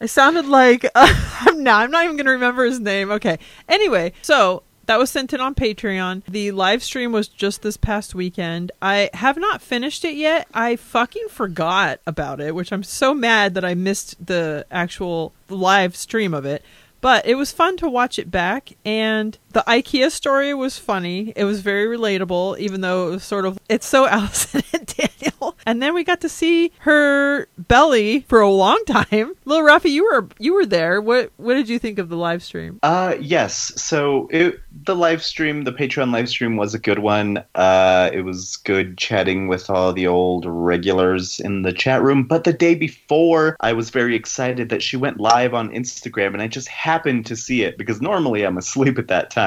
I 0.00 0.06
sounded 0.06 0.46
like 0.46 0.86
I'm 0.94 1.62
not. 1.62 1.84
I'm 1.84 1.90
not 1.90 2.04
even 2.04 2.16
going 2.16 2.26
to 2.26 2.32
remember 2.32 2.64
his 2.64 2.80
name. 2.80 3.10
Okay. 3.12 3.38
Anyway, 3.68 4.12
so 4.22 4.64
that 4.86 4.98
was 4.98 5.10
sent 5.10 5.32
in 5.32 5.40
on 5.40 5.54
Patreon. 5.54 6.22
The 6.26 6.50
live 6.50 6.82
stream 6.82 7.12
was 7.12 7.28
just 7.28 7.62
this 7.62 7.76
past 7.76 8.14
weekend. 8.14 8.72
I 8.82 9.10
have 9.14 9.36
not 9.36 9.62
finished 9.62 10.04
it 10.04 10.14
yet. 10.14 10.48
I 10.52 10.76
fucking 10.76 11.28
forgot 11.28 12.00
about 12.06 12.40
it, 12.40 12.54
which 12.54 12.72
I'm 12.72 12.82
so 12.82 13.14
mad 13.14 13.54
that 13.54 13.64
I 13.64 13.74
missed 13.74 14.24
the 14.24 14.66
actual 14.70 15.32
live 15.48 15.96
stream 15.96 16.34
of 16.34 16.44
it. 16.44 16.62
But 17.00 17.26
it 17.26 17.34
was 17.34 17.52
fun 17.52 17.76
to 17.78 17.88
watch 17.88 18.18
it 18.18 18.30
back, 18.30 18.76
and 18.82 19.36
the 19.54 19.64
IKEA 19.66 20.10
story 20.10 20.52
was 20.52 20.78
funny. 20.78 21.32
It 21.36 21.44
was 21.44 21.60
very 21.60 21.86
relatable, 21.86 22.58
even 22.58 22.80
though 22.80 23.08
it 23.08 23.10
was 23.12 23.24
sort 23.24 23.46
of 23.46 23.58
it's 23.68 23.86
so 23.86 24.06
Allison 24.14 24.62
and 24.72 24.86
Daniel. 24.86 25.56
And 25.64 25.82
then 25.82 25.94
we 25.94 26.04
got 26.04 26.20
to 26.22 26.28
see 26.28 26.72
her 26.80 27.46
belly 27.56 28.20
for 28.28 28.40
a 28.40 28.50
long 28.50 28.82
time. 28.86 29.34
Little 29.44 29.66
Rafi, 29.66 29.90
you 29.90 30.04
were 30.04 30.28
you 30.38 30.54
were 30.54 30.66
there. 30.66 31.00
What 31.00 31.30
what 31.36 31.54
did 31.54 31.68
you 31.68 31.78
think 31.78 31.98
of 31.98 32.08
the 32.08 32.16
live 32.16 32.42
stream? 32.42 32.80
Uh, 32.82 33.14
yes. 33.20 33.72
So 33.80 34.28
it, 34.30 34.60
the 34.84 34.96
live 34.96 35.22
stream, 35.22 35.62
the 35.62 35.72
Patreon 35.72 36.12
live 36.12 36.28
stream, 36.28 36.56
was 36.56 36.74
a 36.74 36.78
good 36.78 36.98
one. 36.98 37.42
Uh, 37.54 38.10
it 38.12 38.22
was 38.22 38.56
good 38.58 38.98
chatting 38.98 39.46
with 39.48 39.70
all 39.70 39.92
the 39.92 40.06
old 40.06 40.44
regulars 40.46 41.40
in 41.40 41.62
the 41.62 41.72
chat 41.72 42.02
room. 42.02 42.24
But 42.24 42.44
the 42.44 42.52
day 42.52 42.74
before, 42.74 43.56
I 43.60 43.72
was 43.72 43.90
very 43.90 44.16
excited 44.16 44.68
that 44.70 44.82
she 44.82 44.96
went 44.96 45.20
live 45.20 45.54
on 45.54 45.70
Instagram, 45.70 46.32
and 46.32 46.42
I 46.42 46.48
just 46.48 46.68
happened 46.68 47.24
to 47.26 47.36
see 47.36 47.62
it 47.62 47.78
because 47.78 48.02
normally 48.02 48.42
I'm 48.42 48.58
asleep 48.58 48.98
at 48.98 49.08
that 49.08 49.30
time. 49.30 49.43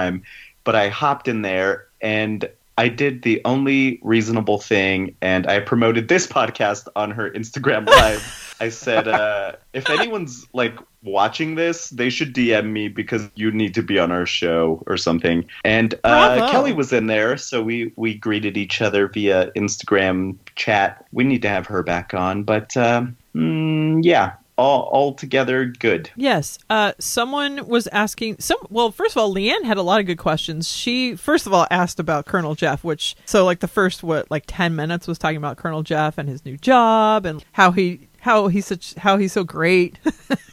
But 0.63 0.75
I 0.75 0.89
hopped 0.89 1.27
in 1.27 1.41
there 1.41 1.88
and 2.01 2.47
I 2.77 2.89
did 2.89 3.23
the 3.23 3.41
only 3.43 3.99
reasonable 4.03 4.60
thing, 4.60 5.15
and 5.19 5.47
I 5.47 5.60
promoted 5.60 6.10
this 6.10 6.27
podcast 6.27 6.88
on 6.95 7.10
her 7.12 7.31
Instagram 7.31 7.88
live. 7.89 8.55
I 8.60 8.69
said, 8.69 9.07
uh, 9.07 9.53
if 9.73 9.89
anyone's 9.89 10.47
like 10.53 10.77
watching 11.03 11.55
this, 11.55 11.89
they 11.89 12.10
should 12.10 12.36
DM 12.36 12.71
me 12.71 12.88
because 12.88 13.29
you 13.33 13.51
need 13.51 13.73
to 13.75 13.81
be 13.81 13.97
on 13.97 14.12
our 14.12 14.27
show 14.27 14.83
or 14.86 14.95
something. 14.95 15.45
And 15.65 15.95
uh, 16.03 16.51
Kelly 16.51 16.73
was 16.73 16.93
in 16.93 17.07
there, 17.07 17.38
so 17.38 17.63
we 17.63 17.93
we 17.95 18.13
greeted 18.13 18.57
each 18.57 18.79
other 18.79 19.07
via 19.07 19.51
Instagram 19.55 20.38
chat. 20.55 21.03
We 21.12 21.23
need 21.23 21.41
to 21.41 21.49
have 21.49 21.65
her 21.67 21.81
back 21.81 22.13
on, 22.13 22.43
but 22.43 22.77
um, 22.77 23.17
mm, 23.36 24.03
yeah, 24.03 24.33
all 24.58 24.84
all 24.91 25.13
together 25.13 25.65
good. 25.65 26.10
Yes. 26.15 26.60
Uh, 26.70 26.93
someone 27.00 27.67
was 27.67 27.88
asking 27.88 28.39
some. 28.39 28.58
Well, 28.70 28.91
first 28.91 29.15
of 29.15 29.22
all, 29.22 29.34
Leanne 29.34 29.63
had 29.63 29.78
a 29.78 29.82
lot 29.82 30.00
of 30.00 30.06
good 30.06 30.17
questions. 30.17 30.70
She 30.70 31.15
first 31.15 31.46
of 31.46 31.54
all 31.54 31.67
asked 31.72 32.00
about 32.00 32.26
Colonel 32.26 32.56
Jeff, 32.56 32.84
which 32.84 33.15
so 33.26 33.46
like 33.46 33.60
the 33.60 33.67
first 33.67 34.04
what 34.04 34.30
like 34.30 34.43
ten 34.48 34.76
minutes 34.76 35.08
was 35.08 35.17
talking 35.17 35.38
about 35.38 35.58
Colonel 35.58 35.84
Jeff 35.84 36.17
and 36.17 36.28
his 36.28 36.46
new 36.46 36.58
job 36.58 37.26
and 37.26 37.43
how 37.54 37.72
he 37.72 38.08
how 38.20 38.48
he's 38.48 38.65
such 38.65 38.93
how 38.96 39.17
he's 39.17 39.34
so 39.34 39.43
great. 39.43 40.00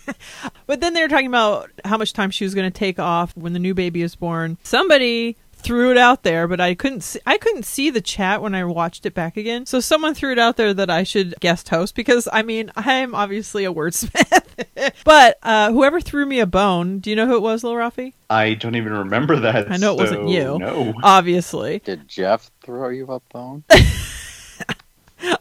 but 0.67 0.81
then 0.81 0.95
they 0.95 1.03
were 1.03 1.09
talking 1.09 1.27
about 1.27 1.71
how 1.85 1.97
much 1.97 2.13
time 2.13 2.31
she 2.31 2.45
was 2.45 2.55
going 2.55 2.71
to 2.71 2.79
take 2.79 2.99
off 2.99 3.37
when 3.37 3.53
the 3.53 3.59
new 3.59 3.75
baby 3.75 4.03
is 4.03 4.15
born. 4.15 4.59
Somebody 4.63 5.37
threw 5.65 5.91
it 5.91 5.99
out 5.99 6.23
there, 6.23 6.47
but 6.47 6.61
I 6.61 6.75
couldn't 6.75 7.01
see, 7.01 7.19
I 7.27 7.39
couldn't 7.39 7.65
see 7.65 7.91
the 7.91 8.01
chat 8.01 8.43
when 8.43 8.55
I 8.55 8.65
watched 8.65 9.07
it 9.07 9.15
back 9.15 9.37
again. 9.37 9.67
So 9.67 9.81
someone 9.81 10.15
threw 10.15 10.31
it 10.31 10.39
out 10.39 10.57
there 10.57 10.75
that 10.75 10.91
I 10.91 11.03
should 11.03 11.35
guest 11.41 11.71
host 11.71 11.95
because 11.95 12.29
I 12.33 12.43
mean 12.43 12.71
I'm 12.77 13.15
obviously 13.15 13.65
a 13.65 13.73
wordsmith. 13.73 14.93
but 15.05 15.39
uh, 15.43 15.73
whoever 15.73 16.01
threw 16.01 16.27
me 16.27 16.39
a 16.41 16.47
bone, 16.47 16.99
do 16.99 17.11
you 17.11 17.17
know 17.17 17.27
who 17.27 17.37
it 17.37 17.43
was, 17.43 17.65
Lil 17.65 17.75
Rafi? 17.75 18.13
I 18.29 18.55
don't 18.55 18.77
even 18.77 18.93
remember 18.93 19.41
that. 19.41 19.71
I 19.71 19.77
know 19.79 19.95
it 19.95 19.99
wasn't 19.99 20.29
you. 20.29 20.59
No. 20.59 20.95
Obviously, 21.03 21.81
did 21.81 22.07
Jeff 22.07 22.51
throw 22.63 22.91
you 22.91 23.07
a 23.07 23.21
bone? 23.33 23.65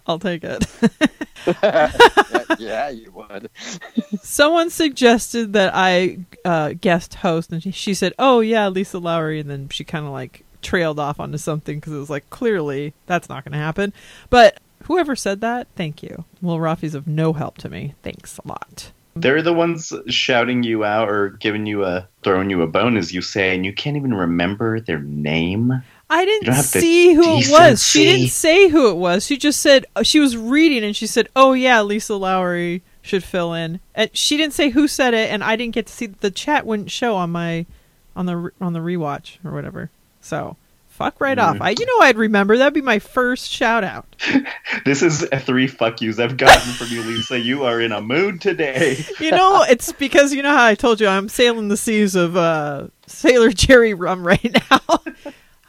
I'll 0.06 0.20
take 0.20 0.44
it. 0.44 0.66
yeah, 1.64 1.92
yeah, 2.60 2.90
you 2.90 3.12
would. 3.12 3.50
Someone 4.22 4.70
suggested 4.70 5.54
that 5.54 5.72
I 5.74 6.20
uh, 6.46 6.74
guest 6.80 7.16
host, 7.16 7.52
and 7.52 7.62
she, 7.64 7.72
she 7.72 7.94
said, 7.94 8.14
"Oh 8.20 8.40
yeah, 8.40 8.68
Lisa 8.68 9.00
Lowry," 9.00 9.40
and 9.40 9.50
then 9.50 9.70
she 9.70 9.84
kind 9.84 10.06
of 10.06 10.12
like 10.12 10.44
trailed 10.62 11.00
off 11.00 11.20
onto 11.20 11.38
something 11.38 11.80
because 11.80 11.94
it 11.94 11.98
was 12.00 12.10
like 12.10 12.30
clearly 12.30 12.94
that's 13.06 13.30
not 13.30 13.44
going 13.44 13.54
to 13.54 13.58
happen. 13.58 13.94
But 14.30 14.60
whoever 14.84 15.16
said 15.16 15.42
that, 15.42 15.68
thank 15.76 16.04
you. 16.04 16.26
Well, 16.42 16.60
Rafi's 16.60 16.96
of 16.96 17.08
no 17.08 17.34
help 17.34 17.58
to 17.60 17.70
me. 17.70 17.96
Thanks 18.04 18.38
a 18.40 18.48
lot. 18.48 18.92
They're 19.16 19.44
the 19.44 19.54
ones 19.54 19.94
shouting 20.08 20.64
you 20.64 20.84
out 20.84 21.10
or 21.10 21.30
giving 21.30 21.68
you 21.68 21.84
a 21.86 22.08
throwing 22.24 22.50
you 22.50 22.62
a 22.64 22.68
bone, 22.68 22.98
as 22.98 23.14
you 23.14 23.22
say, 23.22 23.54
and 23.54 23.64
you 23.66 23.72
can't 23.72 23.98
even 23.98 24.14
remember 24.14 24.80
their 24.80 25.00
name. 25.00 25.84
I 26.14 26.26
didn't 26.26 26.46
don't 26.46 26.56
have 26.56 26.72
the 26.72 26.80
see 26.80 27.14
who 27.16 27.40
it 27.40 27.50
was. 27.50 27.84
She 27.84 28.06
didn't 28.06 28.30
say 28.30 28.70
who 28.70 28.92
it 28.92 28.98
was. 28.98 29.26
She 29.26 29.36
just 29.36 29.60
said 29.60 29.88
uh, 29.96 30.04
she 30.04 30.20
was 30.20 30.38
reading 30.38 30.84
and 30.84 30.96
she 30.96 31.08
said, 31.08 31.28
"Oh 31.36 31.54
yeah, 31.54 31.82
Lisa 31.82 32.14
Lowry 32.14 32.84
should 33.02 33.24
fill 33.24 33.54
in." 33.54 33.80
And 33.96 34.16
she 34.16 34.38
didn't 34.38 34.54
say 34.54 34.70
who 34.70 34.88
said 34.88 35.16
it, 35.16 35.32
and 35.32 35.44
I 35.44 35.56
didn't 35.56 35.74
get 35.74 35.88
to 35.88 35.94
see 35.94 36.06
the 36.06 36.30
chat 36.30 36.68
wouldn't 36.68 36.92
show 36.92 37.16
on 37.16 37.32
my 37.32 37.66
on 38.16 38.28
the 38.28 38.52
on 38.62 38.74
the 38.74 38.80
rewatch 38.80 39.44
or 39.44 39.52
whatever. 39.52 39.90
So 40.22 40.56
fuck 40.88 41.20
right 41.20 41.40
off. 41.40 41.58
I 41.60 41.72
you 41.72 41.86
know 41.88 42.06
I'd 42.06 42.18
remember 42.18 42.58
that'd 42.58 42.76
be 42.76 42.82
my 42.82 43.00
first 43.00 43.50
shout 43.50 43.84
out. 43.84 44.16
This 44.86 45.02
is 45.02 45.24
a 45.32 45.40
three 45.40 45.68
fuck 45.68 46.02
yous 46.02 46.20
I've 46.20 46.36
gotten 46.36 46.74
from 46.74 46.88
you, 46.88 47.04
Lisa. 47.04 47.40
You 47.40 47.64
are 47.64 47.80
in 47.80 47.92
a 47.92 48.02
mood 48.02 48.42
today. 48.42 49.04
You 49.20 49.32
know 49.32 49.64
it's 49.70 49.92
because 49.94 50.34
you 50.34 50.44
know 50.44 50.52
how 50.52 50.66
I 50.66 50.76
told 50.76 51.00
you 51.00 51.08
I'm 51.08 51.30
sailing 51.30 51.70
the 51.70 51.78
seas 51.78 52.16
of 52.16 52.36
uh, 52.36 52.88
Sailor 53.08 53.52
Jerry 53.52 53.94
rum 53.94 54.26
right 54.28 54.56
now. 54.70 55.00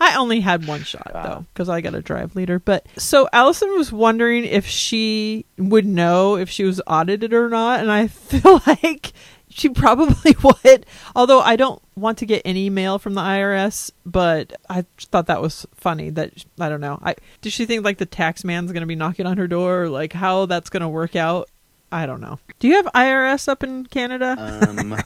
I 0.05 0.17
only 0.17 0.41
had 0.41 0.67
one 0.67 0.83
shot 0.83 1.11
though 1.13 1.47
because 1.53 1.69
I 1.69 1.81
got 1.81 1.95
a 1.95 2.03
drive 2.03 2.37
leader. 2.37 2.59
But 2.59 2.87
so 2.99 3.29
Allison 3.33 3.71
was 3.77 3.91
wondering 3.91 4.45
if 4.45 4.67
she 4.67 5.47
would 5.57 5.87
know 5.87 6.37
if 6.37 6.51
she 6.51 6.65
was 6.65 6.81
audited 6.87 7.33
or 7.33 7.49
not, 7.49 7.81
and 7.81 7.91
I 7.91 8.07
feel 8.09 8.61
like 8.67 9.13
she 9.49 9.71
probably 9.71 10.37
would. 10.65 10.85
Although 11.17 11.41
I 11.41 11.57
don't 11.57 11.81
want 11.97 12.19
to 12.19 12.27
get 12.27 12.43
any 12.45 12.69
mail 12.69 12.99
from 12.99 13.15
the 13.15 13.23
IRS, 13.23 13.91
but 14.05 14.53
I 14.69 14.85
thought 14.99 15.27
that 15.27 15.41
was 15.41 15.65
funny. 15.75 16.11
That 16.11 16.45
I 16.61 16.69
don't 16.69 16.83
know. 16.83 16.99
I 17.03 17.15
did 17.41 17.53
she 17.53 17.65
think 17.65 17.85
like 17.85 17.99
the 17.99 18.07
tax 18.07 18.45
man's 18.45 18.73
going 18.73 18.83
to 18.83 18.87
be 18.87 18.97
knocking 18.97 19.27
on 19.27 19.39
her 19.39 19.49
door, 19.49 19.85
or 19.85 19.89
like 19.89 20.13
how 20.13 20.45
that's 20.47 20.69
going 20.71 20.83
to 20.83 20.89
work 20.89 21.17
out? 21.17 21.49
I 21.91 22.07
don't 22.07 22.21
know. 22.21 22.41
Do 22.59 22.69
you 22.69 22.75
have 22.75 22.87
IRS 22.87 23.49
up 23.49 23.63
in 23.63 23.87
Canada? 23.87 24.37
Um, 24.69 24.97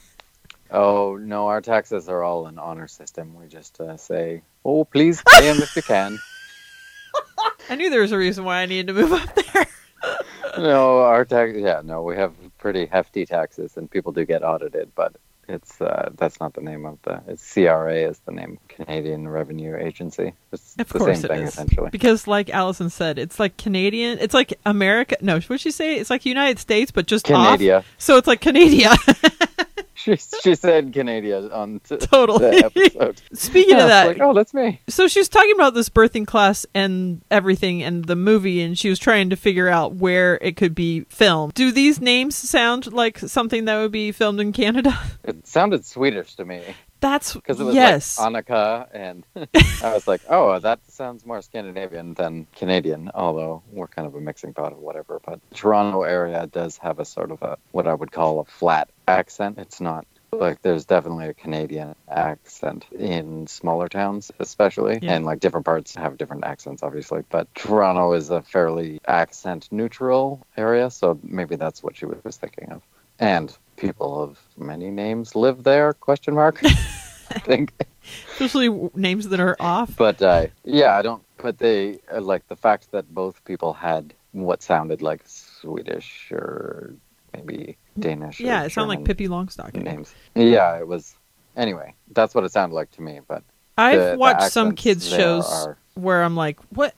Oh 0.71 1.17
no, 1.17 1.47
our 1.47 1.61
taxes 1.61 2.07
are 2.09 2.23
all 2.23 2.45
an 2.47 2.59
honor 2.59 2.87
system. 2.87 3.35
We 3.35 3.47
just 3.47 3.79
uh, 3.79 3.97
say, 3.97 4.43
"Oh, 4.63 4.85
please 4.85 5.21
pay 5.27 5.51
them 5.51 5.61
if 5.61 5.75
you 5.75 5.81
can." 5.81 6.19
I 7.69 7.75
knew 7.75 7.89
there 7.89 8.01
was 8.01 8.11
a 8.11 8.17
reason 8.17 8.43
why 8.43 8.61
I 8.61 8.65
needed 8.65 8.87
to 8.87 8.93
move 8.93 9.13
up 9.13 9.33
there. 9.35 9.67
no, 10.57 10.99
our 10.99 11.25
tax. 11.25 11.53
Yeah, 11.55 11.81
no, 11.83 12.03
we 12.03 12.15
have 12.17 12.33
pretty 12.57 12.85
hefty 12.85 13.25
taxes, 13.25 13.77
and 13.77 13.89
people 13.89 14.11
do 14.11 14.25
get 14.25 14.43
audited, 14.43 14.91
but 14.95 15.15
it's 15.47 15.81
uh, 15.81 16.11
that's 16.17 16.39
not 16.39 16.53
the 16.53 16.61
name 16.61 16.85
of 16.85 16.99
the. 17.03 17.21
It's 17.27 17.53
CRA 17.53 17.95
is 17.95 18.19
the 18.19 18.31
name, 18.31 18.59
Canadian 18.67 19.27
Revenue 19.27 19.75
Agency. 19.75 20.33
It's 20.51 20.75
Of 20.77 20.89
the 20.89 20.99
course 20.99 21.21
same 21.21 21.25
it 21.25 21.33
thing 21.33 21.41
is. 21.43 21.49
essentially. 21.53 21.89
Because, 21.89 22.27
like 22.27 22.49
Allison 22.51 22.89
said, 22.91 23.17
it's 23.17 23.39
like 23.39 23.57
Canadian. 23.57 24.19
It's 24.19 24.33
like 24.35 24.53
America. 24.65 25.17
No, 25.21 25.39
what'd 25.39 25.61
she 25.61 25.71
say? 25.71 25.95
It's 25.95 26.09
like 26.11 26.25
United 26.25 26.59
States, 26.59 26.91
but 26.91 27.07
just. 27.07 27.25
Canada. 27.25 27.83
So 27.97 28.17
it's 28.17 28.27
like 28.27 28.41
Canada. 28.41 28.95
she 30.01 30.15
she 30.15 30.55
said 30.55 30.93
Canada 30.93 31.53
on 31.53 31.79
t- 31.81 31.97
Totally. 31.97 32.39
the 32.51 32.65
episode. 32.65 33.21
Speaking 33.33 33.77
Yeah, 33.77 33.83
of 33.83 33.89
that, 33.89 34.07
like, 34.07 34.19
oh, 34.21 34.33
that's 34.33 34.53
me. 34.53 34.79
so 34.87 35.07
she 35.07 35.19
was 35.19 35.27
talking 35.29 35.53
about 35.55 35.73
this 35.73 35.89
birthing 35.89 36.25
class 36.25 36.65
and 36.73 37.21
everything 37.29 37.83
and 37.83 38.05
the 38.05 38.15
movie 38.15 38.61
and 38.61 38.77
she 38.77 38.89
was 38.89 38.97
trying 38.99 39.29
to 39.29 39.35
figure 39.35 39.67
out 39.67 39.95
where 39.95 40.37
it 40.41 40.55
could 40.55 40.73
be 40.73 41.01
filmed 41.09 41.53
do 41.53 41.71
these 41.71 41.99
names 41.99 42.35
sound 42.35 42.91
like 42.93 43.19
something 43.19 43.65
that 43.65 43.77
would 43.77 43.91
be 43.91 44.11
filmed 44.11 44.39
in 44.39 44.51
canada 44.53 44.97
It 45.23 45.45
sounded 45.47 45.85
Swedish 45.85 46.35
to 46.35 46.45
me 46.45 46.61
that's 46.99 47.33
because 47.33 47.59
it 47.59 47.63
was 47.63 47.75
yes 47.75 48.19
like 48.19 48.45
Annika, 48.47 48.87
and 48.93 49.25
I 49.83 49.93
was 49.93 50.07
like, 50.07 50.21
oh, 50.29 50.59
that 50.59 50.79
sounds 50.89 51.25
more 51.25 51.41
Scandinavian 51.41 52.13
than 52.13 52.47
Canadian. 52.55 53.11
Although 53.13 53.63
we're 53.71 53.87
kind 53.87 54.07
of 54.07 54.15
a 54.15 54.21
mixing 54.21 54.53
pot 54.53 54.71
of 54.71 54.79
whatever. 54.79 55.19
But 55.25 55.39
Toronto 55.53 56.03
area 56.03 56.47
does 56.47 56.77
have 56.77 56.99
a 56.99 57.05
sort 57.05 57.31
of 57.31 57.41
a 57.41 57.57
what 57.71 57.87
I 57.87 57.93
would 57.93 58.11
call 58.11 58.39
a 58.39 58.45
flat 58.45 58.89
accent. 59.07 59.57
It's 59.57 59.81
not 59.81 60.05
like 60.31 60.61
there's 60.61 60.85
definitely 60.85 61.27
a 61.27 61.33
Canadian 61.33 61.95
accent 62.07 62.85
in 62.91 63.47
smaller 63.47 63.89
towns, 63.89 64.31
especially, 64.39 64.99
Yeah. 65.01 65.13
and 65.15 65.25
like 65.25 65.39
different 65.39 65.65
parts 65.65 65.95
have 65.95 66.17
different 66.17 66.43
accents, 66.43 66.83
obviously. 66.83 67.23
But 67.29 67.53
Toronto 67.55 68.13
is 68.13 68.29
a 68.29 68.43
fairly 68.43 69.01
accent 69.07 69.67
neutral 69.71 70.45
area, 70.55 70.91
so 70.91 71.19
maybe 71.23 71.55
that's 71.55 71.81
what 71.81 71.97
she 71.97 72.05
was 72.05 72.37
thinking 72.37 72.71
of. 72.71 72.83
And 73.17 73.55
people 73.79 74.21
of 74.21 74.39
many 74.57 74.89
names 74.91 75.35
live 75.35 75.63
there? 75.63 75.93
Question 75.93 76.35
mark. 76.35 76.59
I 76.63 76.69
think. 77.39 77.73
especially 78.33 78.69
names 78.95 79.29
that 79.29 79.39
are 79.39 79.55
off 79.59 79.95
But 79.97 80.21
uh, 80.21 80.47
yeah, 80.63 80.97
I 80.97 81.01
don't. 81.01 81.23
But 81.37 81.57
they 81.59 81.99
uh, 82.13 82.21
like 82.21 82.47
the 82.47 82.55
fact 82.55 82.91
that 82.91 83.13
both 83.13 83.43
people 83.45 83.73
had 83.73 84.13
what 84.31 84.61
sounded 84.61 85.01
like 85.01 85.21
Swedish 85.25 86.31
or 86.31 86.93
maybe 87.33 87.77
Danish. 87.97 88.39
yeah 88.39 88.63
it 88.63 88.71
sounded 88.71 88.89
like 88.97 89.05
pippi 89.05 89.27
longstocking 89.27 89.83
names. 89.83 90.13
Yeah, 90.35 90.77
it 90.79 90.87
was. 90.87 91.15
Anyway, 91.55 91.93
that's 92.11 92.33
what 92.35 92.43
it 92.43 92.51
sounded 92.51 92.75
like 92.75 92.91
to 92.91 93.01
me. 93.01 93.19
But 93.27 93.43
i've 93.77 93.99
the- 93.99 94.11
the 94.11 94.17
watched 94.17 94.51
some 94.51 94.73
kids 94.75 95.07
shows 95.07 95.45
are- 95.49 95.77
where 95.95 96.23
i'm 96.23 96.35
like 96.35 96.59
what 96.75 96.93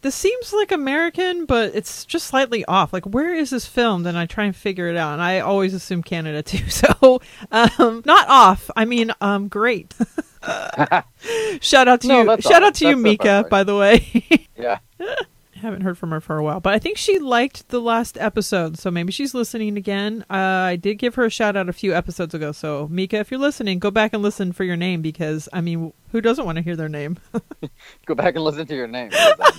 this 0.00 0.14
seems 0.14 0.52
like 0.52 0.72
american 0.72 1.44
but 1.44 1.74
it's 1.74 2.04
just 2.04 2.26
slightly 2.26 2.64
off. 2.64 2.92
Like 2.92 3.04
where 3.04 3.34
is 3.34 3.50
this 3.50 3.66
filmed 3.66 4.06
and 4.06 4.16
i 4.16 4.24
try 4.26 4.44
and 4.44 4.56
figure 4.56 4.88
it 4.88 4.96
out 4.96 5.12
and 5.12 5.22
i 5.22 5.40
always 5.40 5.74
assume 5.74 6.02
canada 6.02 6.42
too. 6.42 6.64
So 6.70 7.20
um 7.52 8.02
not 8.06 8.28
off. 8.28 8.70
I 8.76 8.84
mean 8.84 9.12
um 9.20 9.48
great. 9.48 9.94
Shout 11.60 11.88
out 11.88 12.00
to 12.02 12.08
No, 12.08 12.22
you. 12.22 12.40
shout 12.40 12.62
all- 12.62 12.68
out 12.68 12.74
to 12.76 12.88
you 12.88 12.96
mika 12.96 13.46
by 13.50 13.64
the 13.64 13.76
way. 13.76 14.24
Yeah, 14.56 14.78
haven't 15.58 15.82
heard 15.82 15.98
from 15.98 16.10
her 16.10 16.20
for 16.20 16.36
a 16.36 16.42
while, 16.42 16.60
but 16.60 16.74
I 16.74 16.78
think 16.78 16.96
she 16.96 17.18
liked 17.18 17.68
the 17.68 17.80
last 17.80 18.16
episode, 18.18 18.78
so 18.78 18.90
maybe 18.90 19.12
she's 19.12 19.34
listening 19.34 19.76
again. 19.76 20.24
Uh, 20.30 20.34
I 20.72 20.76
did 20.76 20.96
give 20.96 21.14
her 21.16 21.24
a 21.24 21.30
shout 21.30 21.56
out 21.56 21.68
a 21.68 21.72
few 21.72 21.94
episodes 21.94 22.34
ago, 22.34 22.52
so 22.52 22.88
Mika, 22.90 23.18
if 23.18 23.30
you're 23.30 23.40
listening, 23.40 23.78
go 23.78 23.90
back 23.90 24.12
and 24.12 24.22
listen 24.22 24.52
for 24.52 24.64
your 24.64 24.76
name 24.76 25.02
because 25.02 25.48
I 25.52 25.60
mean, 25.60 25.92
who 26.12 26.20
doesn't 26.20 26.44
want 26.44 26.56
to 26.56 26.62
hear 26.62 26.76
their 26.76 26.88
name? 26.88 27.18
go 28.06 28.14
back 28.14 28.34
and 28.34 28.44
listen 28.44 28.66
to 28.66 28.74
your 28.74 28.86
name. 28.86 29.10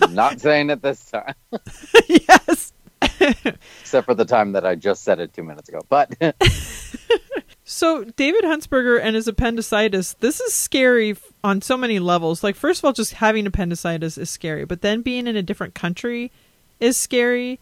I'm 0.01 0.13
not 0.13 0.39
saying 0.41 0.69
it 0.69 0.81
this 0.81 1.05
time, 1.05 1.35
yes. 2.07 2.73
except 3.81 4.05
for 4.05 4.13
the 4.13 4.25
time 4.25 4.53
that 4.53 4.65
I 4.65 4.75
just 4.75 5.03
said 5.03 5.19
it 5.19 5.33
two 5.33 5.43
minutes 5.43 5.69
ago. 5.69 5.79
But 5.87 6.13
So 7.71 8.03
David 8.03 8.45
Huntsberger 8.45 8.99
and 8.99 9.15
his 9.15 9.27
appendicitis, 9.27 10.13
this 10.21 10.39
is 10.39 10.55
scary 10.55 11.15
on 11.43 11.61
so 11.61 11.77
many 11.77 11.99
levels. 11.99 12.43
Like 12.43 12.55
first 12.55 12.79
of 12.79 12.85
all, 12.85 12.93
just 12.93 13.13
having 13.13 13.45
appendicitis 13.45 14.17
is 14.17 14.27
scary, 14.27 14.65
but 14.65 14.81
then 14.81 15.03
being 15.03 15.27
in 15.27 15.35
a 15.35 15.43
different 15.43 15.75
country 15.75 16.31
is 16.79 16.97
scary. 16.97 17.59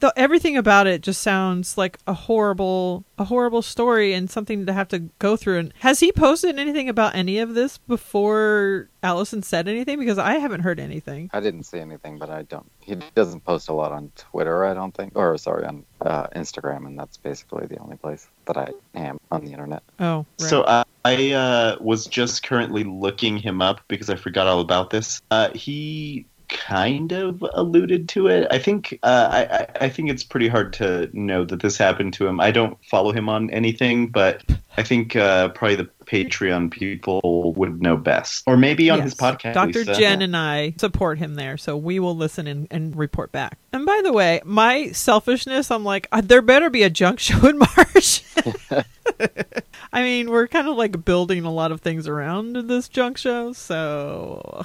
Though 0.00 0.12
everything 0.14 0.58
about 0.58 0.86
it 0.86 1.00
just 1.00 1.22
sounds 1.22 1.78
like 1.78 1.98
a 2.06 2.12
horrible 2.12 3.04
a 3.16 3.24
horrible 3.24 3.62
story 3.62 4.12
and 4.12 4.30
something 4.30 4.66
to 4.66 4.72
have 4.72 4.88
to 4.88 4.98
go 5.18 5.36
through. 5.36 5.58
And 5.58 5.74
has 5.78 6.00
he 6.00 6.12
posted 6.12 6.58
anything 6.58 6.90
about 6.90 7.14
any 7.14 7.38
of 7.38 7.54
this 7.54 7.78
before 7.78 8.90
Allison 9.02 9.42
said 9.42 9.68
anything? 9.68 9.98
Because 9.98 10.18
I 10.18 10.34
haven't 10.34 10.60
heard 10.60 10.78
anything. 10.78 11.30
I 11.32 11.40
didn't 11.40 11.62
see 11.62 11.78
anything. 11.78 12.18
But 12.18 12.28
I 12.28 12.42
don't. 12.42 12.70
He 12.80 12.96
doesn't 13.14 13.44
post 13.44 13.70
a 13.70 13.72
lot 13.72 13.92
on 13.92 14.12
Twitter. 14.16 14.66
I 14.66 14.74
don't 14.74 14.94
think, 14.94 15.12
or 15.16 15.38
sorry, 15.38 15.64
on 15.64 15.84
uh, 16.02 16.26
Instagram, 16.36 16.86
and 16.86 16.98
that's 16.98 17.16
basically 17.16 17.66
the 17.66 17.78
only 17.78 17.96
place 17.96 18.28
that 18.44 18.58
I 18.58 18.72
am 18.94 19.18
on 19.30 19.46
the 19.46 19.52
internet. 19.52 19.82
Oh, 19.98 20.26
right. 20.38 20.48
So 20.48 20.62
uh, 20.62 20.84
I 21.06 21.32
uh, 21.32 21.76
was 21.80 22.06
just 22.06 22.42
currently 22.42 22.84
looking 22.84 23.38
him 23.38 23.62
up 23.62 23.80
because 23.88 24.10
I 24.10 24.16
forgot 24.16 24.46
all 24.46 24.60
about 24.60 24.90
this. 24.90 25.22
Uh, 25.30 25.50
he 25.54 26.26
kind 26.48 27.12
of 27.12 27.44
alluded 27.54 28.08
to 28.10 28.28
it. 28.28 28.46
I 28.50 28.58
think 28.58 28.98
uh, 29.02 29.46
I, 29.80 29.84
I 29.86 29.88
think 29.88 30.10
it's 30.10 30.24
pretty 30.24 30.48
hard 30.48 30.72
to 30.74 31.10
know 31.12 31.44
that 31.44 31.60
this 31.60 31.76
happened 31.76 32.14
to 32.14 32.26
him. 32.26 32.40
I 32.40 32.50
don't 32.50 32.76
follow 32.84 33.12
him 33.12 33.28
on 33.28 33.50
anything, 33.50 34.08
but 34.08 34.42
I 34.76 34.82
think 34.82 35.16
uh, 35.16 35.48
probably 35.50 35.76
the 35.76 35.90
Patreon 36.06 36.70
people 36.70 37.52
would 37.54 37.82
know 37.82 37.96
best, 37.96 38.44
or 38.46 38.56
maybe 38.56 38.90
on 38.90 39.00
his 39.00 39.14
podcast. 39.14 39.54
Dr. 39.54 39.80
Lisa. 39.80 39.94
Jen 39.94 40.22
and 40.22 40.36
I 40.36 40.74
support 40.78 41.18
him 41.18 41.34
there, 41.34 41.56
so 41.56 41.76
we 41.76 41.98
will 41.98 42.16
listen 42.16 42.46
and, 42.46 42.68
and 42.70 42.96
report 42.96 43.32
back. 43.32 43.58
And 43.72 43.84
by 43.84 44.00
the 44.04 44.12
way, 44.12 44.40
my 44.44 44.92
selfishness, 44.92 45.70
I'm 45.70 45.84
like, 45.84 46.08
uh, 46.12 46.20
there 46.20 46.42
better 46.42 46.70
be 46.70 46.82
a 46.82 46.90
junk 46.90 47.18
show 47.20 47.46
in 47.46 47.58
March. 47.58 48.22
I 49.92 50.02
mean, 50.02 50.30
we're 50.30 50.48
kind 50.48 50.68
of 50.68 50.76
like 50.76 51.04
building 51.04 51.44
a 51.44 51.52
lot 51.52 51.72
of 51.72 51.80
things 51.80 52.06
around 52.06 52.56
this 52.68 52.88
junk 52.88 53.18
show, 53.18 53.52
so. 53.52 54.64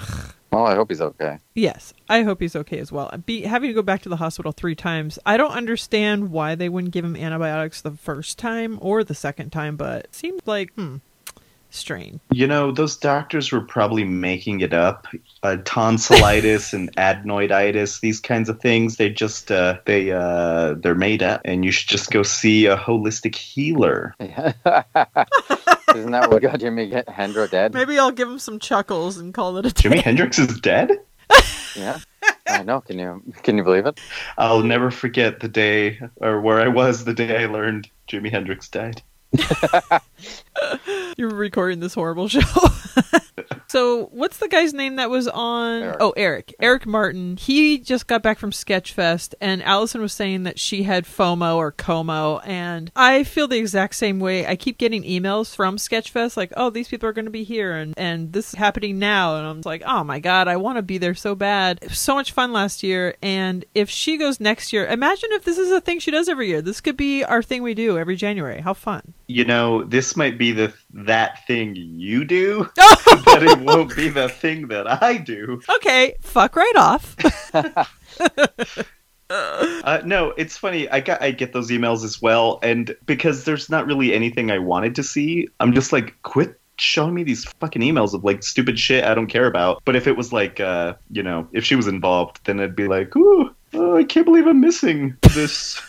Well, 0.51 0.65
I 0.65 0.75
hope 0.75 0.89
he's 0.89 1.01
okay. 1.01 1.39
yes, 1.53 1.93
I 2.09 2.23
hope 2.23 2.41
he's 2.41 2.55
okay 2.55 2.79
as 2.79 2.91
well. 2.91 3.09
Be 3.25 3.43
having 3.43 3.69
to 3.69 3.73
go 3.73 3.81
back 3.81 4.01
to 4.01 4.09
the 4.09 4.17
hospital 4.17 4.51
three 4.51 4.75
times. 4.75 5.17
I 5.25 5.37
don't 5.37 5.51
understand 5.51 6.31
why 6.31 6.55
they 6.55 6.67
wouldn't 6.67 6.93
give 6.93 7.05
him 7.05 7.15
antibiotics 7.15 7.81
the 7.81 7.91
first 7.91 8.37
time 8.37 8.77
or 8.81 9.03
the 9.03 9.15
second 9.15 9.51
time, 9.51 9.77
but 9.77 10.05
it 10.05 10.15
seems 10.15 10.41
like 10.45 10.73
hmm, 10.73 10.97
strain. 11.69 12.19
You 12.31 12.47
know, 12.47 12.71
those 12.71 12.97
doctors 12.97 13.51
were 13.51 13.61
probably 13.61 14.03
making 14.03 14.59
it 14.59 14.73
up. 14.73 15.07
Uh, 15.41 15.57
tonsillitis 15.63 16.73
and 16.73 16.95
adenoiditis, 16.97 18.01
these 18.01 18.19
kinds 18.19 18.49
of 18.49 18.59
things, 18.59 18.97
they 18.97 19.09
just 19.09 19.51
uh, 19.51 19.79
they 19.85 20.11
uh, 20.11 20.75
they're 20.75 20.95
made 20.95 21.23
up, 21.23 21.41
and 21.45 21.65
you 21.65 21.71
should 21.71 21.89
just 21.89 22.11
go 22.11 22.23
see 22.23 22.67
a 22.67 22.77
holistic 22.77 23.35
healer. 23.35 24.15
Isn't 25.95 26.11
that 26.11 26.29
what 26.29 26.41
got 26.41 26.59
Jimmy 26.59 26.89
Hendra 26.89 27.49
dead? 27.49 27.73
Maybe 27.73 27.97
I'll 27.99 28.11
give 28.11 28.27
him 28.29 28.39
some 28.39 28.59
chuckles 28.59 29.17
and 29.17 29.33
call 29.33 29.57
it 29.57 29.65
a 29.65 29.71
day. 29.71 29.89
Jimi 29.89 30.01
Hendrix 30.01 30.39
is 30.39 30.59
dead. 30.59 30.99
Yeah, 31.73 31.99
I 32.49 32.63
know. 32.63 32.81
Can 32.81 32.99
you 32.99 33.23
can 33.43 33.57
you 33.57 33.63
believe 33.63 33.85
it? 33.85 33.97
I'll 34.37 34.61
never 34.61 34.91
forget 34.91 35.39
the 35.39 35.47
day, 35.47 36.01
or 36.17 36.41
where 36.41 36.59
I 36.59 36.67
was 36.67 37.05
the 37.05 37.13
day 37.13 37.41
I 37.41 37.45
learned 37.45 37.89
Jimi 38.09 38.29
Hendrix 38.29 38.67
died. 38.67 39.01
You're 41.17 41.29
recording 41.29 41.79
this 41.79 41.93
horrible 41.93 42.27
show. 42.27 42.41
so, 43.67 44.07
what's 44.07 44.37
the 44.37 44.47
guy's 44.47 44.73
name 44.73 44.97
that 44.97 45.09
was 45.09 45.27
on? 45.27 45.81
Eric. 45.81 45.97
Oh, 45.99 46.13
Eric. 46.17 46.55
Eric 46.59 46.85
Martin. 46.85 47.37
He 47.37 47.77
just 47.77 48.07
got 48.07 48.21
back 48.21 48.39
from 48.39 48.51
Sketchfest, 48.51 49.33
and 49.39 49.63
Allison 49.63 50.01
was 50.01 50.13
saying 50.13 50.43
that 50.43 50.59
she 50.59 50.83
had 50.83 51.05
FOMO 51.05 51.55
or 51.55 51.71
COMO, 51.71 52.41
and 52.45 52.91
I 52.95 53.23
feel 53.23 53.47
the 53.47 53.57
exact 53.57 53.95
same 53.95 54.19
way. 54.19 54.45
I 54.45 54.55
keep 54.55 54.77
getting 54.77 55.03
emails 55.03 55.55
from 55.55 55.77
Sketchfest 55.77 56.35
like, 56.35 56.51
"Oh, 56.57 56.69
these 56.69 56.87
people 56.87 57.07
are 57.07 57.13
going 57.13 57.25
to 57.25 57.31
be 57.31 57.43
here, 57.43 57.73
and 57.73 57.93
and 57.97 58.33
this 58.33 58.49
is 58.49 58.55
happening 58.55 58.99
now," 58.99 59.37
and 59.37 59.47
I'm 59.47 59.61
like, 59.63 59.83
"Oh 59.85 60.03
my 60.03 60.19
god, 60.19 60.47
I 60.47 60.57
want 60.57 60.77
to 60.77 60.83
be 60.83 60.97
there 60.97 61.15
so 61.15 61.35
bad." 61.35 61.79
It 61.81 61.89
was 61.89 61.99
so 61.99 62.15
much 62.15 62.33
fun 62.33 62.51
last 62.51 62.83
year, 62.83 63.15
and 63.21 63.63
if 63.73 63.89
she 63.89 64.17
goes 64.17 64.39
next 64.39 64.73
year, 64.73 64.85
imagine 64.85 65.29
if 65.31 65.45
this 65.45 65.57
is 65.57 65.71
a 65.71 65.81
thing 65.81 65.99
she 65.99 66.11
does 66.11 66.27
every 66.27 66.47
year. 66.47 66.61
This 66.61 66.81
could 66.81 66.97
be 66.97 67.23
our 67.23 67.41
thing 67.41 67.63
we 67.63 67.73
do 67.73 67.97
every 67.97 68.15
January. 68.15 68.61
How 68.61 68.73
fun! 68.73 69.13
You 69.31 69.45
know, 69.45 69.85
this 69.85 70.17
might 70.17 70.37
be 70.37 70.51
the 70.51 70.73
that 70.93 71.47
thing 71.47 71.73
you 71.75 72.25
do, 72.25 72.69
Oh! 72.77 73.21
but 73.25 73.43
it 73.43 73.59
won't 73.59 73.95
be 73.95 74.09
the 74.09 74.27
thing 74.27 74.67
that 74.67 75.01
I 75.01 75.17
do. 75.17 75.61
Okay, 75.77 76.15
fuck 76.19 76.57
right 76.57 76.75
off. 76.75 77.15
Uh, 79.31 80.01
no, 80.03 80.33
it's 80.35 80.57
funny. 80.57 80.89
I 80.89 80.99
got 80.99 81.21
I 81.21 81.31
get 81.31 81.53
those 81.53 81.71
emails 81.71 82.03
as 82.03 82.21
well, 82.21 82.59
and 82.61 82.93
because 83.05 83.45
there's 83.45 83.69
not 83.69 83.87
really 83.87 84.13
anything 84.13 84.51
I 84.51 84.59
wanted 84.59 84.93
to 84.95 85.03
see, 85.03 85.47
I'm 85.61 85.73
just 85.73 85.93
like, 85.93 86.21
quit 86.23 86.59
showing 86.77 87.13
me 87.13 87.23
these 87.23 87.45
fucking 87.61 87.81
emails 87.81 88.13
of 88.13 88.25
like 88.25 88.43
stupid 88.43 88.77
shit 88.77 89.05
I 89.05 89.15
don't 89.15 89.27
care 89.27 89.47
about. 89.47 89.83
But 89.85 89.95
if 89.95 90.05
it 90.05 90.17
was 90.17 90.33
like, 90.33 90.59
uh, 90.59 90.95
you 91.09 91.23
know, 91.23 91.47
if 91.53 91.63
she 91.63 91.75
was 91.75 91.87
involved, 91.87 92.41
then 92.43 92.59
I'd 92.59 92.75
be 92.75 92.89
like, 92.89 93.15
ooh, 93.15 93.55
oh, 93.73 93.95
I 93.95 94.03
can't 94.03 94.25
believe 94.25 94.47
I'm 94.47 94.59
missing 94.59 95.15
this. 95.33 95.81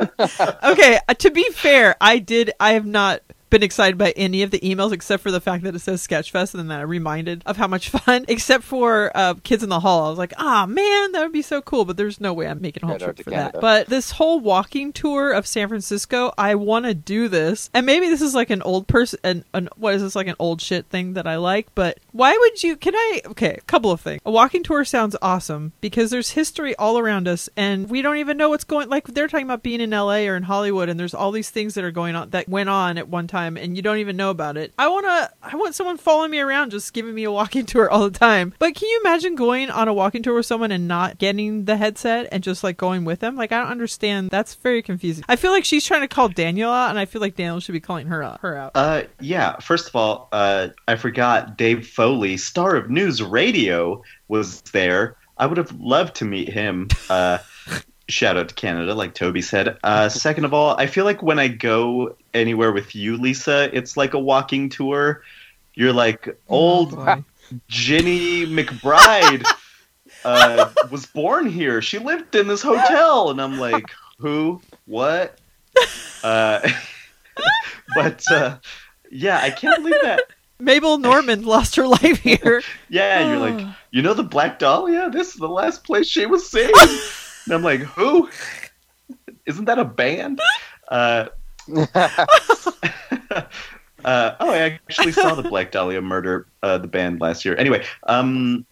Okay, 0.00 0.98
uh, 1.08 1.14
to 1.14 1.30
be 1.30 1.44
fair, 1.50 1.96
I 2.00 2.18
did. 2.18 2.52
I 2.60 2.72
have 2.72 2.86
not 2.86 3.20
been 3.54 3.62
excited 3.62 3.96
by 3.96 4.10
any 4.16 4.42
of 4.42 4.50
the 4.50 4.58
emails 4.60 4.90
except 4.90 5.22
for 5.22 5.30
the 5.30 5.40
fact 5.40 5.62
that 5.62 5.76
it 5.76 5.78
says 5.78 6.04
Sketchfest, 6.04 6.54
and 6.54 6.68
then 6.68 6.80
I'm 6.80 6.88
reminded 6.88 7.44
of 7.46 7.56
how 7.56 7.68
much 7.68 7.88
fun. 8.04 8.24
Except 8.26 8.64
for 8.64 9.12
uh, 9.14 9.34
Kids 9.44 9.62
in 9.62 9.68
the 9.68 9.78
Hall, 9.78 10.06
I 10.06 10.08
was 10.10 10.18
like, 10.18 10.32
ah 10.38 10.66
man, 10.66 11.12
that 11.12 11.22
would 11.22 11.32
be 11.32 11.40
so 11.40 11.62
cool. 11.62 11.84
But 11.84 11.96
there's 11.96 12.20
no 12.20 12.34
way 12.34 12.48
I'm 12.48 12.60
making 12.60 12.82
a 12.82 12.88
whole 12.88 12.98
trip 12.98 13.16
for 13.16 13.30
Canada. 13.30 13.52
that. 13.52 13.60
But 13.60 13.86
this 13.86 14.10
whole 14.10 14.40
walking 14.40 14.92
tour 14.92 15.30
of 15.30 15.46
San 15.46 15.68
Francisco, 15.68 16.32
I 16.36 16.56
want 16.56 16.86
to 16.86 16.94
do 16.94 17.28
this, 17.28 17.70
and 17.72 17.86
maybe 17.86 18.08
this 18.08 18.22
is 18.22 18.34
like 18.34 18.50
an 18.50 18.60
old 18.62 18.88
person, 18.88 19.20
an, 19.22 19.44
an 19.54 19.68
what 19.76 19.94
is 19.94 20.02
this 20.02 20.16
like 20.16 20.26
an 20.26 20.36
old 20.40 20.60
shit 20.60 20.86
thing 20.86 21.12
that 21.12 21.28
I 21.28 21.36
like? 21.36 21.68
But 21.76 22.00
why 22.10 22.36
would 22.36 22.60
you? 22.64 22.76
Can 22.76 22.96
I? 22.96 23.20
Okay, 23.26 23.54
a 23.54 23.60
couple 23.62 23.92
of 23.92 24.00
things. 24.00 24.20
A 24.26 24.32
walking 24.32 24.64
tour 24.64 24.84
sounds 24.84 25.14
awesome 25.22 25.72
because 25.80 26.10
there's 26.10 26.30
history 26.30 26.74
all 26.74 26.98
around 26.98 27.28
us, 27.28 27.48
and 27.56 27.88
we 27.88 28.02
don't 28.02 28.16
even 28.16 28.36
know 28.36 28.48
what's 28.48 28.64
going. 28.64 28.88
Like 28.88 29.06
they're 29.06 29.28
talking 29.28 29.46
about 29.46 29.62
being 29.62 29.80
in 29.80 29.92
L.A. 29.92 30.26
or 30.26 30.34
in 30.34 30.42
Hollywood, 30.42 30.88
and 30.88 30.98
there's 30.98 31.14
all 31.14 31.30
these 31.30 31.50
things 31.50 31.74
that 31.74 31.84
are 31.84 31.92
going 31.92 32.16
on 32.16 32.30
that 32.30 32.48
went 32.48 32.68
on 32.68 32.98
at 32.98 33.08
one 33.08 33.28
time, 33.28 33.43
and 33.56 33.76
you 33.76 33.82
don't 33.82 33.98
even 33.98 34.16
know 34.16 34.30
about 34.30 34.56
it. 34.56 34.72
I 34.78 34.88
wanna, 34.88 35.30
I 35.42 35.56
want 35.56 35.74
someone 35.74 35.96
following 35.96 36.30
me 36.30 36.40
around, 36.40 36.70
just 36.70 36.92
giving 36.92 37.14
me 37.14 37.24
a 37.24 37.32
walking 37.32 37.66
tour 37.66 37.90
all 37.90 38.08
the 38.08 38.18
time. 38.18 38.54
But 38.58 38.74
can 38.74 38.88
you 38.88 39.00
imagine 39.04 39.34
going 39.34 39.70
on 39.70 39.88
a 39.88 39.94
walking 39.94 40.22
tour 40.22 40.34
with 40.34 40.46
someone 40.46 40.72
and 40.72 40.88
not 40.88 41.18
getting 41.18 41.64
the 41.64 41.76
headset 41.76 42.28
and 42.32 42.42
just 42.42 42.64
like 42.64 42.76
going 42.76 43.04
with 43.04 43.20
them? 43.20 43.36
Like 43.36 43.52
I 43.52 43.60
don't 43.60 43.70
understand. 43.70 44.30
That's 44.30 44.54
very 44.54 44.82
confusing. 44.82 45.24
I 45.28 45.36
feel 45.36 45.50
like 45.50 45.64
she's 45.64 45.84
trying 45.84 46.02
to 46.02 46.08
call 46.08 46.28
Daniel 46.28 46.70
out, 46.70 46.90
and 46.90 46.98
I 46.98 47.04
feel 47.04 47.20
like 47.20 47.36
Daniel 47.36 47.60
should 47.60 47.72
be 47.72 47.80
calling 47.80 48.06
her 48.06 48.22
out. 48.22 48.40
Her 48.40 48.56
out. 48.56 48.72
Uh, 48.74 49.02
yeah. 49.20 49.58
First 49.58 49.88
of 49.88 49.96
all, 49.96 50.28
uh, 50.32 50.68
I 50.88 50.96
forgot 50.96 51.56
Dave 51.56 51.86
Foley, 51.86 52.36
star 52.36 52.76
of 52.76 52.90
News 52.90 53.22
Radio, 53.22 54.02
was 54.28 54.60
there. 54.62 55.16
I 55.36 55.46
would 55.46 55.58
have 55.58 55.72
loved 55.80 56.16
to 56.16 56.24
meet 56.24 56.48
him. 56.48 56.88
Uh, 57.10 57.38
shout 58.08 58.36
out 58.36 58.48
to 58.48 58.54
Canada, 58.54 58.94
like 58.94 59.14
Toby 59.14 59.42
said. 59.42 59.78
Uh, 59.82 60.08
second 60.08 60.44
of 60.44 60.54
all, 60.54 60.76
I 60.78 60.86
feel 60.86 61.04
like 61.04 61.22
when 61.22 61.38
I 61.38 61.48
go 61.48 62.16
anywhere 62.32 62.72
with 62.72 62.94
you, 62.94 63.16
Lisa, 63.16 63.70
it's 63.76 63.96
like 63.96 64.14
a 64.14 64.18
walking 64.18 64.68
tour. 64.68 65.22
You're 65.74 65.92
like 65.92 66.38
old 66.48 66.94
Oh. 66.96 67.24
Ginny 67.68 68.46
McBride 68.46 69.44
uh, 70.24 70.70
was 70.90 71.06
born 71.06 71.46
here. 71.46 71.82
She 71.82 71.98
lived 71.98 72.34
in 72.34 72.48
this 72.48 72.62
hotel, 72.62 73.30
and 73.30 73.40
I'm 73.40 73.58
like, 73.58 73.86
who? 74.18 74.60
What? 74.86 75.38
Uh, 76.22 76.66
but 77.94 78.24
uh, 78.30 78.56
yeah, 79.10 79.40
I 79.42 79.50
can't 79.50 79.82
believe 79.82 80.00
that. 80.04 80.22
Mabel 80.58 80.96
Normand 80.96 81.44
lost 81.44 81.76
her 81.76 81.86
life 81.86 82.18
here. 82.20 82.62
Yeah, 82.88 83.28
you're 83.28 83.38
like, 83.38 83.66
you 83.90 84.00
know 84.00 84.14
the 84.14 84.22
Black 84.22 84.58
Dahlia? 84.58 85.10
This 85.10 85.28
is 85.28 85.34
the 85.34 85.50
last 85.50 85.84
place 85.84 86.06
she 86.06 86.24
was 86.24 86.50
seen. 86.50 86.70
And 87.44 87.54
I'm 87.54 87.62
like, 87.62 87.80
who? 87.80 88.28
Isn't 89.46 89.66
that 89.66 89.78
a 89.78 89.84
band? 89.84 90.40
Uh, 90.88 91.26
uh, 94.04 94.34
oh, 94.40 94.50
I 94.50 94.58
actually 94.58 95.12
saw 95.12 95.34
the 95.34 95.42
Black 95.48 95.70
Dahlia 95.70 96.00
murder, 96.00 96.46
uh, 96.62 96.78
the 96.78 96.88
band 96.88 97.20
last 97.20 97.44
year. 97.44 97.56
Anyway, 97.56 97.84
um, 98.04 98.66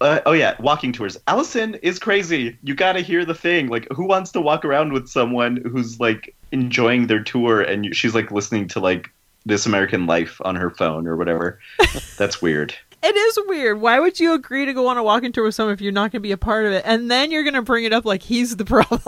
uh, 0.00 0.20
oh 0.26 0.32
yeah, 0.32 0.54
walking 0.60 0.92
tours. 0.92 1.16
Allison 1.26 1.74
is 1.76 1.98
crazy. 1.98 2.56
You 2.62 2.74
got 2.74 2.92
to 2.92 3.00
hear 3.00 3.24
the 3.24 3.34
thing. 3.34 3.68
Like, 3.68 3.86
who 3.92 4.06
wants 4.06 4.32
to 4.32 4.40
walk 4.40 4.64
around 4.64 4.92
with 4.92 5.08
someone 5.08 5.56
who's 5.56 6.00
like 6.00 6.34
enjoying 6.52 7.06
their 7.06 7.22
tour 7.22 7.60
and 7.60 7.86
you, 7.86 7.94
she's 7.94 8.14
like 8.14 8.30
listening 8.30 8.68
to 8.68 8.80
like 8.80 9.10
This 9.44 9.66
American 9.66 10.06
Life 10.06 10.40
on 10.44 10.56
her 10.56 10.70
phone 10.70 11.06
or 11.06 11.16
whatever? 11.16 11.58
That's 12.18 12.40
weird. 12.40 12.74
It 13.06 13.16
is 13.16 13.38
weird. 13.46 13.82
Why 13.82 14.00
would 14.00 14.18
you 14.18 14.32
agree 14.32 14.64
to 14.64 14.72
go 14.72 14.86
on 14.86 14.96
a 14.96 15.02
walking 15.02 15.30
tour 15.30 15.44
with 15.44 15.54
someone 15.54 15.74
if 15.74 15.82
you're 15.82 15.92
not 15.92 16.10
going 16.10 16.12
to 16.12 16.20
be 16.20 16.32
a 16.32 16.38
part 16.38 16.64
of 16.64 16.72
it? 16.72 16.84
And 16.86 17.10
then 17.10 17.30
you're 17.30 17.42
going 17.42 17.52
to 17.52 17.60
bring 17.60 17.84
it 17.84 17.92
up 17.92 18.06
like 18.06 18.22
he's 18.22 18.56
the 18.56 18.64
problem. 18.64 19.02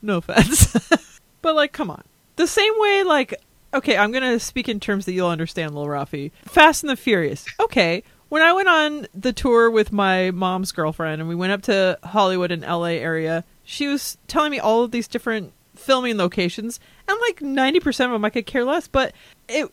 no 0.00 0.16
offense. 0.16 1.20
but, 1.42 1.54
like, 1.54 1.72
come 1.74 1.90
on. 1.90 2.02
The 2.36 2.46
same 2.46 2.72
way, 2.78 3.02
like, 3.02 3.34
okay, 3.74 3.98
I'm 3.98 4.12
going 4.12 4.24
to 4.24 4.40
speak 4.40 4.66
in 4.66 4.80
terms 4.80 5.04
that 5.04 5.12
you'll 5.12 5.28
understand, 5.28 5.74
Lil 5.74 5.88
Rafi. 5.88 6.30
Fast 6.46 6.82
and 6.82 6.88
the 6.88 6.96
Furious. 6.96 7.44
Okay. 7.60 8.02
When 8.30 8.40
I 8.40 8.54
went 8.54 8.68
on 8.68 9.06
the 9.12 9.34
tour 9.34 9.70
with 9.70 9.92
my 9.92 10.30
mom's 10.30 10.72
girlfriend 10.72 11.20
and 11.20 11.28
we 11.28 11.34
went 11.34 11.52
up 11.52 11.60
to 11.62 11.98
Hollywood 12.02 12.50
and 12.50 12.62
LA 12.62 12.96
area, 12.96 13.44
she 13.62 13.88
was 13.88 14.16
telling 14.26 14.52
me 14.52 14.58
all 14.58 14.84
of 14.84 14.90
these 14.90 15.06
different 15.06 15.52
filming 15.74 16.16
locations, 16.16 16.80
and 17.08 17.18
like 17.20 17.40
90% 17.40 17.86
of 18.04 18.12
them 18.12 18.24
I 18.24 18.30
could 18.30 18.46
care 18.46 18.64
less, 18.64 18.88
but 18.88 19.12
it 19.48 19.70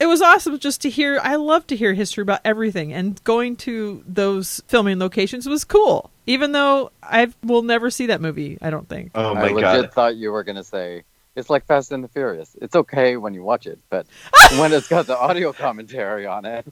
it 0.00 0.06
was 0.06 0.20
awesome 0.22 0.58
just 0.58 0.80
to 0.82 0.90
hear 0.90 1.20
I 1.22 1.36
love 1.36 1.66
to 1.68 1.76
hear 1.76 1.92
history 1.94 2.22
about 2.22 2.40
everything 2.44 2.92
and 2.92 3.22
going 3.24 3.56
to 3.58 4.02
those 4.08 4.60
filming 4.66 4.98
locations 4.98 5.46
was 5.46 5.62
cool. 5.64 6.10
Even 6.26 6.52
though 6.52 6.90
I 7.02 7.32
will 7.44 7.62
never 7.62 7.90
see 7.90 8.06
that 8.06 8.20
movie, 8.20 8.58
I 8.62 8.70
don't 8.70 8.88
think. 8.88 9.10
Oh 9.14 9.30
I 9.34 9.34
my 9.34 9.48
legit 9.48 9.62
god. 9.62 9.92
thought 9.92 10.16
you 10.16 10.32
were 10.32 10.42
gonna 10.42 10.64
say 10.64 11.04
it's 11.36 11.50
like 11.50 11.64
Fast 11.66 11.92
and 11.92 12.02
the 12.02 12.08
Furious. 12.08 12.56
It's 12.60 12.74
okay 12.74 13.16
when 13.16 13.34
you 13.34 13.42
watch 13.42 13.66
it, 13.66 13.78
but 13.90 14.06
when 14.58 14.72
it's 14.72 14.88
got 14.88 15.06
the 15.06 15.16
audio 15.16 15.52
commentary 15.52 16.26
on 16.26 16.44
it, 16.44 16.66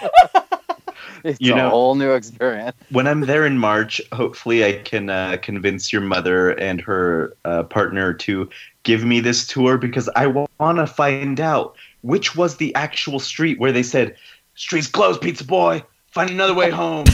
it's 1.24 1.40
You 1.40 1.54
a 1.54 1.68
whole 1.68 1.94
new 1.94 2.12
experience. 2.12 2.76
when 2.90 3.06
I'm 3.06 3.20
there 3.22 3.44
in 3.46 3.58
March, 3.58 4.00
hopefully 4.12 4.64
I 4.64 4.78
can 4.82 5.10
uh, 5.10 5.36
convince 5.42 5.92
your 5.92 6.02
mother 6.02 6.50
and 6.50 6.80
her 6.80 7.36
uh, 7.44 7.64
partner 7.64 8.12
to 8.14 8.48
give 8.82 9.04
me 9.04 9.20
this 9.20 9.46
tour 9.46 9.78
because 9.78 10.08
I 10.16 10.26
want 10.26 10.78
to 10.78 10.86
find 10.86 11.40
out 11.40 11.76
which 12.02 12.36
was 12.36 12.56
the 12.56 12.74
actual 12.74 13.18
street 13.18 13.58
where 13.58 13.72
they 13.72 13.82
said, 13.82 14.16
"Street's 14.54 14.86
closed, 14.88 15.20
pizza 15.20 15.44
boy. 15.44 15.82
Find 16.06 16.30
another 16.30 16.54
way 16.54 16.70
home." 16.70 17.06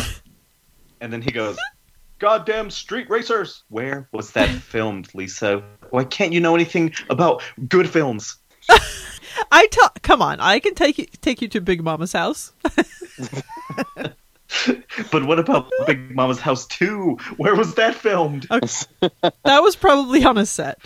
and 1.01 1.13
then 1.13 1.23
he 1.23 1.31
goes, 1.31 1.59
"Goddamn 2.19 2.71
street 2.71 3.09
racers! 3.11 3.63
Where 3.69 4.09
was 4.13 4.33
that 4.33 4.49
filmed, 4.49 5.15
Lisa? 5.15 5.63
Why 5.91 6.05
can't 6.05 6.33
you 6.33 6.41
know 6.41 6.55
anything 6.55 6.95
about 7.11 7.43
good 7.69 7.89
films?" 7.89 8.37
I 9.51 9.67
tell 9.67 9.91
come 10.03 10.23
on, 10.23 10.41
I 10.41 10.59
can 10.59 10.75
take 10.75 10.99
you 10.99 11.07
take 11.21 11.43
you 11.43 11.49
to 11.49 11.61
Big 11.61 11.83
Mama's 11.83 12.13
house. 12.13 12.53
But 15.11 15.27
what 15.27 15.39
about 15.39 15.71
Big 15.87 16.15
Mama's 16.15 16.39
House 16.39 16.67
2? 16.67 17.19
Where 17.37 17.55
was 17.55 17.75
that 17.75 17.95
filmed? 17.95 18.47
that 18.51 19.63
was 19.63 19.77
probably 19.77 20.25
on 20.25 20.39
a 20.39 20.47
set. 20.47 20.79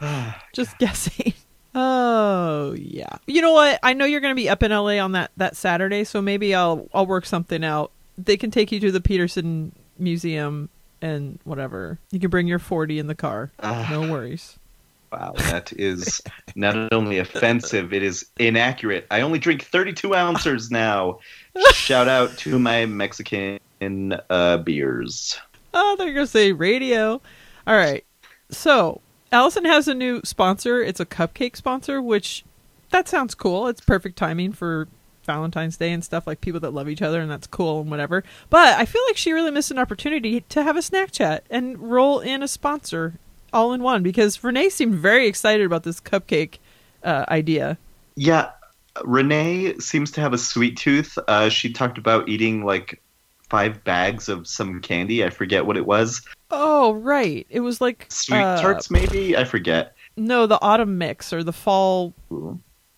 Just 0.52 0.78
guessing. 0.78 1.32
Oh 1.74 2.72
yeah. 2.72 3.16
You 3.26 3.42
know 3.42 3.52
what? 3.52 3.78
I 3.82 3.92
know 3.92 4.04
you're 4.04 4.20
going 4.20 4.32
to 4.32 4.40
be 4.40 4.48
up 4.48 4.62
in 4.62 4.70
LA 4.70 4.98
on 4.98 5.12
that 5.12 5.30
that 5.36 5.56
Saturday, 5.56 6.04
so 6.04 6.20
maybe 6.20 6.54
I'll 6.54 6.88
I'll 6.92 7.06
work 7.06 7.26
something 7.26 7.64
out. 7.64 7.92
They 8.18 8.36
can 8.36 8.50
take 8.50 8.72
you 8.72 8.80
to 8.80 8.92
the 8.92 9.00
Petersen 9.00 9.72
Museum 9.98 10.68
and 11.00 11.38
whatever. 11.44 11.98
You 12.10 12.20
can 12.20 12.30
bring 12.30 12.46
your 12.46 12.58
40 12.58 12.98
in 12.98 13.06
the 13.06 13.14
car. 13.14 13.50
Ah. 13.60 13.88
No 13.90 14.10
worries. 14.10 14.58
Wow, 15.12 15.32
that 15.38 15.72
is 15.72 16.20
not 16.54 16.92
only 16.92 17.18
offensive, 17.18 17.92
it 17.92 18.02
is 18.04 18.26
inaccurate. 18.38 19.08
I 19.10 19.22
only 19.22 19.40
drink 19.40 19.64
32 19.64 20.14
ounces 20.14 20.70
now. 20.70 21.18
Shout 21.72 22.06
out 22.06 22.36
to 22.38 22.60
my 22.60 22.86
Mexican 22.86 23.58
uh, 24.30 24.58
beers. 24.58 25.36
Oh, 25.74 25.96
they're 25.96 26.12
going 26.12 26.26
to 26.26 26.30
say 26.30 26.52
radio. 26.52 27.20
All 27.66 27.76
right. 27.76 28.04
So, 28.50 29.00
Allison 29.32 29.64
has 29.64 29.86
a 29.86 29.94
new 29.94 30.20
sponsor. 30.24 30.82
It's 30.82 31.00
a 31.00 31.06
cupcake 31.06 31.56
sponsor, 31.56 32.02
which 32.02 32.44
that 32.90 33.08
sounds 33.08 33.34
cool. 33.34 33.68
It's 33.68 33.80
perfect 33.80 34.16
timing 34.16 34.52
for 34.52 34.88
Valentine's 35.24 35.76
Day 35.76 35.92
and 35.92 36.04
stuff 36.04 36.26
like 36.26 36.40
people 36.40 36.60
that 36.60 36.74
love 36.74 36.88
each 36.88 37.02
other 37.02 37.20
and 37.20 37.30
that's 37.30 37.46
cool 37.46 37.80
and 37.82 37.90
whatever. 37.90 38.24
But 38.48 38.78
I 38.78 38.84
feel 38.84 39.02
like 39.06 39.16
she 39.16 39.32
really 39.32 39.52
missed 39.52 39.70
an 39.70 39.78
opportunity 39.78 40.40
to 40.48 40.62
have 40.64 40.76
a 40.76 40.82
snack 40.82 41.12
chat 41.12 41.44
and 41.50 41.78
roll 41.78 42.18
in 42.20 42.42
a 42.42 42.48
sponsor 42.48 43.14
all 43.52 43.72
in 43.72 43.82
one 43.82 44.02
because 44.02 44.42
Renee 44.42 44.68
seemed 44.68 44.94
very 44.94 45.26
excited 45.26 45.64
about 45.64 45.84
this 45.84 46.00
cupcake 46.00 46.58
uh, 47.04 47.24
idea. 47.28 47.78
Yeah, 48.16 48.50
Renee 49.04 49.78
seems 49.78 50.10
to 50.12 50.20
have 50.20 50.32
a 50.32 50.38
sweet 50.38 50.76
tooth. 50.76 51.16
Uh, 51.28 51.48
she 51.48 51.72
talked 51.72 51.98
about 51.98 52.28
eating 52.28 52.64
like 52.64 53.00
five 53.48 53.82
bags 53.84 54.28
of 54.28 54.46
some 54.46 54.80
candy. 54.80 55.24
I 55.24 55.30
forget 55.30 55.66
what 55.66 55.76
it 55.76 55.86
was. 55.86 56.22
Oh, 56.50 56.92
right. 56.92 57.46
It 57.50 57.60
was 57.60 57.80
like 57.80 58.06
Sweet 58.08 58.38
uh, 58.38 58.60
tarts, 58.60 58.90
maybe? 58.90 59.36
I 59.36 59.44
forget. 59.44 59.94
No, 60.16 60.46
the 60.46 60.60
autumn 60.60 60.98
mix 60.98 61.32
or 61.32 61.42
the 61.44 61.52
fall. 61.52 62.14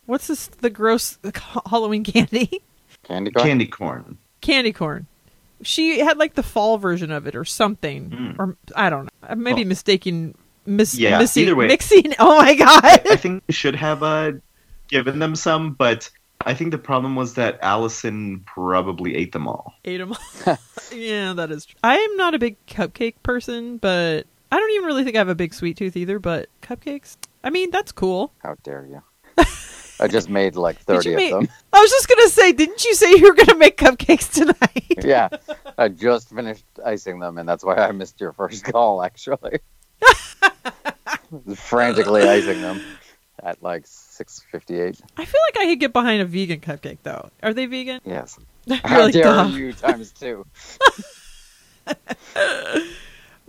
What's 0.06 0.26
this? 0.26 0.46
The 0.48 0.70
gross 0.70 1.18
Halloween 1.70 2.04
candy? 2.04 2.62
Candy 3.04 3.30
corn. 3.30 3.46
Candy 3.46 3.66
corn. 3.66 4.18
candy 4.40 4.72
corn. 4.72 5.06
She 5.62 6.00
had 6.00 6.18
like 6.18 6.34
the 6.34 6.42
fall 6.42 6.78
version 6.78 7.10
of 7.12 7.26
it 7.26 7.36
or 7.36 7.44
something, 7.44 8.10
Mm. 8.10 8.38
or 8.38 8.56
I 8.74 8.90
don't 8.90 9.04
know. 9.04 9.10
I 9.22 9.34
may 9.34 9.52
be 9.52 9.62
Well- 9.62 9.68
mistaking. 9.68 10.34
Mis- 10.64 10.94
Yeah, 10.96 11.18
missing, 11.18 11.42
either 11.42 11.56
way. 11.56 11.66
mixing. 11.66 12.14
Oh 12.20 12.36
my 12.38 12.54
god! 12.54 12.84
I 12.84 13.16
think 13.16 13.42
we 13.48 13.52
should 13.54 13.74
have 13.74 14.02
uh, 14.04 14.32
given 14.86 15.18
them 15.18 15.34
some, 15.34 15.72
but 15.72 16.08
I 16.46 16.54
think 16.54 16.70
the 16.70 16.78
problem 16.78 17.16
was 17.16 17.34
that 17.34 17.58
Allison 17.62 18.40
probably 18.46 19.16
ate 19.16 19.32
them 19.32 19.46
all. 19.48 19.74
Ate 19.84 20.00
'em 20.00 20.12
all. 20.12 20.58
yeah, 20.92 21.32
that 21.32 21.50
is. 21.50 21.66
True. 21.66 21.78
I 21.82 21.96
am 21.96 22.16
not 22.16 22.34
a 22.34 22.38
big 22.38 22.56
cupcake 22.66 23.14
person, 23.22 23.76
but 23.78 24.26
I 24.50 24.58
don't 24.58 24.70
even 24.72 24.86
really 24.86 25.04
think 25.04 25.16
I 25.16 25.20
have 25.20 25.28
a 25.28 25.34
big 25.34 25.54
sweet 25.54 25.76
tooth 25.76 25.96
either. 25.96 26.18
But 26.18 26.48
cupcakes, 26.62 27.16
I 27.42 27.50
mean, 27.50 27.70
that's 27.70 27.92
cool. 27.92 28.32
How 28.38 28.56
dare 28.62 28.86
you? 28.86 29.02
I 30.00 30.08
just 30.08 30.28
made 30.28 30.56
like 30.56 30.78
thirty 30.78 31.12
of 31.12 31.16
make- 31.16 31.30
them. 31.30 31.48
I 31.72 31.80
was 31.80 31.90
just 31.90 32.08
gonna 32.08 32.28
say, 32.28 32.52
didn't 32.52 32.84
you 32.84 32.94
say 32.94 33.10
you 33.12 33.22
were 33.28 33.34
gonna 33.34 33.58
make 33.58 33.76
cupcakes 33.76 34.32
tonight? 34.32 34.98
yeah, 35.04 35.28
I 35.78 35.88
just 35.88 36.30
finished 36.30 36.64
icing 36.84 37.20
them, 37.20 37.38
and 37.38 37.48
that's 37.48 37.64
why 37.64 37.76
I 37.76 37.92
missed 37.92 38.20
your 38.20 38.32
first 38.32 38.64
call. 38.64 39.02
Actually, 39.02 39.60
frantically 41.54 42.28
icing 42.28 42.60
them, 42.62 42.80
at 43.42 43.62
like 43.62 43.84
6:58. 43.84 45.00
I 45.16 45.24
feel 45.24 45.40
like 45.48 45.58
I 45.58 45.66
could 45.66 45.80
get 45.80 45.92
behind 45.92 46.22
a 46.22 46.24
vegan 46.24 46.60
cupcake 46.60 46.98
though. 47.02 47.30
Are 47.42 47.52
they 47.52 47.66
vegan? 47.66 48.00
Yes. 48.04 48.38
You're 48.66 48.78
How 48.84 49.08
dare 49.08 49.22
"Duh." 49.24 49.50
you 49.52 49.72
times 49.72 50.12
two. 50.12 50.46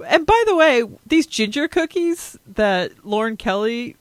And 0.06 0.26
by 0.26 0.44
the 0.48 0.56
way, 0.56 0.84
these 1.06 1.28
ginger 1.28 1.68
cookies 1.68 2.38
that 2.56 3.06
Lauren 3.06 3.38
Kelly 3.38 3.96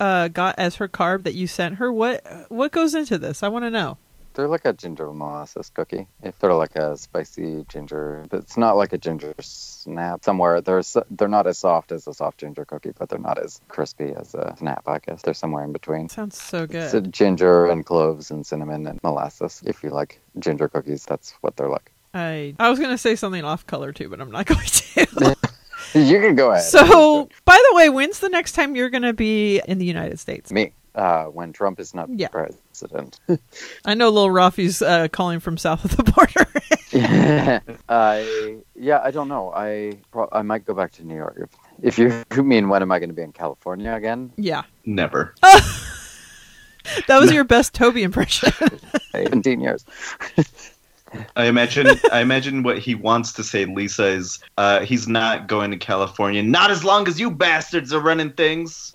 uh, 0.00 0.28
got 0.28 0.58
as 0.58 0.76
her 0.76 0.88
carb 0.88 1.22
that 1.24 1.34
you 1.34 1.46
sent 1.46 1.76
her, 1.76 1.92
what 1.92 2.24
what 2.48 2.72
goes 2.72 2.94
into 2.94 3.18
this? 3.18 3.42
I 3.42 3.48
want 3.48 3.64
to 3.64 3.70
know. 3.70 3.98
They're 4.38 4.46
like 4.46 4.66
a 4.66 4.72
ginger 4.72 5.12
molasses 5.12 5.68
cookie. 5.74 6.06
If 6.22 6.38
they're 6.38 6.54
like 6.54 6.76
a 6.76 6.96
spicy 6.96 7.64
ginger, 7.68 8.24
it's 8.30 8.56
not 8.56 8.76
like 8.76 8.92
a 8.92 8.98
ginger 8.98 9.34
snap. 9.40 10.22
Somewhere 10.24 10.60
they're 10.60 10.80
they're 11.10 11.26
not 11.26 11.48
as 11.48 11.58
soft 11.58 11.90
as 11.90 12.06
a 12.06 12.14
soft 12.14 12.38
ginger 12.38 12.64
cookie, 12.64 12.92
but 12.96 13.08
they're 13.08 13.18
not 13.18 13.36
as 13.42 13.60
crispy 13.66 14.12
as 14.16 14.36
a 14.36 14.54
snap. 14.56 14.84
I 14.86 15.00
guess 15.00 15.22
they're 15.22 15.34
somewhere 15.34 15.64
in 15.64 15.72
between. 15.72 16.08
Sounds 16.08 16.40
so 16.40 16.68
good. 16.68 16.88
So 16.88 17.00
ginger 17.00 17.66
and 17.66 17.84
cloves 17.84 18.30
and 18.30 18.46
cinnamon 18.46 18.86
and 18.86 19.00
molasses. 19.02 19.60
If 19.66 19.82
you 19.82 19.90
like 19.90 20.20
ginger 20.38 20.68
cookies, 20.68 21.04
that's 21.04 21.32
what 21.40 21.56
they're 21.56 21.68
like. 21.68 21.90
I 22.14 22.54
I 22.60 22.70
was 22.70 22.78
gonna 22.78 22.96
say 22.96 23.16
something 23.16 23.42
off 23.42 23.66
color 23.66 23.92
too, 23.92 24.08
but 24.08 24.20
I'm 24.20 24.30
not 24.30 24.46
going 24.54 24.64
to. 24.64 25.36
You 25.94 26.20
can 26.20 26.34
go 26.36 26.50
ahead. 26.52 26.64
so, 26.64 27.28
by 27.46 27.56
the 27.70 27.74
way, 27.76 27.88
when's 27.88 28.18
the 28.20 28.28
next 28.28 28.52
time 28.52 28.76
you're 28.76 28.90
gonna 28.90 29.14
be 29.14 29.60
in 29.66 29.78
the 29.78 29.86
United 29.86 30.20
States? 30.20 30.52
me, 30.52 30.72
uh, 30.94 31.24
when 31.24 31.52
Trump 31.52 31.80
is 31.80 31.94
not 31.94 32.08
Yeah. 32.10 32.28
president. 32.28 32.62
I 33.84 33.94
know 33.94 34.10
Lil 34.10 34.30
Rafi's 34.30 34.82
uh, 34.82 35.08
calling 35.08 35.40
from 35.40 35.56
south 35.56 35.84
of 35.84 35.96
the 35.96 36.04
border. 36.12 36.46
I 37.88 38.58
yeah, 38.74 39.00
I 39.02 39.10
don't 39.10 39.28
know. 39.28 39.52
I 39.54 39.98
I 40.32 40.42
might 40.42 40.64
go 40.64 40.74
back 40.74 40.92
to 40.92 41.04
New 41.04 41.16
York. 41.16 41.36
If, 41.40 41.50
if 41.82 41.98
you 41.98 42.24
you 42.34 42.42
mean 42.42 42.68
when 42.68 42.82
am 42.82 42.90
I 42.92 42.98
going 42.98 43.10
to 43.10 43.14
be 43.14 43.22
in 43.22 43.32
California 43.32 43.92
again? 43.92 44.32
yeah, 44.36 44.62
Never. 44.86 45.34
that 45.42 47.18
was 47.20 47.32
your 47.32 47.44
best 47.44 47.74
Toby 47.74 48.02
impression. 48.02 48.52
17 49.12 49.60
years. 49.60 49.84
I 51.36 51.44
imagine. 51.46 51.88
I 52.12 52.20
imagine 52.20 52.62
what 52.62 52.78
he 52.78 52.94
wants 52.94 53.32
to 53.34 53.44
say. 53.44 53.64
Lisa 53.64 54.06
is. 54.06 54.38
Uh, 54.56 54.80
he's 54.80 55.08
not 55.08 55.46
going 55.46 55.70
to 55.70 55.76
California. 55.76 56.42
Not 56.42 56.70
as 56.70 56.84
long 56.84 57.08
as 57.08 57.18
you 57.18 57.30
bastards 57.30 57.92
are 57.92 58.00
running 58.00 58.32
things. 58.32 58.92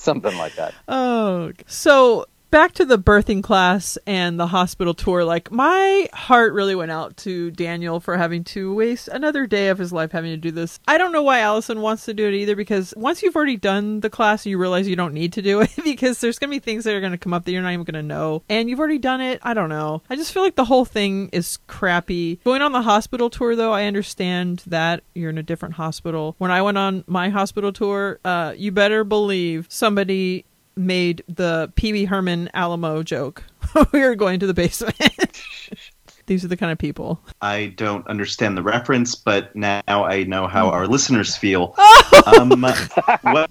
Something 0.00 0.34
like 0.38 0.54
that. 0.54 0.72
Oh, 0.88 1.52
so 1.66 2.24
back 2.50 2.72
to 2.72 2.84
the 2.84 2.98
birthing 2.98 3.42
class 3.42 3.96
and 4.06 4.38
the 4.38 4.48
hospital 4.48 4.94
tour. 4.94 5.24
Like, 5.24 5.50
my 5.50 6.08
heart 6.12 6.52
really 6.52 6.74
went 6.74 6.90
out 6.90 7.16
to 7.18 7.50
Daniel 7.50 8.00
for 8.00 8.16
having 8.16 8.44
to 8.44 8.74
waste 8.74 9.08
another 9.08 9.46
day 9.46 9.68
of 9.68 9.78
his 9.78 9.92
life 9.92 10.12
having 10.12 10.32
to 10.32 10.36
do 10.36 10.50
this. 10.50 10.80
I 10.86 10.98
don't 10.98 11.12
know 11.12 11.22
why 11.22 11.40
Allison 11.40 11.80
wants 11.80 12.04
to 12.06 12.14
do 12.14 12.26
it 12.26 12.34
either 12.34 12.56
because 12.56 12.92
once 12.96 13.22
you've 13.22 13.36
already 13.36 13.56
done 13.56 14.00
the 14.00 14.10
class, 14.10 14.46
you 14.46 14.58
realize 14.58 14.88
you 14.88 14.96
don't 14.96 15.14
need 15.14 15.32
to 15.34 15.42
do 15.42 15.60
it 15.60 15.70
because 15.84 16.20
there's 16.20 16.38
going 16.38 16.50
to 16.50 16.56
be 16.56 16.58
things 16.58 16.84
that 16.84 16.94
are 16.94 17.00
going 17.00 17.12
to 17.12 17.18
come 17.18 17.32
up 17.32 17.44
that 17.44 17.52
you're 17.52 17.62
not 17.62 17.72
even 17.72 17.84
going 17.84 17.94
to 17.94 18.02
know. 18.02 18.42
And 18.48 18.68
you've 18.68 18.80
already 18.80 18.98
done 18.98 19.20
it. 19.20 19.40
I 19.42 19.54
don't 19.54 19.68
know. 19.68 20.02
I 20.10 20.16
just 20.16 20.32
feel 20.32 20.42
like 20.42 20.56
the 20.56 20.64
whole 20.64 20.84
thing 20.84 21.28
is 21.32 21.58
crappy. 21.68 22.40
Going 22.44 22.62
on 22.62 22.72
the 22.72 22.82
hospital 22.82 23.30
tour, 23.30 23.54
though, 23.54 23.72
I 23.72 23.84
understand 23.84 24.62
that 24.66 25.02
you're 25.14 25.30
in 25.30 25.38
a 25.38 25.42
different 25.42 25.74
hospital. 25.74 26.34
When 26.38 26.50
I 26.50 26.62
went 26.62 26.78
on 26.78 27.04
my 27.06 27.28
hospital 27.28 27.72
tour, 27.72 28.18
uh, 28.24 28.54
you 28.56 28.72
better 28.72 29.04
believe 29.04 29.66
somebody 29.68 30.44
made 30.80 31.22
the 31.28 31.72
Pee 31.76 31.92
Wee 31.92 32.04
Herman 32.06 32.50
Alamo 32.54 33.02
joke. 33.02 33.44
we 33.92 34.02
are 34.02 34.14
going 34.14 34.40
to 34.40 34.46
the 34.46 34.54
basement. 34.54 34.96
These 36.26 36.44
are 36.44 36.48
the 36.48 36.56
kind 36.56 36.70
of 36.70 36.78
people. 36.78 37.20
I 37.42 37.74
don't 37.76 38.06
understand 38.06 38.56
the 38.56 38.62
reference, 38.62 39.14
but 39.16 39.54
now 39.56 39.82
I 39.86 40.22
know 40.24 40.46
how 40.46 40.70
our 40.70 40.86
listeners 40.86 41.36
feel. 41.36 41.74
Um, 42.26 42.50
what, 43.22 43.50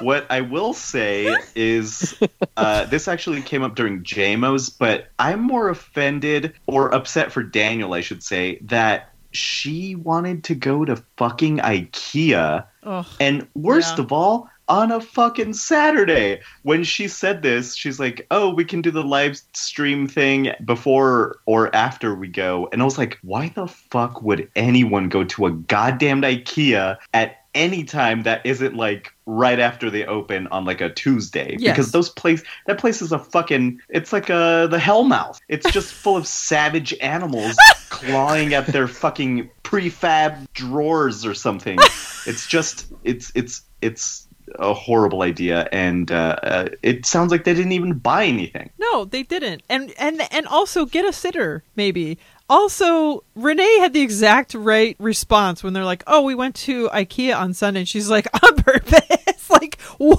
what 0.00 0.26
I 0.30 0.40
will 0.40 0.72
say 0.72 1.34
is 1.54 2.14
uh, 2.56 2.84
this 2.86 3.08
actually 3.08 3.42
came 3.42 3.62
up 3.62 3.74
during 3.74 4.02
JMO's, 4.02 4.70
but 4.70 5.08
I'm 5.18 5.40
more 5.40 5.68
offended 5.68 6.54
or 6.66 6.94
upset 6.94 7.32
for 7.32 7.42
Daniel, 7.42 7.92
I 7.92 8.00
should 8.00 8.22
say, 8.22 8.58
that 8.62 9.10
she 9.32 9.94
wanted 9.96 10.44
to 10.44 10.54
go 10.54 10.84
to 10.84 11.02
fucking 11.16 11.58
IKEA. 11.58 12.64
Ugh. 12.84 13.06
And 13.20 13.46
worst 13.54 13.98
Yeah. 13.98 14.04
of 14.04 14.12
all, 14.12 14.48
on 14.68 14.90
a 14.90 15.00
fucking 15.00 15.54
Saturday. 15.54 16.40
When 16.62 16.84
she 16.84 17.08
said 17.08 17.42
this, 17.42 17.74
she's 17.74 18.00
like, 18.00 18.26
"Oh, 18.30 18.52
we 18.52 18.64
can 18.64 18.82
do 18.82 18.90
the 18.90 19.02
live 19.02 19.40
stream 19.52 20.06
thing 20.06 20.52
before 20.64 21.36
or 21.46 21.74
after 21.74 22.14
we 22.14 22.28
go." 22.28 22.68
And 22.72 22.80
I 22.80 22.84
was 22.84 22.98
like, 22.98 23.18
"Why 23.22 23.50
the 23.54 23.66
fuck 23.66 24.22
would 24.22 24.50
anyone 24.56 25.08
go 25.08 25.24
to 25.24 25.46
a 25.46 25.50
goddamn 25.50 26.22
IKEA 26.22 26.98
at 27.12 27.38
any 27.54 27.84
time 27.84 28.24
that 28.24 28.44
isn't 28.44 28.74
like 28.74 29.14
right 29.26 29.60
after 29.60 29.88
they 29.88 30.04
open 30.04 30.46
on 30.48 30.64
like 30.64 30.80
a 30.80 30.90
Tuesday?" 30.90 31.56
Yes. 31.58 31.72
Because 31.72 31.92
those 31.92 32.10
place 32.10 32.42
that 32.66 32.78
place 32.78 33.02
is 33.02 33.12
a 33.12 33.18
fucking 33.18 33.80
it's 33.88 34.12
like 34.12 34.30
a 34.30 34.68
the 34.70 34.78
hellmouth. 34.78 35.38
It's 35.48 35.70
just 35.72 35.92
full 36.02 36.16
of 36.16 36.26
savage 36.26 36.94
animals 37.00 37.56
clawing 37.90 38.54
at 38.54 38.66
their 38.66 38.88
fucking 38.88 39.50
prefab 39.62 40.46
drawers 40.52 41.26
or 41.26 41.34
something. 41.34 41.78
It's 42.26 42.46
just 42.46 42.86
it's 43.02 43.30
it's 43.34 43.62
it's 43.82 44.23
a 44.56 44.74
horrible 44.74 45.22
idea, 45.22 45.68
and 45.72 46.10
uh, 46.10 46.36
uh, 46.42 46.68
it 46.82 47.06
sounds 47.06 47.30
like 47.30 47.44
they 47.44 47.54
didn't 47.54 47.72
even 47.72 47.94
buy 47.94 48.24
anything. 48.24 48.70
No, 48.78 49.04
they 49.04 49.22
didn't. 49.22 49.62
And 49.68 49.92
and 49.98 50.22
and 50.30 50.46
also 50.46 50.86
get 50.86 51.04
a 51.04 51.12
sitter, 51.12 51.64
maybe. 51.76 52.18
Also, 52.48 53.24
Renee 53.34 53.78
had 53.78 53.94
the 53.94 54.02
exact 54.02 54.52
right 54.54 54.96
response 54.98 55.62
when 55.62 55.72
they're 55.72 55.84
like, 55.84 56.04
"Oh, 56.06 56.22
we 56.22 56.34
went 56.34 56.54
to 56.56 56.88
IKEA 56.90 57.36
on 57.36 57.54
Sunday." 57.54 57.80
And 57.80 57.88
she's 57.88 58.10
like, 58.10 58.26
"On 58.44 58.56
purpose? 58.56 59.50
like, 59.50 59.80
why 59.98 60.18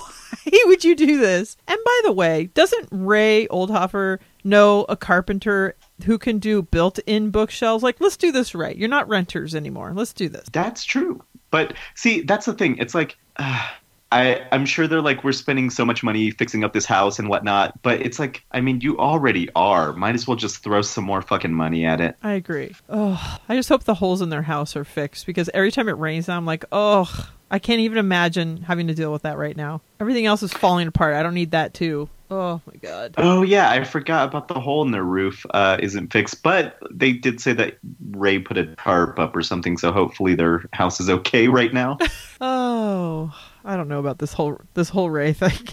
would 0.65 0.84
you 0.84 0.95
do 0.95 1.17
this?" 1.19 1.55
And 1.67 1.78
by 1.86 2.01
the 2.03 2.11
way, 2.11 2.49
doesn't 2.53 2.89
Ray 2.91 3.47
Oldhofer 3.47 4.19
know 4.43 4.86
a 4.89 4.97
carpenter 4.97 5.76
who 6.05 6.17
can 6.17 6.39
do 6.39 6.63
built-in 6.63 7.30
bookshelves? 7.30 7.84
Like, 7.84 8.01
let's 8.01 8.17
do 8.17 8.32
this 8.32 8.55
right. 8.55 8.76
You're 8.76 8.89
not 8.89 9.07
renters 9.07 9.53
anymore. 9.53 9.93
Let's 9.93 10.13
do 10.13 10.28
this. 10.28 10.47
That's 10.51 10.84
true, 10.84 11.23
but 11.51 11.73
see, 11.93 12.21
that's 12.21 12.47
the 12.47 12.53
thing. 12.53 12.78
It's 12.78 12.95
like. 12.95 13.17
Uh, 13.38 13.67
I, 14.12 14.45
I'm 14.51 14.66
sure 14.66 14.88
they're 14.88 15.01
like, 15.01 15.24
we're 15.24 15.32
spending 15.32 15.70
so 15.70 15.84
much 15.84 16.03
money 16.03 16.32
fixing 16.32 16.64
up 16.64 16.74
this 16.74 16.86
house 16.86 17.20
and 17.20 17.28
whatnot, 17.28 17.82
but 17.82 18.01
it's 18.01 18.20
like, 18.20 18.45
I 18.51 18.62
mean, 18.62 18.82
you 18.82 18.97
already 18.97 19.49
are. 19.56 19.93
Might 19.93 20.16
as 20.16 20.28
well 20.28 20.38
just 20.38 20.64
throw 20.64 20.82
some 20.82 21.03
more 21.03 21.22
fucking 21.22 21.53
money 21.53 21.86
at 21.86 21.99
it. 21.99 22.16
I 22.24 22.34
agree. 22.34 22.76
Oh, 22.88 23.39
I 23.49 23.56
just 23.56 23.70
hope 23.70 23.84
the 23.84 23.95
holes 23.95 24.22
in 24.22 24.30
their 24.30 24.43
house 24.43 24.76
are 24.76 24.86
fixed 24.86 25.26
because 25.26 25.49
every 25.53 25.72
time 25.72 25.89
it 25.89 25.97
rains, 25.97 26.30
I'm 26.30 26.45
like, 26.45 26.66
oh, 26.72 27.30
I 27.49 27.60
can't 27.60 27.82
even 27.82 27.97
imagine 27.97 28.58
having 28.58 28.88
to 28.88 28.93
deal 28.93 29.12
with 29.12 29.24
that 29.24 29.38
right 29.38 29.56
now. 29.56 29.82
Everything 29.99 30.26
else 30.26 30.43
is 30.43 30.53
falling 30.53 30.88
apart. 30.88 31.16
I 31.16 31.24
don't 31.24 31.34
need 31.34 31.51
that 31.51 31.74
too. 31.74 32.10
Oh 32.30 32.60
my 32.66 32.76
god. 32.82 33.14
Oh 33.18 33.43
yeah, 33.43 33.70
I 33.70 33.84
forgot 33.84 34.28
about 34.28 34.47
the 34.47 34.60
hole 34.60 34.84
in 34.84 34.91
their 34.91 35.03
roof 35.03 35.45
uh, 35.51 35.78
isn't 35.80 36.12
fixed, 36.12 36.41
but 36.41 36.78
they 36.89 37.14
did 37.14 37.39
say 37.39 37.53
that 37.53 37.78
Ray 38.12 38.39
put 38.39 38.58
a 38.58 38.66
tarp 38.76 39.20
up 39.20 39.36
or 39.36 39.43
something, 39.43 39.78
so 39.78 39.91
hopefully 39.91 40.34
their 40.34 40.66
house 40.74 40.99
is 40.99 41.10
okay 41.10 41.47
right 41.47 41.74
now. 41.74 41.97
Oh, 42.41 43.34
I 43.66 43.76
don't 43.76 43.88
know 43.88 43.99
about 43.99 44.20
this 44.20 44.34
whole 44.34 44.61
this 44.74 44.89
whole 44.89 45.09
Ray 45.09 45.34
thing, 45.43 45.68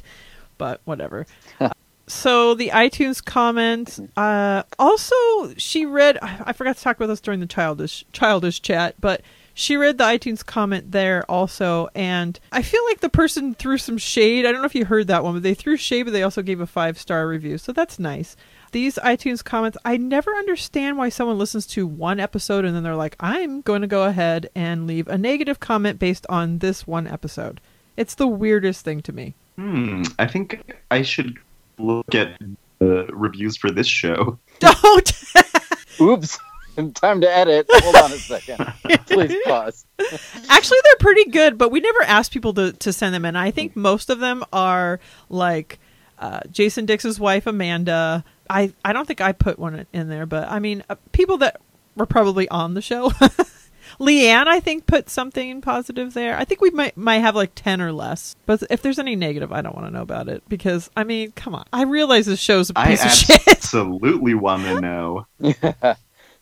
but 0.58 0.80
whatever. 0.84 1.26
so 2.06 2.54
the 2.54 2.70
iTunes 2.70 3.24
comment. 3.24 4.10
Uh, 4.16 4.62
also, 4.78 5.14
she 5.56 5.86
read. 5.86 6.18
I 6.22 6.42
I 6.46 6.52
forgot 6.52 6.76
to 6.76 6.82
talk 6.82 6.96
about 6.96 7.06
this 7.06 7.20
during 7.20 7.40
the 7.40 7.46
childish 7.46 8.04
childish 8.12 8.60
chat, 8.60 8.96
but 9.00 9.22
she 9.54 9.76
read 9.76 9.98
the 9.98 10.04
iTunes 10.04 10.44
comment 10.44 10.92
there 10.92 11.30
also, 11.30 11.88
and 11.94 12.38
I 12.50 12.62
feel 12.62 12.84
like 12.86 13.00
the 13.00 13.10
person 13.10 13.54
threw 13.54 13.76
some 13.76 13.98
shade. 13.98 14.46
I 14.46 14.52
don't 14.52 14.62
know 14.62 14.66
if 14.66 14.74
you 14.74 14.86
heard 14.86 15.08
that 15.08 15.22
one, 15.22 15.34
but 15.34 15.42
they 15.42 15.54
threw 15.54 15.76
shade, 15.76 16.04
but 16.04 16.12
they 16.12 16.22
also 16.22 16.42
gave 16.42 16.60
a 16.60 16.66
five 16.66 16.98
star 16.98 17.28
review, 17.28 17.58
so 17.58 17.72
that's 17.72 17.98
nice. 17.98 18.36
These 18.72 18.96
iTunes 19.04 19.44
comments, 19.44 19.76
I 19.84 19.98
never 19.98 20.30
understand 20.30 20.96
why 20.96 21.10
someone 21.10 21.38
listens 21.38 21.66
to 21.68 21.86
one 21.86 22.18
episode 22.18 22.64
and 22.64 22.74
then 22.74 22.82
they're 22.82 22.96
like, 22.96 23.16
I'm 23.20 23.60
going 23.60 23.82
to 23.82 23.86
go 23.86 24.04
ahead 24.04 24.48
and 24.54 24.86
leave 24.86 25.08
a 25.08 25.18
negative 25.18 25.60
comment 25.60 25.98
based 25.98 26.26
on 26.30 26.58
this 26.58 26.86
one 26.86 27.06
episode. 27.06 27.60
It's 28.02 28.16
the 28.16 28.26
weirdest 28.26 28.84
thing 28.84 29.00
to 29.02 29.12
me. 29.12 29.36
Hmm, 29.54 30.02
I 30.18 30.26
think 30.26 30.74
I 30.90 31.02
should 31.02 31.38
look 31.78 32.16
at 32.16 32.36
the 32.80 33.06
reviews 33.12 33.56
for 33.56 33.70
this 33.70 33.86
show. 33.86 34.40
Don't! 34.58 35.12
Oops. 36.00 36.36
Time 36.94 37.20
to 37.20 37.32
edit. 37.32 37.66
Hold 37.70 37.94
on 37.94 38.10
a 38.10 38.16
second. 38.16 38.56
Please 39.06 39.36
pause. 39.44 39.86
Actually, 40.48 40.78
they're 40.82 40.96
pretty 40.98 41.30
good, 41.30 41.56
but 41.56 41.70
we 41.70 41.78
never 41.78 42.02
asked 42.02 42.32
people 42.32 42.52
to, 42.54 42.72
to 42.72 42.92
send 42.92 43.14
them 43.14 43.24
in. 43.24 43.36
I 43.36 43.52
think 43.52 43.76
most 43.76 44.10
of 44.10 44.18
them 44.18 44.42
are 44.52 44.98
like 45.28 45.78
uh, 46.18 46.40
Jason 46.50 46.86
Dix's 46.86 47.20
wife, 47.20 47.46
Amanda. 47.46 48.24
I, 48.50 48.72
I 48.84 48.92
don't 48.92 49.06
think 49.06 49.20
I 49.20 49.30
put 49.30 49.60
one 49.60 49.86
in 49.92 50.08
there, 50.08 50.26
but 50.26 50.48
I 50.48 50.58
mean, 50.58 50.82
uh, 50.90 50.96
people 51.12 51.36
that 51.38 51.60
were 51.94 52.06
probably 52.06 52.48
on 52.48 52.74
the 52.74 52.82
show. 52.82 53.12
Leanne, 54.00 54.46
I 54.46 54.60
think, 54.60 54.86
put 54.86 55.08
something 55.10 55.60
positive 55.60 56.14
there. 56.14 56.36
I 56.36 56.44
think 56.44 56.60
we 56.60 56.70
might 56.70 56.96
might 56.96 57.18
have 57.18 57.34
like 57.36 57.52
ten 57.54 57.80
or 57.80 57.92
less. 57.92 58.36
But 58.46 58.62
if 58.70 58.82
there's 58.82 58.98
any 58.98 59.16
negative, 59.16 59.52
I 59.52 59.62
don't 59.62 59.74
want 59.74 59.86
to 59.88 59.92
know 59.92 60.02
about 60.02 60.28
it 60.28 60.42
because 60.48 60.90
I 60.96 61.04
mean, 61.04 61.32
come 61.32 61.54
on. 61.54 61.64
I 61.72 61.82
realize 61.84 62.26
this 62.26 62.40
show's 62.40 62.70
a 62.70 62.78
I 62.78 62.86
piece 62.88 63.04
of 63.04 63.10
shit. 63.12 63.48
absolutely 63.48 64.34
want 64.34 64.62
to 64.64 64.80
know. 64.80 65.26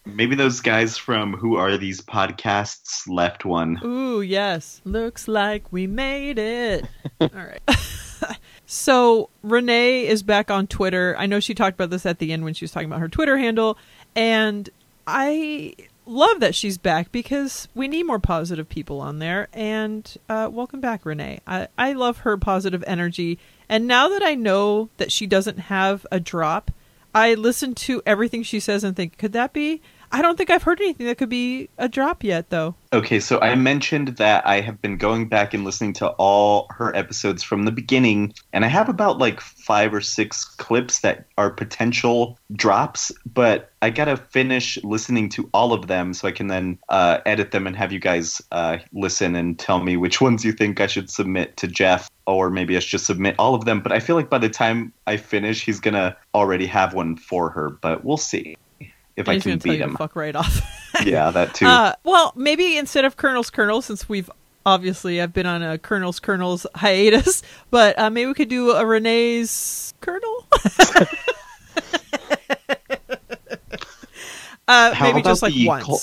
Maybe 0.06 0.34
those 0.34 0.60
guys 0.60 0.96
from 0.96 1.34
Who 1.34 1.56
Are 1.56 1.76
These 1.76 2.00
Podcasts 2.00 3.06
left 3.06 3.44
one. 3.44 3.78
Ooh, 3.84 4.22
yes. 4.22 4.80
Looks 4.84 5.28
like 5.28 5.70
we 5.70 5.86
made 5.86 6.38
it. 6.38 6.86
All 7.20 7.28
right. 7.34 7.60
so 8.66 9.28
Renee 9.42 10.06
is 10.06 10.22
back 10.22 10.50
on 10.50 10.66
Twitter. 10.66 11.14
I 11.18 11.26
know 11.26 11.38
she 11.38 11.54
talked 11.54 11.74
about 11.74 11.90
this 11.90 12.06
at 12.06 12.18
the 12.18 12.32
end 12.32 12.44
when 12.44 12.54
she 12.54 12.64
was 12.64 12.72
talking 12.72 12.88
about 12.88 13.00
her 13.00 13.08
Twitter 13.08 13.36
handle, 13.36 13.76
and 14.16 14.70
I 15.06 15.74
love 16.06 16.40
that 16.40 16.54
she's 16.54 16.78
back 16.78 17.12
because 17.12 17.68
we 17.74 17.88
need 17.88 18.04
more 18.04 18.18
positive 18.18 18.68
people 18.68 19.00
on 19.00 19.18
there. 19.18 19.48
And 19.52 20.16
uh, 20.28 20.48
welcome 20.50 20.80
back, 20.80 21.04
Renee. 21.04 21.40
I, 21.46 21.68
I 21.78 21.92
love 21.92 22.18
her 22.18 22.36
positive 22.36 22.84
energy. 22.86 23.38
And 23.68 23.86
now 23.86 24.08
that 24.08 24.22
I 24.22 24.34
know 24.34 24.90
that 24.96 25.12
she 25.12 25.26
doesn't 25.26 25.58
have 25.58 26.06
a 26.10 26.20
drop, 26.20 26.70
I 27.14 27.34
listen 27.34 27.74
to 27.74 28.02
everything 28.06 28.42
she 28.42 28.60
says 28.60 28.84
and 28.84 28.96
think, 28.96 29.18
could 29.18 29.32
that 29.32 29.52
be? 29.52 29.82
I 30.12 30.22
don't 30.22 30.36
think 30.36 30.50
I've 30.50 30.64
heard 30.64 30.80
anything 30.80 31.06
that 31.06 31.18
could 31.18 31.28
be 31.28 31.68
a 31.78 31.88
drop 31.88 32.24
yet, 32.24 32.50
though. 32.50 32.74
Okay, 32.92 33.20
so 33.20 33.40
I 33.40 33.54
mentioned 33.54 34.16
that 34.16 34.44
I 34.44 34.60
have 34.60 34.82
been 34.82 34.96
going 34.96 35.28
back 35.28 35.54
and 35.54 35.64
listening 35.64 35.92
to 35.94 36.08
all 36.08 36.66
her 36.70 36.94
episodes 36.96 37.44
from 37.44 37.62
the 37.62 37.70
beginning, 37.70 38.34
and 38.52 38.64
I 38.64 38.68
have 38.68 38.88
about 38.88 39.18
like 39.18 39.40
five 39.40 39.94
or 39.94 40.00
six 40.00 40.44
clips 40.44 41.00
that 41.00 41.26
are 41.38 41.50
potential 41.50 42.38
drops, 42.52 43.12
but 43.24 43.70
I 43.82 43.90
gotta 43.90 44.16
finish 44.16 44.82
listening 44.82 45.28
to 45.30 45.48
all 45.54 45.72
of 45.72 45.86
them 45.86 46.12
so 46.12 46.26
I 46.26 46.32
can 46.32 46.48
then 46.48 46.78
uh, 46.88 47.18
edit 47.24 47.52
them 47.52 47.68
and 47.68 47.76
have 47.76 47.92
you 47.92 48.00
guys 48.00 48.42
uh, 48.50 48.78
listen 48.92 49.36
and 49.36 49.56
tell 49.56 49.80
me 49.80 49.96
which 49.96 50.20
ones 50.20 50.44
you 50.44 50.52
think 50.52 50.80
I 50.80 50.88
should 50.88 51.08
submit 51.08 51.56
to 51.58 51.68
Jeff, 51.68 52.10
or 52.26 52.50
maybe 52.50 52.76
I 52.76 52.80
should 52.80 52.90
just 52.90 53.06
submit 53.06 53.36
all 53.38 53.54
of 53.54 53.64
them. 53.64 53.80
But 53.80 53.92
I 53.92 54.00
feel 54.00 54.16
like 54.16 54.28
by 54.28 54.38
the 54.38 54.50
time 54.50 54.92
I 55.06 55.18
finish, 55.18 55.64
he's 55.64 55.78
gonna 55.78 56.16
already 56.34 56.66
have 56.66 56.94
one 56.94 57.14
for 57.14 57.50
her, 57.50 57.70
but 57.70 58.04
we'll 58.04 58.16
see 58.16 58.56
if 59.16 59.28
I 59.28 59.34
He's 59.34 59.42
can 59.42 59.58
beat 59.58 59.80
him. 59.80 59.96
fuck 59.96 60.16
right 60.16 60.34
off. 60.36 60.60
yeah, 61.04 61.30
that 61.30 61.54
too. 61.54 61.66
Uh, 61.66 61.94
well, 62.04 62.32
maybe 62.36 62.76
instead 62.78 63.04
of 63.04 63.16
Colonel's 63.16 63.50
Colonel, 63.50 63.82
since 63.82 64.08
we've 64.08 64.30
obviously 64.66 65.20
I've 65.20 65.32
been 65.32 65.46
on 65.46 65.62
a 65.62 65.78
Colonel's 65.78 66.20
Colonel's 66.20 66.66
hiatus, 66.74 67.42
but 67.70 67.98
uh, 67.98 68.10
maybe 68.10 68.26
we 68.28 68.34
could 68.34 68.48
do 68.48 68.72
a 68.72 68.84
Renee's 68.84 69.94
Colonel. 70.00 70.46
uh, 74.68 74.94
How 74.94 75.06
maybe 75.06 75.22
just 75.22 75.42
about 75.42 75.48
like 75.48 75.54
the 75.54 75.66
once. 75.66 75.84
Col- 75.86 76.00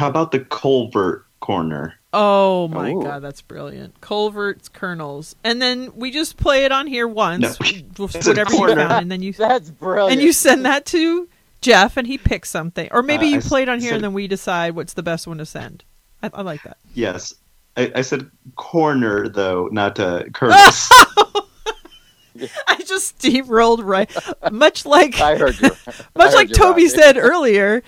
How 0.00 0.08
about 0.08 0.32
the 0.32 0.40
Culvert 0.40 1.24
corner? 1.40 1.94
oh 2.12 2.66
my 2.68 2.90
Ooh. 2.90 3.02
god, 3.02 3.20
that's 3.20 3.40
brilliant! 3.40 4.00
Culvert's 4.00 4.68
Colonels, 4.68 5.36
and 5.44 5.62
then 5.62 5.92
we 5.94 6.10
just 6.10 6.36
play 6.36 6.64
it 6.64 6.72
on 6.72 6.86
here 6.88 7.06
once, 7.06 7.42
No. 7.60 8.04
with 8.04 8.16
It's 8.16 8.26
a 8.26 8.30
whatever 8.30 8.50
you 8.52 8.58
corner. 8.58 8.74
found, 8.88 9.02
and 9.02 9.12
then 9.12 9.22
you 9.22 9.32
That's 9.32 9.70
brilliant. 9.70 10.12
and 10.12 10.20
you 10.22 10.32
send 10.32 10.64
that 10.64 10.86
to 10.86 11.28
Jeff, 11.60 11.96
and 11.96 12.06
he 12.06 12.16
picks 12.18 12.48
something, 12.50 12.88
or 12.90 13.02
maybe 13.02 13.26
Uh, 13.26 13.30
you 13.30 13.36
s- 13.38 13.48
play 13.48 13.66
on 13.66 13.80
here, 13.80 13.90
said- 13.90 13.94
and 13.96 14.04
then 14.04 14.12
we 14.12 14.26
decide 14.28 14.74
what's 14.74 14.94
the 14.94 15.02
best 15.02 15.26
one 15.26 15.38
to 15.38 15.46
send. 15.46 15.84
I, 16.22 16.30
I 16.32 16.42
like 16.42 16.62
that. 16.64 16.76
Yes. 16.94 17.34
I, 17.76 17.92
I 17.96 18.00
said 18.02 18.30
corner 18.56 19.28
though, 19.28 19.68
not 19.70 19.98
uh, 20.00 20.24
Curtis. 20.32 20.88
I 22.66 22.76
just 22.86 23.18
steamrolled 23.18 23.80
right, 23.84 24.10
much 24.52 24.86
like 24.86 25.20
I 25.20 25.36
heard 25.36 25.60
you. 25.60 25.68
Much 26.16 26.30
heard 26.30 26.34
like 26.34 26.48
you, 26.48 26.54
Toby 26.54 26.84
Rocky. 26.84 26.88
said 26.88 27.16
earlier. 27.16 27.82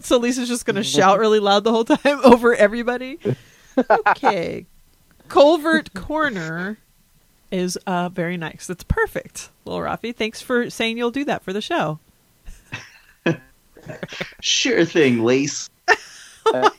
so 0.00 0.16
Lisa's 0.18 0.48
just 0.48 0.66
going 0.66 0.76
to 0.76 0.82
shout 0.82 1.18
really 1.18 1.38
loud 1.40 1.64
the 1.64 1.70
whole 1.70 1.84
time 1.84 2.20
over 2.24 2.54
everybody. 2.54 3.18
Okay, 4.08 4.66
Culvert 5.28 5.94
Corner 5.94 6.78
is 7.50 7.78
uh 7.86 8.08
very 8.08 8.36
nice. 8.36 8.66
That's 8.66 8.84
perfect, 8.84 9.50
Lil 9.64 9.78
Rafi. 9.78 10.14
Thanks 10.14 10.40
for 10.42 10.68
saying 10.70 10.98
you'll 10.98 11.10
do 11.10 11.24
that 11.24 11.42
for 11.44 11.52
the 11.52 11.60
show. 11.62 11.98
Sure 14.40 14.84
thing, 14.84 15.24
Lace. 15.24 15.70
Oh 16.50 16.70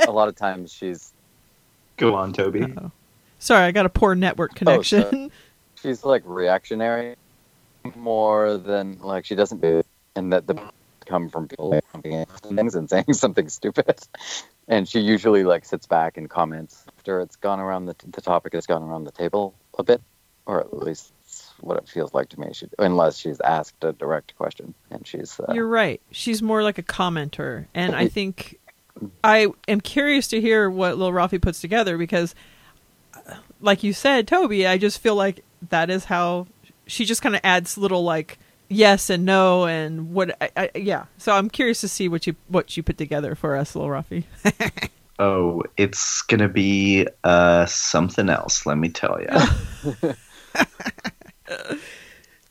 a 0.00 0.10
lot 0.10 0.26
of 0.26 0.34
times 0.34 0.72
she's 0.72 1.12
Go 1.98 2.14
on, 2.14 2.32
Toby. 2.32 2.62
Uh-oh. 2.62 2.90
Sorry, 3.38 3.64
I 3.64 3.72
got 3.72 3.86
a 3.86 3.90
poor 3.90 4.14
network 4.14 4.52
oh, 4.54 4.58
connection. 4.58 5.02
sorry. 5.02 5.30
she's 5.82 6.04
like 6.04 6.22
reactionary 6.24 7.16
more 7.94 8.56
than 8.56 8.98
like 9.00 9.24
she 9.24 9.34
doesn't 9.34 9.60
do 9.60 9.82
and 10.16 10.32
that 10.32 10.46
the 10.46 10.60
come 11.06 11.28
from 11.28 11.48
people 11.48 11.78
jumping 11.92 12.26
things 12.42 12.74
and 12.74 12.90
saying 12.90 13.04
something 13.12 13.48
stupid 13.48 13.98
and 14.66 14.86
she 14.86 15.00
usually 15.00 15.44
like 15.44 15.64
sits 15.64 15.86
back 15.86 16.18
and 16.18 16.28
comments 16.28 16.84
after 16.98 17.20
it's 17.20 17.36
gone 17.36 17.60
around 17.60 17.86
the, 17.86 17.94
the 18.08 18.20
topic 18.20 18.52
has 18.52 18.66
gone 18.66 18.82
around 18.82 19.04
the 19.04 19.12
table 19.12 19.54
a 19.78 19.82
bit 19.82 20.02
or 20.44 20.60
at 20.60 20.76
least 20.76 21.12
it's 21.17 21.17
what 21.60 21.76
it 21.76 21.88
feels 21.88 22.14
like 22.14 22.28
to 22.30 22.40
me 22.40 22.48
she, 22.52 22.66
unless 22.78 23.18
she's 23.18 23.40
asked 23.40 23.82
a 23.82 23.92
direct 23.92 24.36
question 24.36 24.74
and 24.90 25.06
she's 25.06 25.40
uh, 25.40 25.52
You're 25.52 25.66
right. 25.66 26.00
She's 26.10 26.42
more 26.42 26.62
like 26.62 26.78
a 26.78 26.82
commenter, 26.82 27.66
and 27.74 27.94
I 27.94 28.08
think 28.08 28.58
I 29.22 29.48
am 29.66 29.80
curious 29.80 30.28
to 30.28 30.40
hear 30.40 30.68
what 30.70 30.98
Lil 30.98 31.12
Rafi 31.12 31.40
puts 31.40 31.60
together 31.60 31.98
because, 31.98 32.34
uh, 33.14 33.36
like 33.60 33.82
you 33.82 33.92
said, 33.92 34.26
Toby, 34.26 34.66
I 34.66 34.78
just 34.78 35.00
feel 35.00 35.14
like 35.14 35.44
that 35.70 35.90
is 35.90 36.04
how 36.06 36.46
she 36.86 37.04
just 37.04 37.22
kind 37.22 37.34
of 37.34 37.40
adds 37.44 37.76
little 37.78 38.02
like 38.02 38.38
yes 38.68 39.10
and 39.10 39.24
no 39.24 39.66
and 39.66 40.12
what. 40.12 40.36
I, 40.40 40.50
I, 40.56 40.70
yeah, 40.78 41.04
so 41.18 41.32
I'm 41.32 41.48
curious 41.50 41.80
to 41.82 41.88
see 41.88 42.08
what 42.08 42.26
you 42.26 42.36
what 42.48 42.76
you 42.76 42.82
put 42.82 42.98
together 42.98 43.34
for 43.34 43.56
us, 43.56 43.74
Lil 43.74 43.86
Rafi. 43.86 44.24
Oh, 45.20 45.64
it's 45.76 46.22
gonna 46.22 46.48
be 46.48 47.06
uh 47.24 47.66
something 47.66 48.28
else. 48.28 48.66
Let 48.66 48.78
me 48.78 48.88
tell 48.88 49.20
you. 49.20 50.14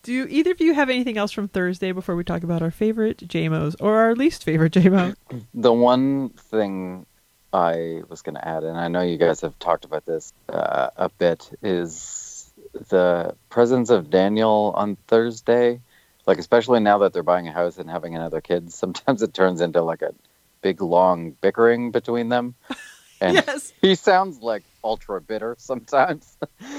Do 0.04 0.26
either 0.30 0.52
of 0.52 0.62
you 0.62 0.74
have 0.74 0.90
anything 0.90 1.18
else 1.18 1.34
from 1.34 1.50
Thursday 1.50 1.92
before 1.92 2.16
we 2.16 2.24
talk 2.24 2.44
about 2.44 2.62
our 2.62 2.72
favorite 2.72 3.18
JMOs 3.18 3.76
or 3.82 3.98
our 3.98 4.16
least 4.16 4.44
favorite 4.44 4.72
JMO? 4.74 5.16
The 5.54 5.74
one 5.74 6.30
thing 6.30 7.06
I 7.52 8.04
was 8.08 8.22
going 8.22 8.36
to 8.36 8.48
add, 8.48 8.64
and 8.64 8.78
I 8.78 8.88
know 8.88 9.02
you 9.02 9.18
guys 9.18 9.42
have 9.42 9.58
talked 9.60 9.86
about 9.86 10.06
this 10.06 10.32
uh, 10.48 10.90
a 10.96 11.10
bit, 11.10 11.50
is 11.62 12.50
the 12.90 13.36
presence 13.50 13.90
of 13.90 14.10
Daniel 14.10 14.72
on 14.76 14.96
Thursday. 15.08 15.82
Like, 16.26 16.40
especially 16.40 16.80
now 16.80 17.00
that 17.00 17.14
they're 17.14 17.24
buying 17.24 17.48
a 17.48 17.52
house 17.52 17.78
and 17.78 17.90
having 17.90 18.16
another 18.16 18.42
kid, 18.42 18.72
sometimes 18.84 19.22
it 19.22 19.34
turns 19.34 19.62
into 19.62 19.82
like 19.82 20.02
a 20.02 20.14
big, 20.62 20.82
long 20.82 21.32
bickering 21.32 21.92
between 21.92 22.30
them. 22.30 22.56
And 23.20 23.34
yes, 23.34 23.74
he 23.82 23.96
sounds 23.96 24.42
like 24.42 24.62
ultra 24.84 25.20
bitter 25.20 25.56
sometimes. 25.58 26.38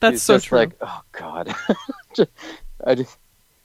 that's 0.00 0.14
He's 0.14 0.22
so 0.22 0.34
just 0.36 0.46
true. 0.46 0.58
like, 0.58 0.72
oh 0.80 1.00
god, 1.12 1.54
I 2.84 2.94
just, 2.94 3.18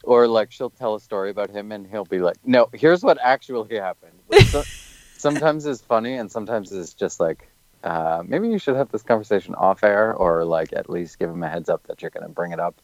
or 0.03 0.27
like 0.27 0.51
she'll 0.51 0.69
tell 0.69 0.95
a 0.95 0.99
story 0.99 1.29
about 1.29 1.49
him 1.49 1.71
and 1.71 1.85
he'll 1.87 2.05
be 2.05 2.19
like, 2.19 2.37
no, 2.45 2.69
here's 2.73 3.03
what 3.03 3.17
actually 3.21 3.77
happened. 3.77 4.13
So, 4.47 4.63
sometimes 5.17 5.65
is 5.65 5.81
funny 5.81 6.15
and 6.15 6.31
sometimes 6.31 6.71
is 6.71 6.93
just 6.93 7.19
like, 7.19 7.47
uh, 7.83 8.23
maybe 8.25 8.47
you 8.49 8.57
should 8.59 8.75
have 8.75 8.91
this 8.91 9.03
conversation 9.03 9.55
off 9.55 9.83
air 9.83 10.13
or 10.13 10.43
like 10.45 10.73
at 10.73 10.89
least 10.89 11.19
give 11.19 11.29
him 11.29 11.43
a 11.43 11.49
heads 11.49 11.69
up 11.69 11.83
that 11.87 12.01
you're 12.01 12.11
going 12.11 12.25
to 12.25 12.31
bring 12.31 12.51
it 12.51 12.59
up. 12.59 12.75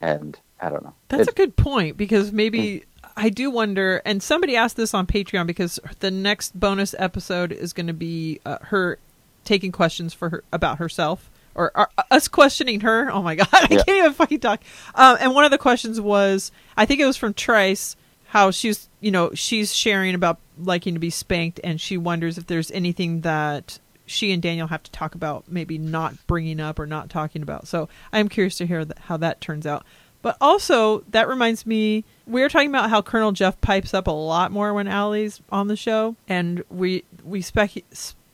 And 0.00 0.38
I 0.60 0.68
don't 0.70 0.82
know. 0.82 0.94
That's 1.08 1.22
It- 1.28 1.30
a 1.30 1.34
good 1.34 1.56
point 1.56 1.96
because 1.96 2.32
maybe 2.32 2.84
I 3.16 3.28
do 3.28 3.50
wonder. 3.50 4.00
And 4.04 4.22
somebody 4.22 4.56
asked 4.56 4.76
this 4.76 4.94
on 4.94 5.06
Patreon 5.06 5.46
because 5.46 5.78
the 6.00 6.10
next 6.10 6.58
bonus 6.58 6.94
episode 6.98 7.52
is 7.52 7.72
going 7.72 7.86
to 7.88 7.92
be 7.92 8.40
uh, 8.46 8.58
her 8.62 8.98
taking 9.44 9.72
questions 9.72 10.14
for 10.14 10.28
her 10.30 10.44
about 10.52 10.78
herself 10.78 11.28
or 11.54 11.70
uh, 11.78 11.86
us 12.10 12.28
questioning 12.28 12.80
her. 12.80 13.10
Oh 13.12 13.22
my 13.22 13.34
god, 13.34 13.48
I 13.52 13.66
Yeah. 13.70 13.82
can't 13.84 13.98
even 13.98 14.12
fucking 14.14 14.40
talk. 14.40 14.62
Um, 14.94 15.16
and 15.20 15.34
one 15.34 15.44
of 15.44 15.50
the 15.50 15.58
questions 15.58 16.00
was, 16.00 16.52
I 16.76 16.86
think 16.86 17.00
it 17.00 17.06
was 17.06 17.16
from 17.16 17.34
Trice, 17.34 17.96
how 18.28 18.50
she's 18.50 18.88
you 19.00 19.10
know 19.10 19.30
she's 19.34 19.74
sharing 19.74 20.14
about 20.14 20.38
liking 20.58 20.94
to 20.94 21.00
be 21.00 21.10
spanked, 21.10 21.60
and 21.64 21.80
she 21.80 21.96
wonders 21.96 22.38
if 22.38 22.46
there's 22.46 22.70
anything 22.70 23.22
that 23.22 23.78
she 24.06 24.32
and 24.32 24.42
Daniel 24.42 24.66
have 24.66 24.82
to 24.82 24.90
talk 24.90 25.14
about, 25.14 25.44
maybe 25.48 25.78
not 25.78 26.14
bringing 26.26 26.60
up 26.60 26.78
or 26.78 26.86
not 26.86 27.08
talking 27.08 27.40
about. 27.42 27.66
So 27.68 27.88
I'm 28.12 28.28
curious 28.28 28.56
to 28.58 28.66
hear 28.66 28.84
that, 28.84 28.98
how 28.98 29.16
that 29.18 29.40
turns 29.40 29.66
out. 29.66 29.84
But 30.22 30.36
also, 30.40 31.00
that 31.10 31.26
reminds 31.28 31.66
me, 31.66 32.04
we 32.28 32.42
were 32.42 32.48
talking 32.48 32.68
about 32.68 32.90
how 32.90 33.02
Colonel 33.02 33.32
Jeff 33.32 33.60
pipes 33.60 33.92
up 33.92 34.06
a 34.06 34.12
lot 34.12 34.52
more 34.52 34.72
when 34.72 34.86
Allie's 34.86 35.40
on 35.50 35.66
the 35.68 35.76
show, 35.76 36.14
and 36.28 36.62
we 36.70 37.04
we 37.24 37.42
spec. 37.42 37.72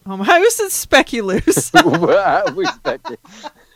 Oh 0.09 0.17
my, 0.17 0.27
I 0.29 0.39
was 0.39 0.57
said 0.57 0.71
speculous. 0.71 1.73
we 1.75 1.83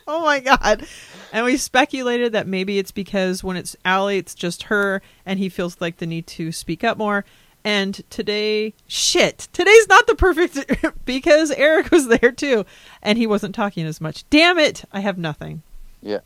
oh 0.07 0.23
my 0.23 0.39
god! 0.39 0.85
And 1.31 1.45
we 1.45 1.57
speculated 1.57 2.33
that 2.33 2.47
maybe 2.47 2.79
it's 2.79 2.91
because 2.91 3.43
when 3.43 3.55
it's 3.57 3.75
Allie, 3.85 4.17
it's 4.17 4.35
just 4.35 4.63
her, 4.63 5.01
and 5.25 5.39
he 5.39 5.49
feels 5.49 5.79
like 5.79 5.97
the 5.97 6.07
need 6.07 6.27
to 6.27 6.51
speak 6.51 6.83
up 6.83 6.97
more. 6.97 7.23
And 7.65 8.01
today, 8.09 8.73
shit, 8.87 9.47
today's 9.53 9.87
not 9.87 10.05
the 10.07 10.15
perfect 10.15 11.05
because 11.05 11.51
Eric 11.51 11.91
was 11.91 12.07
there 12.07 12.31
too, 12.31 12.65
and 13.01 13.17
he 13.17 13.27
wasn't 13.27 13.55
talking 13.55 13.85
as 13.85 14.01
much. 14.01 14.27
Damn 14.29 14.59
it! 14.59 14.83
I 14.91 14.99
have 14.99 15.17
nothing. 15.17 15.61
Yeah. 16.01 16.19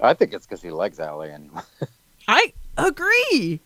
I 0.00 0.14
think 0.14 0.34
it's 0.34 0.46
because 0.46 0.60
he 0.60 0.70
likes 0.70 0.98
Allie 0.98 1.30
and 1.30 1.50
I 2.28 2.52
agree. 2.76 3.60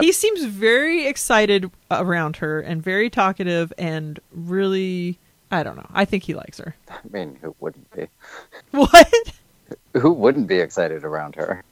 He 0.00 0.12
seems 0.12 0.44
very 0.44 1.06
excited 1.06 1.70
around 1.90 2.36
her 2.36 2.60
and 2.60 2.82
very 2.82 3.10
talkative 3.10 3.72
and 3.78 4.18
really 4.32 5.18
I 5.50 5.62
don't 5.62 5.76
know. 5.76 5.86
I 5.92 6.04
think 6.06 6.22
he 6.24 6.34
likes 6.34 6.58
her. 6.58 6.74
I 6.88 6.98
mean, 7.10 7.38
who 7.42 7.54
wouldn't 7.60 7.90
be? 7.94 8.08
What? 8.70 9.12
Who 9.94 10.12
wouldn't 10.12 10.46
be 10.48 10.58
excited 10.58 11.04
around 11.04 11.34
her? 11.36 11.62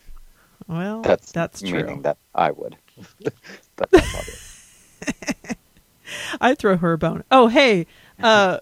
Well, 0.69 1.01
That's 1.03 1.33
that's 1.33 1.61
true. 1.63 1.73
meaning 1.83 2.03
that 2.03 2.19
I 2.35 2.51
would. 2.51 2.77
but 3.23 3.35
that's 3.91 4.15
obvious. 4.15 5.55
I'd 6.41 6.59
throw 6.59 6.77
her 6.77 6.93
a 6.93 6.99
bone. 6.99 7.25
Oh, 7.31 7.49
hey. 7.49 7.87
Uh, 8.23 8.59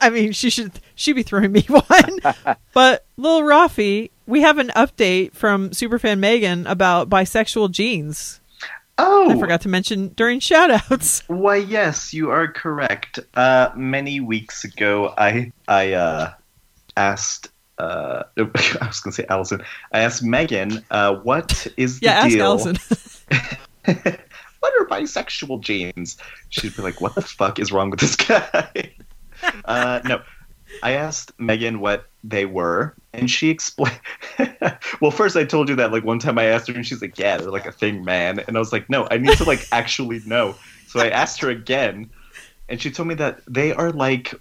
I 0.00 0.10
mean, 0.10 0.32
she 0.32 0.50
should 0.50 0.72
she 0.94 1.12
be 1.12 1.22
throwing 1.22 1.50
me 1.52 1.62
one. 1.68 2.20
but 2.72 3.04
Lil 3.16 3.42
Rafi, 3.42 4.10
we 4.26 4.42
have 4.42 4.58
an 4.58 4.68
update 4.76 5.32
from 5.32 5.70
superfan 5.70 6.18
Megan 6.18 6.66
about 6.66 7.08
bisexual 7.10 7.70
jeans. 7.72 8.40
Oh, 8.98 9.30
I 9.30 9.38
forgot 9.38 9.62
to 9.62 9.68
mention 9.68 10.08
during 10.08 10.40
shoutouts. 10.40 11.22
Why, 11.28 11.56
yes, 11.56 12.12
you 12.12 12.30
are 12.30 12.48
correct. 12.48 13.18
Uh, 13.34 13.70
many 13.74 14.20
weeks 14.20 14.64
ago, 14.64 15.14
I 15.16 15.52
I 15.66 15.92
uh, 15.94 16.32
asked. 16.96 17.48
Uh, 17.78 18.24
I 18.36 18.42
was 18.42 19.00
going 19.00 19.12
to 19.12 19.12
say 19.12 19.26
Allison. 19.28 19.62
I 19.92 20.00
asked 20.00 20.22
Megan, 20.22 20.84
uh, 20.90 21.14
"What 21.16 21.66
is 21.76 22.00
the 22.00 22.06
Yeah, 22.06 22.12
ask 22.12 22.28
deal? 22.30 22.44
Allison. 22.44 22.76
what 24.60 24.72
are 24.78 24.86
bisexual 24.86 25.60
genes?" 25.62 26.18
She'd 26.50 26.76
be 26.76 26.82
like, 26.82 27.00
"What 27.00 27.14
the 27.14 27.22
fuck 27.22 27.58
is 27.58 27.72
wrong 27.72 27.90
with 27.90 28.00
this 28.00 28.16
guy?" 28.16 28.94
uh, 29.64 30.00
no, 30.04 30.20
I 30.82 30.92
asked 30.92 31.32
Megan 31.40 31.80
what 31.80 32.06
they 32.24 32.46
were, 32.46 32.96
and 33.12 33.30
she 33.30 33.50
explained. 33.50 34.00
well, 35.00 35.10
first 35.10 35.36
I 35.36 35.44
told 35.44 35.68
you 35.68 35.76
that 35.76 35.92
like 35.92 36.04
one 36.04 36.18
time 36.18 36.38
I 36.38 36.44
asked 36.44 36.68
her, 36.68 36.74
and 36.74 36.86
she's 36.86 37.02
like, 37.02 37.18
"Yeah, 37.18 37.38
they're 37.38 37.50
like 37.50 37.66
a 37.66 37.72
thing, 37.72 38.04
man." 38.04 38.40
And 38.40 38.56
I 38.56 38.60
was 38.60 38.72
like, 38.72 38.88
"No, 38.90 39.08
I 39.10 39.18
need 39.18 39.36
to 39.36 39.44
like 39.44 39.68
actually 39.72 40.20
know." 40.24 40.58
So 40.86 41.00
I 41.00 41.08
asked 41.08 41.40
her 41.40 41.50
again, 41.50 42.10
and 42.68 42.80
she 42.80 42.90
told 42.90 43.08
me 43.08 43.14
that 43.16 43.42
they 43.48 43.72
are 43.72 43.90
like 43.92 44.34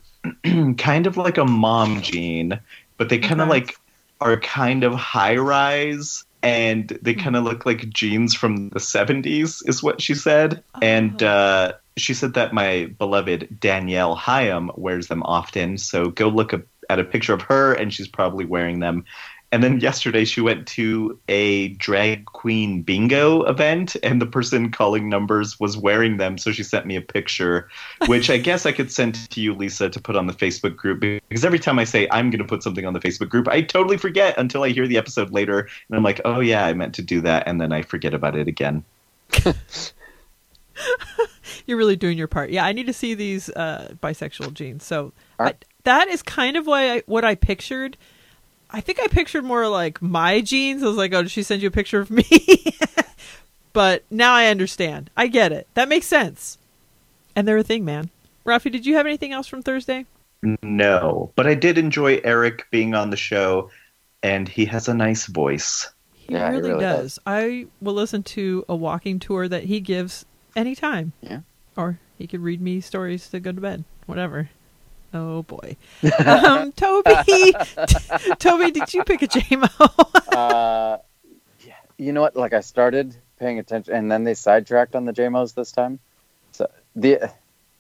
kind 0.78 1.08
of 1.08 1.18
like 1.18 1.38
a 1.38 1.46
mom 1.46 2.02
gene, 2.02 2.60
but 2.98 3.10
they 3.10 3.20
kind 3.20 3.42
of 3.42 3.48
Okay. 3.48 3.50
like 3.50 3.80
are 4.20 4.40
kind 4.40 4.84
of 4.84 4.94
high 4.94 5.36
rise. 5.38 6.24
And 6.44 6.88
they 7.04 7.14
kind 7.14 7.36
of 7.36 7.44
look 7.44 7.68
like 7.68 7.90
jeans 7.90 8.34
from 8.34 8.70
the 8.70 8.80
70s, 8.80 9.62
is 9.68 9.84
what 9.84 10.02
she 10.02 10.16
said. 10.16 10.64
And 10.82 11.22
Oh. 11.22 11.24
uh, 11.24 11.74
she 11.98 12.16
said 12.16 12.34
that 12.34 12.52
my 12.52 12.88
beloved 12.98 13.60
Danielle 13.60 14.16
Haim 14.16 14.72
wears 14.76 15.06
them 15.08 15.22
often. 15.24 15.78
So 15.78 16.10
go 16.10 16.30
look 16.30 16.52
up 16.54 16.64
at 16.92 17.00
a 17.00 17.04
picture 17.06 17.34
of 17.34 17.42
her, 17.44 17.74
and 17.74 17.94
she's 17.94 18.08
probably 18.08 18.44
wearing 18.44 18.80
them. 18.82 19.06
And 19.54 19.64
then 19.64 19.80
yesterday 19.82 20.24
she 20.24 20.40
went 20.40 20.66
to 20.70 21.20
a 21.28 21.70
drag 21.70 22.26
queen 22.26 22.82
bingo 22.82 23.44
event, 23.44 23.96
and 24.04 24.22
the 24.22 24.26
person 24.26 24.72
calling 24.72 25.10
numbers 25.10 25.60
was 25.60 25.78
wearing 25.78 26.18
them. 26.18 26.38
So 26.38 26.52
she 26.52 26.64
sent 26.64 26.86
me 26.86 26.96
a 26.96 27.02
picture, 27.02 27.70
which 28.08 28.30
I 28.30 28.38
guess 28.38 28.66
I 28.66 28.72
could 28.72 28.92
send 28.92 29.30
to 29.32 29.42
you, 29.42 29.54
Lisa, 29.54 29.90
to 29.90 30.00
put 30.00 30.16
on 30.16 30.28
the 30.28 30.34
Facebook 30.34 30.76
group. 30.76 31.02
Because 31.02 31.44
every 31.44 31.60
time 31.60 31.80
I 31.80 31.84
say 31.84 32.08
I'm 32.12 32.30
going 32.30 32.40
to 32.40 32.48
put 32.48 32.64
something 32.64 32.86
on 32.86 32.94
the 32.94 33.02
Facebook 33.02 33.30
group, 33.30 33.48
I 33.48 33.62
totally 33.62 33.98
forget 33.98 34.38
until 34.38 34.64
I 34.64 34.70
hear 34.70 34.88
the 34.88 34.98
episode 34.98 35.32
later. 35.32 35.60
And 35.60 35.98
I'm 35.98 36.04
like, 36.04 36.22
oh, 36.24 36.40
yeah, 36.40 36.66
I 36.66 36.74
meant 36.74 36.96
to 36.96 37.02
do 37.02 37.20
that. 37.22 37.46
And 37.46 37.60
then 37.60 37.74
I 37.74 37.82
forget 37.82 38.14
about 38.14 38.38
it 38.38 38.48
again. 38.48 38.84
You're 41.66 41.78
really 41.78 41.98
doing 41.98 42.18
your 42.18 42.28
part. 42.28 42.50
Yeah, 42.52 42.66
I 42.66 42.72
need 42.72 42.88
to 42.88 42.94
see 42.94 43.14
these 43.14 43.50
uh, 43.50 43.96
bisexual 44.02 44.54
jeans. 44.54 44.84
So 44.86 45.12
I, 45.40 45.54
that 45.84 46.08
is 46.08 46.22
kind 46.22 46.58
of 46.58 46.68
why 46.68 46.96
I, 46.96 47.04
what 47.06 47.24
I 47.26 47.36
pictured. 47.36 47.98
I 48.70 48.82
think 48.82 49.00
I 49.02 49.08
pictured 49.08 49.44
more 49.44 49.68
like 49.68 50.02
my 50.02 50.42
jeans. 50.42 50.82
I 50.84 50.88
was 50.88 50.96
like, 50.98 51.14
oh, 51.14 51.24
did 51.24 51.32
she 51.32 51.44
send 51.44 51.62
you 51.62 51.68
a 51.68 51.72
picture 51.72 52.00
of 52.00 52.10
me? 52.10 52.24
but 53.74 54.04
now 54.10 54.34
I 54.34 54.48
understand. 54.48 55.10
I 55.18 55.28
get 55.28 55.52
it. 55.52 55.68
That 55.74 55.90
makes 55.90 56.06
sense. 56.08 56.58
And 57.36 57.48
they're 57.48 57.58
a 57.58 57.64
thing, 57.64 57.84
man. 57.86 58.10
Rafi, 58.46 58.72
did 58.72 58.86
you 58.86 58.96
have 58.96 59.06
anything 59.06 59.34
else 59.34 59.48
from 59.48 59.62
Thursday? 59.62 60.06
No, 60.64 61.32
but 61.36 61.46
I 61.48 61.54
did 61.54 61.78
enjoy 61.78 62.20
Eric 62.24 62.66
being 62.72 62.96
on 62.96 63.10
the 63.12 63.18
show, 63.18 63.70
and 64.24 64.48
he 64.50 64.66
has 64.66 64.88
a 64.88 64.94
nice 64.94 65.28
voice. 65.28 65.88
He 66.14 66.34
Yeah, 66.34 66.50
he 66.50 66.58
really, 66.58 66.70
really 66.70 66.82
does. 66.82 67.16
does. 67.16 67.20
I 67.26 67.68
will 67.82 67.94
listen 67.94 68.24
to 68.24 68.66
a 68.68 68.76
walking 68.76 69.20
tour 69.20 69.48
that 69.48 69.66
he 69.66 69.80
gives 69.80 70.26
anytime. 70.56 71.14
Yeah. 71.22 71.42
Or 71.78 72.00
he 72.18 72.26
could 72.26 72.42
read 72.42 72.62
me 72.62 72.82
stories 72.82 73.30
to 73.30 73.40
go 73.40 73.52
to 73.52 73.62
bed. 73.62 73.84
Whatever. 74.08 74.50
Oh 75.14 75.44
boy. 75.44 75.76
um, 76.26 76.72
Toby, 76.76 77.14
Toby, 78.40 78.72
did 78.72 78.94
you 78.94 79.04
pick 79.04 79.22
a 79.22 79.28
JMO? 79.28 80.28
uh, 80.36 80.98
yeah. 81.66 81.74
You 81.98 82.14
know 82.14 82.22
what? 82.22 82.36
Like 82.36 82.54
I 82.54 82.62
started 82.62 83.16
paying 83.38 83.60
attention, 83.60 83.94
and 83.94 84.12
then 84.12 84.24
they 84.24 84.34
sidetracked 84.34 84.96
on 84.96 85.06
the 85.06 85.14
JMOs 85.14 85.54
this 85.54 85.72
time. 85.72 86.00
So 86.52 86.70
the 86.96 87.32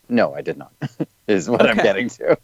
no, 0.09 0.33
I 0.33 0.41
did 0.41 0.57
not. 0.57 0.73
is 1.27 1.49
what 1.49 1.65
I'm 1.65 1.77
getting 1.77 2.09
to. 2.09 2.37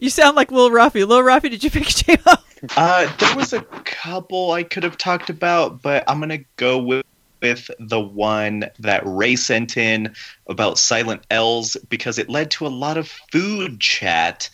you 0.00 0.08
sound 0.08 0.36
like 0.36 0.50
Lil 0.50 0.70
Rafi. 0.70 1.06
Lil 1.06 1.22
Rafi, 1.22 1.50
did 1.50 1.62
you 1.62 1.70
pick 1.70 1.84
a 1.84 1.92
JMO? 1.92 2.38
Uh, 2.76 3.14
there 3.18 3.36
was 3.36 3.52
a 3.52 3.60
couple 3.60 4.52
I 4.52 4.62
could 4.62 4.82
have 4.84 4.96
talked 4.96 5.28
about, 5.28 5.82
but 5.82 6.04
I'm 6.08 6.18
gonna 6.20 6.44
go 6.56 6.78
with 6.78 7.04
with 7.50 7.70
the 7.78 8.00
one 8.00 8.68
that 8.80 9.02
Ray 9.04 9.36
sent 9.36 9.76
in 9.76 10.14
about 10.48 10.78
Silent 10.78 11.22
L's 11.30 11.76
because 11.88 12.18
it 12.18 12.28
led 12.28 12.50
to 12.52 12.66
a 12.66 12.68
lot 12.68 12.96
of 12.98 13.08
food 13.30 13.80
chat. 13.80 14.50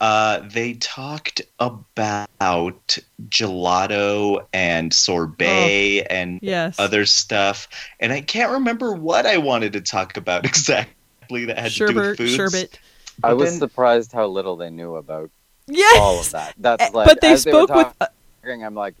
Uh, 0.00 0.40
they 0.52 0.74
talked 0.74 1.40
about 1.58 2.98
gelato 3.28 4.44
and 4.52 4.92
sorbet 4.92 6.02
and 6.10 6.38
Yes. 6.42 6.78
other 6.78 7.06
stuff, 7.06 7.68
and 8.00 8.12
I 8.12 8.20
can't 8.20 8.52
remember 8.52 8.92
what 8.92 9.24
I 9.26 9.38
wanted 9.38 9.72
to 9.74 9.80
talk 9.80 10.16
about 10.16 10.44
exactly 10.50 11.46
that 11.46 11.58
had 11.58 11.72
to 11.72 11.78
do 11.78 11.86
Sherbet, 11.86 11.96
with 12.10 12.16
foods. 12.18 12.34
sherbet. 12.34 12.78
I 13.22 13.32
was 13.32 13.50
then- 13.50 13.58
surprised 13.60 14.12
how 14.12 14.26
little 14.26 14.56
they 14.56 14.70
knew 14.70 14.96
about 14.96 15.30
Yes. 15.66 15.98
all 15.98 16.20
of 16.20 16.30
that. 16.32 16.54
That's 16.58 16.82
Eh, 16.82 16.90
like, 16.92 17.06
but 17.08 17.20
they 17.22 17.32
as 17.32 17.46
were 17.46 17.52
spoke 17.52 17.70
with. 17.74 17.86
uh, 18.00 18.06
talking, 18.42 18.64
I'm 18.64 18.74
like, 18.74 18.94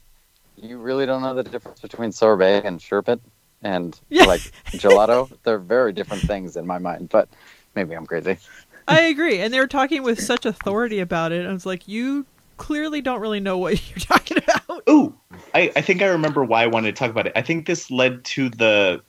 you 0.56 0.78
really 0.78 1.06
don't 1.06 1.22
know 1.22 1.34
the 1.34 1.42
difference 1.42 1.80
between 1.80 2.12
sorbet 2.12 2.62
and 2.64 2.80
sherbet 2.80 3.20
and 3.62 3.98
Yeah. 4.10 4.26
like 4.26 4.40
gelato. 4.76 5.30
They're 5.42 5.58
very 5.58 5.92
different 5.92 6.22
things 6.22 6.56
in 6.56 6.66
my 6.66 6.78
mind, 6.78 7.08
but 7.08 7.28
maybe 7.74 7.94
I'm 7.94 8.06
crazy. 8.06 8.38
I 8.86 9.02
agree, 9.02 9.40
and 9.40 9.52
they 9.52 9.60
were 9.60 9.66
talking 9.66 10.02
with 10.02 10.20
such 10.22 10.44
authority 10.44 11.00
about 11.00 11.32
it. 11.32 11.46
I 11.46 11.52
was 11.52 11.64
like, 11.64 11.88
you 11.88 12.26
clearly 12.58 13.00
don't 13.00 13.20
really 13.20 13.40
know 13.40 13.58
what 13.58 13.72
you're 13.90 13.98
talking 13.98 14.38
about. 14.38 14.82
Ooh, 14.88 15.14
I, 15.54 15.72
I 15.74 15.80
think 15.80 16.02
I 16.02 16.06
remember 16.06 16.44
why 16.44 16.62
I 16.62 16.66
wanted 16.66 16.94
to 16.94 16.98
talk 16.98 17.10
about 17.10 17.26
it. 17.26 17.32
I 17.34 17.42
think 17.42 17.66
this 17.66 17.90
led 17.90 18.24
to 18.26 18.50
the 18.50 19.02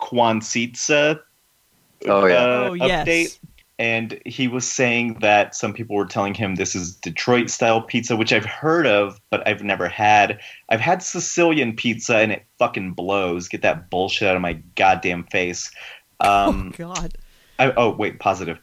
Kwanzaa 0.00 1.20
Oh, 2.06 2.26
yeah. 2.26 2.42
uh, 2.42 2.68
Oh, 2.70 2.72
yes. 2.74 3.40
Update. 3.78 3.84
And 3.84 4.20
he 4.24 4.48
was 4.48 4.68
saying 4.68 5.14
that 5.20 5.54
some 5.54 5.72
people 5.72 5.96
were 5.96 6.06
telling 6.06 6.34
him 6.34 6.54
this 6.56 6.74
is 6.74 6.94
Detroit 6.96 7.50
style 7.50 7.82
pizza, 7.82 8.16
which 8.16 8.32
I've 8.32 8.44
heard 8.44 8.86
of, 8.86 9.20
but 9.30 9.46
I've 9.46 9.62
never 9.62 9.88
had. 9.88 10.40
I've 10.68 10.80
had 10.80 11.02
Sicilian 11.02 11.76
pizza 11.76 12.18
and 12.18 12.32
it 12.32 12.46
fucking 12.58 12.92
blows. 12.92 13.48
Get 13.48 13.62
that 13.62 13.90
bullshit 13.90 14.28
out 14.28 14.36
of 14.36 14.42
my 14.42 14.54
goddamn 14.76 15.24
face. 15.24 15.70
Um, 16.20 16.72
oh 16.74 16.76
God. 16.76 17.18
I, 17.58 17.72
oh, 17.76 17.90
wait, 17.90 18.20
positive. 18.20 18.58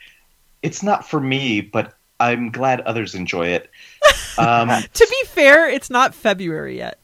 It's 0.61 0.82
not 0.82 1.07
for 1.07 1.20
me, 1.20 1.61
but 1.61 1.93
I'm 2.20 2.49
glad 2.49 2.82
others 2.82 3.16
enjoy 3.16 3.47
it. 3.47 3.70
Um, 4.38 4.70
To 4.93 5.07
be 5.09 5.28
fair, 5.28 5.70
it's 5.70 5.89
not 5.89 6.13
February 6.13 6.78
yet. 6.78 6.99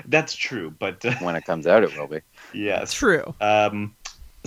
that's 0.06 0.34
true, 0.34 0.74
but 0.76 1.04
uh, 1.04 1.14
When 1.20 1.36
it 1.36 1.44
comes 1.44 1.68
out, 1.68 1.84
it 1.84 1.96
will 1.96 2.08
be. 2.08 2.18
yes. 2.52 2.92
True. 2.92 3.32
Um, 3.40 3.94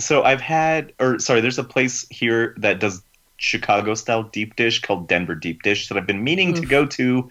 so 0.02 0.22
I've 0.22 0.40
had, 0.40 0.92
or 0.98 1.18
sorry, 1.18 1.40
there's 1.40 1.58
a 1.58 1.64
place 1.64 2.06
here 2.10 2.54
that 2.58 2.80
does 2.80 3.02
Chicago 3.36 3.94
style 3.94 4.22
deep 4.22 4.56
dish 4.56 4.80
called 4.80 5.08
Denver 5.08 5.34
Deep 5.34 5.62
Dish 5.62 5.88
that 5.88 5.98
I've 5.98 6.06
been 6.06 6.22
meaning 6.22 6.54
to 6.54 6.66
go 6.66 6.86
to. 6.86 7.28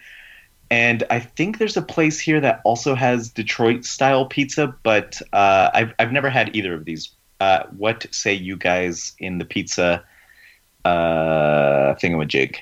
And 0.69 1.03
I 1.09 1.19
think 1.19 1.57
there's 1.57 1.77
a 1.77 1.81
place 1.81 2.19
here 2.19 2.39
that 2.39 2.61
also 2.63 2.95
has 2.95 3.29
Detroit 3.29 3.83
style 3.83 4.25
pizza, 4.25 4.73
but 4.83 5.21
uh, 5.33 5.69
I've, 5.73 5.93
I've 5.99 6.11
never 6.11 6.29
had 6.29 6.55
either 6.55 6.73
of 6.73 6.85
these. 6.85 7.09
Uh, 7.39 7.63
what 7.75 8.05
say 8.11 8.33
you 8.33 8.55
guys 8.55 9.13
in 9.19 9.37
the 9.37 9.45
pizza 9.45 10.03
uh, 10.85 11.95
thingamajig? 11.95 12.57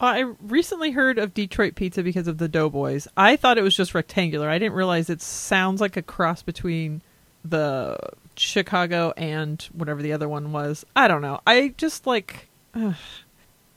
I 0.00 0.20
recently 0.40 0.90
heard 0.90 1.18
of 1.18 1.32
Detroit 1.32 1.76
pizza 1.76 2.02
because 2.02 2.26
of 2.26 2.38
the 2.38 2.48
Doughboys. 2.48 3.06
I 3.16 3.36
thought 3.36 3.58
it 3.58 3.62
was 3.62 3.76
just 3.76 3.94
rectangular. 3.94 4.50
I 4.50 4.58
didn't 4.58 4.74
realize 4.74 5.08
it 5.08 5.22
sounds 5.22 5.80
like 5.80 5.96
a 5.96 6.02
cross 6.02 6.42
between 6.42 7.02
the 7.44 7.96
Chicago 8.36 9.12
and 9.16 9.62
whatever 9.72 10.02
the 10.02 10.12
other 10.12 10.28
one 10.28 10.52
was. 10.52 10.84
I 10.96 11.08
don't 11.08 11.22
know. 11.22 11.40
I 11.46 11.74
just 11.76 12.06
like. 12.06 12.48
ugh. 12.74 12.94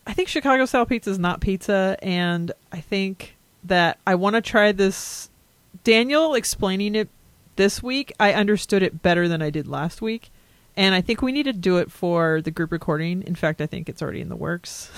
I 0.08 0.14
think 0.14 0.28
Chicago 0.28 0.66
style 0.66 0.86
pizza 0.86 1.10
is 1.10 1.18
not 1.18 1.42
pizza, 1.42 1.98
and 2.02 2.52
I 2.72 2.80
think 2.80 3.36
that 3.64 3.98
I 4.06 4.16
want 4.16 4.36
to 4.36 4.42
try 4.42 4.72
this. 4.72 5.30
Daniel 5.84 6.36
explaining 6.36 6.96
it 6.96 7.10
this 7.56 7.82
week, 7.82 8.14
I 8.20 8.34
understood 8.34 8.84
it 8.84 9.02
better 9.02 9.28
than 9.28 9.42
I 9.42 9.50
did 9.50 9.68
last 9.68 10.02
week. 10.02 10.30
And 10.78 10.94
I 10.94 11.02
think 11.02 11.22
we 11.22 11.32
need 11.32 11.44
to 11.44 11.54
do 11.54 11.78
it 11.78 11.92
for 11.92 12.42
the 12.42 12.52
group 12.52 12.72
recording. 12.72 13.24
In 13.24 13.36
fact, 13.36 13.62
I 13.62 13.66
think 13.66 13.88
it's 13.88 14.02
already 14.02 14.22
in 14.22 14.30
the 14.30 14.36
works. 14.36 14.92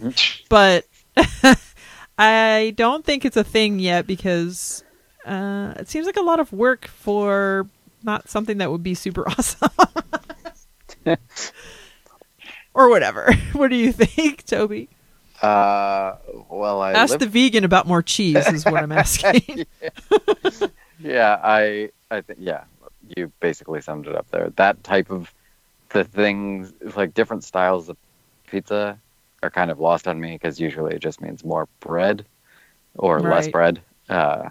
but 0.48 0.86
I 2.18 2.74
don't 2.76 3.04
think 3.04 3.24
it's 3.24 3.36
a 3.36 3.44
thing 3.44 3.78
yet 3.78 4.06
because 4.06 4.82
uh, 5.26 5.74
it 5.76 5.88
seems 5.88 6.06
like 6.06 6.16
a 6.16 6.22
lot 6.22 6.40
of 6.40 6.52
work 6.52 6.86
for 6.86 7.66
not 8.02 8.28
something 8.28 8.58
that 8.58 8.70
would 8.70 8.82
be 8.82 8.94
super 8.94 9.28
awesome. 9.28 9.68
or 12.74 12.88
whatever. 12.88 13.32
What 13.52 13.68
do 13.68 13.76
you 13.76 13.92
think, 13.92 14.44
Toby? 14.46 14.88
Uh, 15.42 16.16
well, 16.48 16.80
I 16.80 16.92
Ask 16.92 17.18
the 17.18 17.26
vegan 17.26 17.64
about 17.64 17.86
more 17.86 18.02
cheese 18.02 18.46
is 18.48 18.64
what 18.64 18.82
I'm 18.82 18.92
asking. 19.04 19.66
yeah, 20.98 21.38
I, 21.42 21.90
I 22.10 22.20
think, 22.20 22.38
yeah, 22.42 22.64
you 23.16 23.32
basically 23.40 23.80
summed 23.80 24.06
it 24.06 24.14
up 24.14 24.30
there. 24.30 24.50
That 24.56 24.82
type 24.84 25.10
of 25.10 25.32
the 25.90 26.04
things 26.04 26.72
like 26.96 27.12
different 27.14 27.42
styles 27.44 27.88
of 27.88 27.96
pizza 28.46 28.98
are 29.42 29.50
kind 29.50 29.70
of 29.70 29.80
lost 29.80 30.06
on 30.06 30.20
me 30.20 30.32
because 30.32 30.60
usually 30.60 30.94
it 30.94 31.00
just 31.02 31.20
means 31.20 31.44
more 31.44 31.68
bread 31.80 32.24
or 32.94 33.20
less 33.20 33.48
bread. 33.48 33.80
Uh, 34.08 34.50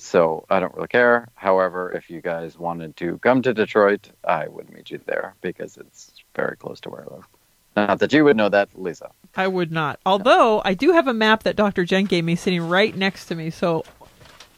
so 0.00 0.44
I 0.48 0.60
don't 0.60 0.74
really 0.74 0.88
care. 0.88 1.28
However, 1.34 1.92
if 1.92 2.10
you 2.10 2.20
guys 2.20 2.58
wanted 2.58 2.96
to 2.96 3.18
come 3.18 3.42
to 3.42 3.52
Detroit, 3.52 4.10
I 4.24 4.48
would 4.48 4.70
meet 4.70 4.90
you 4.90 5.00
there 5.06 5.34
because 5.40 5.76
it's 5.76 6.12
very 6.34 6.56
close 6.56 6.80
to 6.80 6.90
where 6.90 7.02
I 7.02 7.14
live. 7.14 7.28
Not 7.76 7.98
that 8.00 8.12
you 8.12 8.24
would 8.24 8.36
know 8.36 8.48
that, 8.48 8.68
Lisa. 8.74 9.10
I 9.36 9.46
would 9.46 9.70
not. 9.70 10.00
Although 10.04 10.60
I 10.64 10.74
do 10.74 10.92
have 10.92 11.06
a 11.06 11.14
map 11.14 11.44
that 11.44 11.54
Dr. 11.54 11.84
Jen 11.84 12.04
gave 12.04 12.24
me 12.24 12.34
sitting 12.34 12.68
right 12.68 12.96
next 12.96 13.26
to 13.26 13.34
me, 13.34 13.50
so 13.50 13.84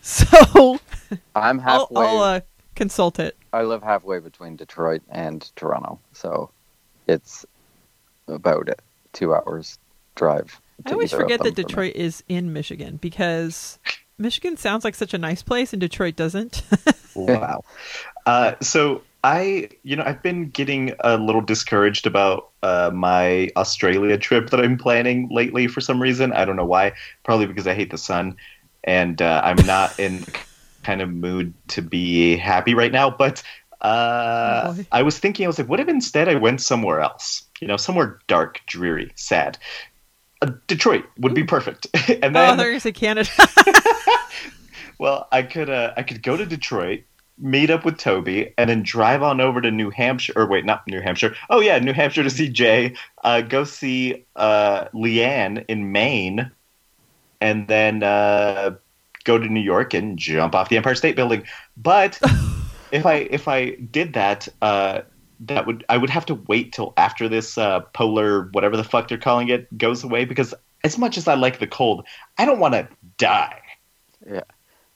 so 0.00 0.78
I'm 1.36 1.60
I'll, 1.60 1.86
halfway. 1.86 2.06
I'll 2.06 2.22
uh, 2.22 2.40
consult 2.74 3.18
it. 3.18 3.36
I 3.52 3.62
live 3.62 3.82
halfway 3.82 4.18
between 4.18 4.56
Detroit 4.56 5.02
and 5.10 5.50
Toronto, 5.56 5.98
so 6.12 6.50
it's 7.06 7.44
about 8.28 8.68
a 8.68 8.76
two 9.12 9.34
hours 9.34 9.78
drive. 10.14 10.58
I 10.86 10.92
always 10.92 11.12
forget 11.12 11.40
that 11.42 11.54
them 11.54 11.54
for 11.54 11.80
me. 11.80 11.88
Detroit 11.90 11.96
is 11.96 12.24
in 12.28 12.52
Michigan 12.52 12.96
because 12.96 13.78
Michigan 14.18 14.56
sounds 14.56 14.84
like 14.84 14.94
such 14.94 15.14
a 15.14 15.18
nice 15.18 15.42
place 15.42 15.72
and 15.72 15.80
Detroit 15.80 16.16
doesn't. 16.16 16.62
Wow. 17.14 17.62
Uh, 18.24 18.54
so 18.62 19.02
I, 19.22 19.68
you 19.82 19.96
know, 19.96 20.02
I've 20.04 20.22
been 20.22 20.48
getting 20.48 20.94
a 21.00 21.18
little 21.18 21.42
discouraged 21.42 22.06
about 22.06 22.48
uh, 22.62 22.90
my 22.92 23.50
Australia 23.54 24.16
trip 24.16 24.48
that 24.48 24.60
I'm 24.60 24.78
planning 24.78 25.28
lately 25.30 25.66
for 25.68 25.82
some 25.82 26.00
reason. 26.00 26.32
I 26.32 26.46
don't 26.46 26.56
know 26.56 26.64
why. 26.64 26.92
Probably 27.22 27.44
because 27.46 27.66
I 27.66 27.74
hate 27.74 27.90
the 27.90 27.98
sun, 27.98 28.36
and 28.84 29.20
uh, 29.20 29.42
I'm 29.44 29.64
not 29.66 29.98
in 30.00 30.24
kind 30.82 31.02
of 31.02 31.10
mood 31.10 31.52
to 31.68 31.82
be 31.82 32.36
happy 32.36 32.74
right 32.74 32.92
now. 32.92 33.10
But 33.10 33.42
uh, 33.82 34.72
Oh. 34.74 34.84
I 34.90 35.02
was 35.02 35.18
thinking, 35.18 35.44
I 35.44 35.48
was 35.48 35.58
like, 35.58 35.68
what 35.68 35.80
if 35.80 35.88
instead 35.88 36.28
I 36.28 36.36
went 36.36 36.60
somewhere 36.62 37.00
else? 37.00 37.44
You 37.60 37.68
know, 37.68 37.76
somewhere 37.76 38.20
dark, 38.26 38.60
dreary, 38.66 39.12
sad. 39.16 39.58
Uh, 40.42 40.50
Detroit 40.66 41.04
would 41.18 41.34
be 41.34 41.44
perfect. 41.44 41.86
and 42.08 42.36
oh, 42.36 42.40
I 42.40 42.56
then 42.56 42.58
thought 42.58 42.66
you 42.66 42.80
were 42.84 42.92
Canada. 42.92 43.30
well, 44.98 45.28
I 45.30 45.42
could 45.42 45.70
uh, 45.70 45.94
I 45.96 46.02
could 46.02 46.22
go 46.22 46.36
to 46.36 46.44
Detroit, 46.44 47.04
meet 47.38 47.70
up 47.70 47.84
with 47.84 47.96
Toby, 47.96 48.52
and 48.58 48.68
then 48.68 48.82
drive 48.82 49.22
on 49.22 49.40
over 49.40 49.60
to 49.60 49.70
New 49.70 49.90
Hampshire. 49.90 50.32
Or 50.34 50.46
wait, 50.46 50.64
not 50.64 50.86
New 50.88 51.00
Hampshire. 51.00 51.34
Oh 51.48 51.60
yeah, 51.60 51.78
New 51.78 51.92
Hampshire 51.92 52.24
to 52.24 52.30
see 52.30 52.48
Jay. 52.48 52.94
Uh, 53.22 53.40
go 53.40 53.62
see 53.62 54.24
uh, 54.34 54.86
Leanne 54.92 55.64
in 55.68 55.92
Maine, 55.92 56.50
and 57.40 57.68
then 57.68 58.02
uh, 58.02 58.74
go 59.22 59.38
to 59.38 59.46
New 59.46 59.60
York 59.60 59.94
and 59.94 60.18
jump 60.18 60.56
off 60.56 60.68
the 60.68 60.76
Empire 60.76 60.96
State 60.96 61.14
Building. 61.14 61.44
But 61.76 62.20
if 62.90 63.06
I 63.06 63.14
if 63.30 63.46
I 63.46 63.70
did 63.70 64.14
that, 64.14 64.48
uh, 64.60 65.02
that 65.46 65.66
would 65.66 65.84
I 65.88 65.96
would 65.96 66.10
have 66.10 66.26
to 66.26 66.34
wait 66.34 66.72
till 66.72 66.92
after 66.96 67.28
this 67.28 67.56
uh, 67.58 67.80
polar 67.92 68.48
whatever 68.52 68.76
the 68.76 68.84
fuck 68.84 69.08
they're 69.08 69.18
calling 69.18 69.48
it 69.48 69.76
goes 69.76 70.04
away 70.04 70.24
because 70.24 70.54
as 70.84 70.98
much 70.98 71.16
as 71.18 71.28
I 71.28 71.34
like 71.34 71.58
the 71.58 71.66
cold, 71.66 72.06
I 72.38 72.44
don't 72.44 72.58
want 72.58 72.74
to 72.74 72.88
die. 73.18 73.60
Yeah, 74.28 74.42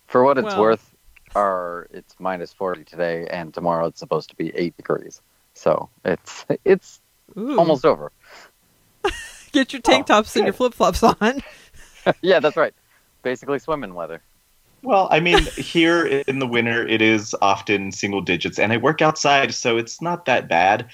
for 0.07 0.25
what 0.25 0.39
it's 0.39 0.47
Well- 0.47 0.61
worth, 0.61 0.95
our 1.35 1.87
it's 1.93 2.15
minus 2.19 2.53
forty 2.53 2.85
today, 2.85 3.27
and 3.31 3.53
tomorrow 3.53 3.87
it's 3.87 4.01
supposed 4.01 4.31
to 4.31 4.37
be 4.37 4.55
eight 4.55 4.77
degrees. 4.77 5.21
So 5.55 5.89
it's 6.05 6.45
it's 6.65 7.01
Ooh. 7.37 7.59
almost 7.59 7.85
over. 7.85 8.13
Get 9.53 9.73
your 9.73 9.83
tank 9.83 10.07
Oh, 10.11 10.15
tops 10.15 10.37
and 10.37 10.45
your 10.45 10.53
flip 10.53 10.75
flops 10.75 11.03
on. 11.03 11.43
yeah, 12.21 12.41
that's 12.41 12.57
right. 12.57 12.75
Basically 13.23 13.59
swimming 13.59 13.95
weather. 13.95 14.23
Well, 14.87 15.09
I 15.11 15.18
mean, 15.18 15.43
here 15.57 16.07
in 16.07 16.39
the 16.39 16.47
winter, 16.47 16.87
it 16.87 17.03
is 17.03 17.34
often 17.43 17.91
single 17.91 18.20
digits, 18.20 18.57
and 18.57 18.72
I 18.72 18.76
work 18.76 19.03
outside, 19.03 19.53
so 19.53 19.78
it's 19.78 20.01
not 20.01 20.26
that 20.26 20.49
bad 20.49 20.91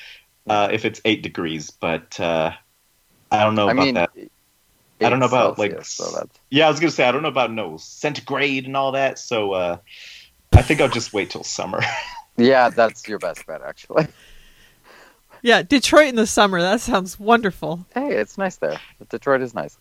uh, 0.49 0.70
if 0.72 0.86
it's 0.86 1.03
eight 1.05 1.22
degrees. 1.22 1.70
But 1.70 2.18
uh, 2.18 2.53
I 3.30 3.45
don't 3.45 3.55
know 3.55 3.68
I 3.68 3.72
about 3.72 3.84
mean, 3.84 3.95
that. 3.97 4.11
I 5.03 5.11
don't 5.11 5.18
know 5.18 5.26
eight 5.26 5.28
about, 5.28 5.59
like, 5.59 5.84
so 5.84 6.11
that's 6.11 6.38
Yeah, 6.49 6.68
I 6.68 6.70
was 6.70 6.80
gonna 6.80 6.90
say 6.90 7.05
I 7.05 7.12
don't 7.12 7.20
know 7.20 7.28
about 7.28 7.53
no 7.53 7.76
centigrade 7.76 8.64
and 8.64 8.78
all 8.78 8.93
that. 8.93 9.18
So 9.18 9.53
uh, 9.53 9.76
I 10.55 10.62
think 10.62 10.80
I'll 10.80 10.88
just 10.88 11.12
wait 11.12 11.28
till 11.28 11.45
summer. 11.45 11.82
yeah, 12.38 12.70
that's 12.70 13.07
your 13.07 13.18
best 13.18 13.47
bet 13.47 13.61
actually. 13.61 14.07
Yeah, 15.45 15.62
Detroit 15.62 16.07
in 16.07 16.14
the 16.14 16.26
summer. 16.28 16.61
That 16.61 16.80
sounds 16.80 17.18
wonderful. 17.18 17.84
Hey, 17.93 18.14
it's 18.14 18.38
nice 18.38 18.59
there. 18.59 18.78
Detroit 19.09 19.43
is 19.43 19.55
nice. 19.55 19.76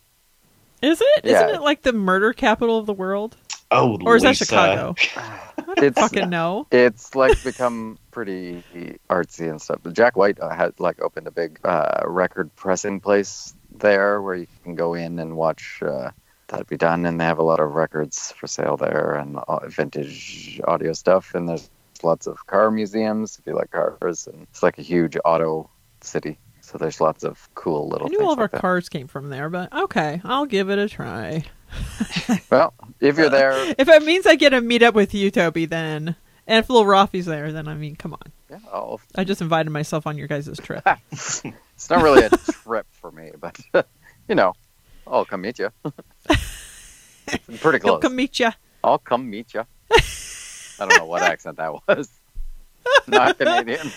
Is 0.81 0.99
it? 0.99 1.23
Yeah. 1.23 1.41
not 1.41 1.49
it 1.51 1.61
like 1.61 1.83
the 1.83 1.93
murder 1.93 2.33
capital 2.33 2.79
of 2.79 2.87
the 2.87 2.93
world? 2.93 3.37
Oh, 3.71 3.97
Or 4.03 4.15
is 4.15 4.23
that 4.23 4.37
Chicago? 4.37 4.95
It's 5.77 5.97
Fucking 5.99 6.29
no. 6.29 6.67
it's 6.71 7.15
like 7.15 7.41
become 7.43 7.97
pretty 8.11 8.63
artsy 9.09 9.49
and 9.49 9.61
stuff. 9.61 9.79
But 9.83 9.93
Jack 9.93 10.17
White 10.17 10.39
uh, 10.39 10.49
had 10.49 10.79
like 10.79 11.01
opened 11.01 11.27
a 11.27 11.31
big 11.31 11.59
uh, 11.63 12.01
record 12.05 12.53
pressing 12.55 12.99
place 12.99 13.53
there 13.71 14.21
where 14.21 14.35
you 14.35 14.47
can 14.63 14.75
go 14.75 14.93
in 14.95 15.17
and 15.19 15.37
watch 15.37 15.81
uh, 15.81 16.11
that 16.47 16.67
be 16.67 16.77
done, 16.77 17.05
and 17.05 17.19
they 17.19 17.25
have 17.25 17.39
a 17.39 17.43
lot 17.43 17.59
of 17.59 17.73
records 17.73 18.33
for 18.33 18.47
sale 18.47 18.75
there 18.75 19.15
and 19.15 19.37
uh, 19.47 19.67
vintage 19.67 20.59
audio 20.67 20.93
stuff. 20.93 21.33
And 21.35 21.47
there's 21.47 21.69
lots 22.03 22.27
of 22.27 22.45
car 22.47 22.69
museums 22.69 23.39
if 23.39 23.47
you 23.47 23.55
like 23.55 23.71
cars, 23.71 24.27
and 24.27 24.43
it's 24.43 24.61
like 24.61 24.77
a 24.77 24.83
huge 24.83 25.17
auto 25.23 25.69
city. 26.01 26.37
So 26.61 26.77
there's 26.77 27.01
lots 27.01 27.23
of 27.23 27.49
cool 27.55 27.87
little. 27.87 28.07
I 28.07 28.09
knew 28.09 28.17
things 28.17 28.27
all 28.27 28.33
of 28.33 28.39
our 28.39 28.47
that. 28.47 28.61
cars 28.61 28.89
came 28.89 29.07
from 29.07 29.29
there, 29.29 29.49
but 29.49 29.71
okay, 29.73 30.21
I'll 30.23 30.45
give 30.45 30.69
it 30.69 30.79
a 30.79 30.87
try. 30.89 31.43
Well, 32.49 32.73
if 32.99 33.17
you're 33.17 33.29
there, 33.29 33.51
If 33.77 33.87
it 33.87 34.03
means 34.03 34.25
I 34.27 34.35
get 34.35 34.49
to 34.49 34.61
meet 34.61 34.83
up 34.83 34.93
with 34.95 35.13
you, 35.13 35.31
Toby, 35.31 35.65
then 35.65 36.15
and 36.47 36.59
if 36.59 36.69
little 36.69 36.85
Rafi's 36.85 37.25
there, 37.25 37.51
then 37.51 37.67
I 37.67 37.75
mean, 37.75 37.95
come 37.95 38.13
on. 38.13 38.31
yeah, 38.49 38.59
I'll 38.71 38.99
I 39.15 39.23
just 39.23 39.41
invited 39.41 39.69
myself 39.69 40.05
on 40.07 40.17
your 40.17 40.27
guys' 40.27 40.49
trip. 40.61 40.85
It's 41.11 41.89
not 41.89 42.03
really 42.03 42.23
a 42.23 42.29
trip 42.29 42.85
for 42.91 43.11
me, 43.11 43.31
but 43.39 43.59
you 44.27 44.35
know, 44.35 44.53
I'll 45.07 45.25
come 45.25 45.41
meet 45.41 45.57
you. 45.59 45.69
Pretty 47.27 47.61
He'll 47.61 47.79
close. 47.79 48.01
come 48.01 48.15
meet 48.15 48.39
ya. 48.39 48.51
I'll 48.83 48.97
come 48.99 49.29
meet 49.29 49.53
you. 49.53 49.65
I 49.91 50.85
don't 50.87 50.97
know 50.97 51.05
what 51.05 51.21
accent 51.23 51.57
that 51.57 51.73
was. 51.87 52.09
Not 53.07 53.37
Canadian. 53.37 53.91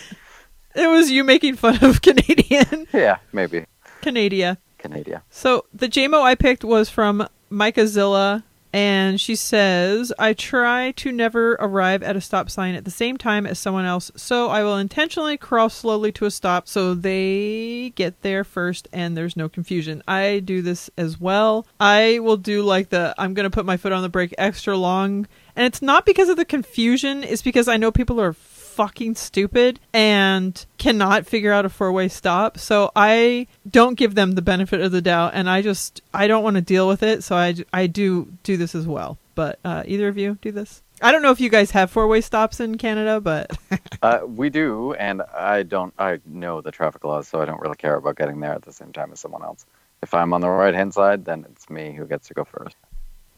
It 0.74 0.86
was 0.88 1.10
you 1.10 1.24
making 1.24 1.56
fun 1.56 1.78
of 1.84 2.02
Canadian 2.02 2.86
Yeah, 2.92 3.18
maybe 3.32 3.66
Canada. 4.00 4.58
Canadian. 4.78 5.20
So 5.30 5.64
the 5.72 5.88
JMO 5.88 6.20
I 6.22 6.34
picked 6.34 6.64
was 6.64 6.90
from 6.90 7.26
Micah 7.50 7.86
Zilla, 7.86 8.44
and 8.72 9.20
she 9.20 9.36
says, 9.36 10.12
I 10.18 10.32
try 10.32 10.90
to 10.96 11.12
never 11.12 11.52
arrive 11.60 12.02
at 12.02 12.16
a 12.16 12.20
stop 12.20 12.50
sign 12.50 12.74
at 12.74 12.84
the 12.84 12.90
same 12.90 13.16
time 13.16 13.46
as 13.46 13.56
someone 13.56 13.84
else, 13.84 14.10
so 14.16 14.48
I 14.48 14.64
will 14.64 14.78
intentionally 14.78 15.36
crawl 15.36 15.68
slowly 15.68 16.10
to 16.10 16.24
a 16.24 16.30
stop 16.32 16.66
so 16.66 16.92
they 16.92 17.92
get 17.94 18.22
there 18.22 18.42
first 18.42 18.88
and 18.92 19.16
there's 19.16 19.36
no 19.36 19.48
confusion. 19.48 20.02
I 20.08 20.40
do 20.40 20.60
this 20.60 20.90
as 20.98 21.20
well. 21.20 21.68
I 21.78 22.18
will 22.18 22.36
do 22.36 22.64
like 22.64 22.88
the 22.88 23.14
I'm 23.16 23.32
going 23.32 23.44
to 23.44 23.54
put 23.54 23.64
my 23.64 23.76
foot 23.76 23.92
on 23.92 24.02
the 24.02 24.08
brake 24.08 24.34
extra 24.38 24.76
long, 24.76 25.28
and 25.54 25.64
it's 25.66 25.80
not 25.80 26.04
because 26.04 26.28
of 26.28 26.36
the 26.36 26.44
confusion, 26.44 27.22
it's 27.22 27.42
because 27.42 27.68
I 27.68 27.76
know 27.76 27.92
people 27.92 28.20
are 28.20 28.32
fucking 28.74 29.14
stupid 29.14 29.78
and 29.92 30.66
cannot 30.78 31.26
figure 31.26 31.52
out 31.52 31.64
a 31.64 31.68
four-way 31.68 32.08
stop 32.08 32.58
so 32.58 32.90
i 32.96 33.46
don't 33.70 33.96
give 33.96 34.14
them 34.14 34.32
the 34.32 34.42
benefit 34.42 34.80
of 34.80 34.92
the 34.92 35.00
doubt 35.02 35.30
and 35.34 35.48
i 35.48 35.62
just 35.62 36.02
i 36.12 36.26
don't 36.26 36.42
want 36.42 36.56
to 36.56 36.62
deal 36.62 36.88
with 36.88 37.02
it 37.02 37.22
so 37.22 37.36
i, 37.36 37.54
I 37.72 37.86
do 37.86 38.32
do 38.42 38.56
this 38.56 38.74
as 38.74 38.86
well 38.86 39.18
but 39.34 39.58
uh, 39.64 39.82
either 39.86 40.08
of 40.08 40.18
you 40.18 40.38
do 40.42 40.52
this 40.52 40.82
i 41.00 41.10
don't 41.12 41.22
know 41.22 41.30
if 41.30 41.40
you 41.40 41.50
guys 41.50 41.70
have 41.72 41.90
four-way 41.90 42.20
stops 42.20 42.60
in 42.60 42.76
canada 42.78 43.20
but 43.20 43.56
Uh, 44.04 44.20
we 44.26 44.50
do, 44.50 44.92
and 44.92 45.22
I 45.34 45.62
don't. 45.62 45.94
I 45.98 46.20
know 46.26 46.60
the 46.60 46.70
traffic 46.70 47.04
laws, 47.04 47.26
so 47.26 47.40
I 47.40 47.46
don't 47.46 47.58
really 47.62 47.74
care 47.76 47.94
about 47.96 48.16
getting 48.16 48.38
there 48.38 48.52
at 48.52 48.60
the 48.60 48.72
same 48.72 48.92
time 48.92 49.10
as 49.12 49.18
someone 49.20 49.42
else. 49.42 49.64
If 50.02 50.12
I'm 50.12 50.34
on 50.34 50.42
the 50.42 50.50
right 50.50 50.74
hand 50.74 50.92
side, 50.92 51.24
then 51.24 51.46
it's 51.50 51.70
me 51.70 51.94
who 51.94 52.04
gets 52.04 52.28
to 52.28 52.34
go 52.34 52.44
first. 52.44 52.76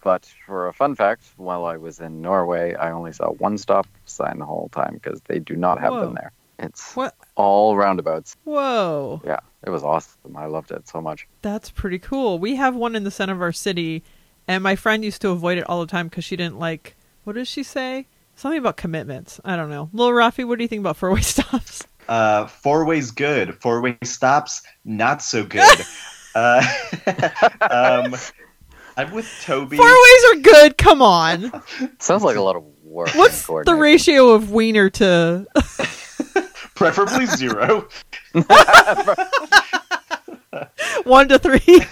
But 0.06 0.24
for 0.46 0.68
a 0.68 0.72
fun 0.72 0.94
fact, 0.94 1.24
while 1.36 1.64
I 1.64 1.76
was 1.78 1.98
in 1.98 2.22
Norway, 2.22 2.74
I 2.74 2.92
only 2.92 3.12
saw 3.12 3.30
one 3.32 3.58
stop 3.58 3.88
sign 4.04 4.38
the 4.38 4.44
whole 4.44 4.68
time 4.70 4.94
because 4.94 5.20
they 5.26 5.40
do 5.40 5.56
not 5.56 5.80
have 5.80 5.92
Whoa. 5.94 6.00
them 6.02 6.14
there. 6.14 6.30
It's 6.60 6.94
what 6.94 7.16
all 7.34 7.76
roundabouts. 7.76 8.36
whoa 8.44 9.20
Yeah, 9.24 9.40
it 9.66 9.70
was 9.70 9.82
awesome. 9.82 10.36
I 10.36 10.46
loved 10.46 10.70
it 10.70 10.86
so 10.86 11.00
much. 11.00 11.26
that's 11.42 11.70
pretty 11.70 11.98
cool 11.98 12.38
we 12.38 12.54
have 12.54 12.76
one 12.76 12.94
in 12.94 13.02
the 13.02 13.10
center 13.10 13.32
of 13.32 13.42
our 13.42 13.50
city 13.50 14.04
and 14.46 14.62
my 14.62 14.76
friend 14.76 15.04
used 15.04 15.20
to 15.22 15.30
avoid 15.30 15.58
it 15.58 15.68
all 15.68 15.80
the 15.80 15.90
time 15.90 16.06
because 16.06 16.24
she 16.24 16.36
didn't 16.36 16.58
like 16.60 16.94
what 17.24 17.34
does 17.34 17.48
she 17.48 17.64
say 17.64 18.06
something 18.36 18.58
about 18.60 18.76
commitments 18.76 19.40
i 19.44 19.56
don't 19.56 19.68
know 19.68 19.90
lil 19.92 20.10
rafi 20.10 20.46
what 20.46 20.56
do 20.56 20.62
you 20.64 20.68
think 20.68 20.80
about 20.80 20.96
four-way 20.96 21.20
stops 21.34 21.82
Uh, 22.08 22.46
four 22.46 22.84
ways 22.86 23.10
good. 23.10 23.60
Four 23.60 23.80
way 23.82 23.98
stops 24.04 24.62
not 24.84 25.20
so 25.20 25.44
good. 25.44 25.78
uh, 26.36 26.62
um, 27.70 28.14
I'm 28.96 29.12
with 29.12 29.30
Toby. 29.42 29.76
four 29.76 29.86
ways 29.86 30.24
are 30.30 30.36
good 30.40 30.78
come 30.78 31.02
on 31.02 31.52
Sounds 31.98 32.22
like 32.22 32.36
a 32.36 32.40
lot 32.40 32.56
of 32.56 32.64
work. 32.82 33.14
What's 33.14 33.46
the 33.46 33.74
ratio 33.76 34.30
of 34.30 34.50
wiener 34.52 34.88
to? 34.90 35.46
Preferably 36.74 37.26
zero. 37.26 37.88
One 41.04 41.28
to 41.28 41.38
three. 41.38 41.82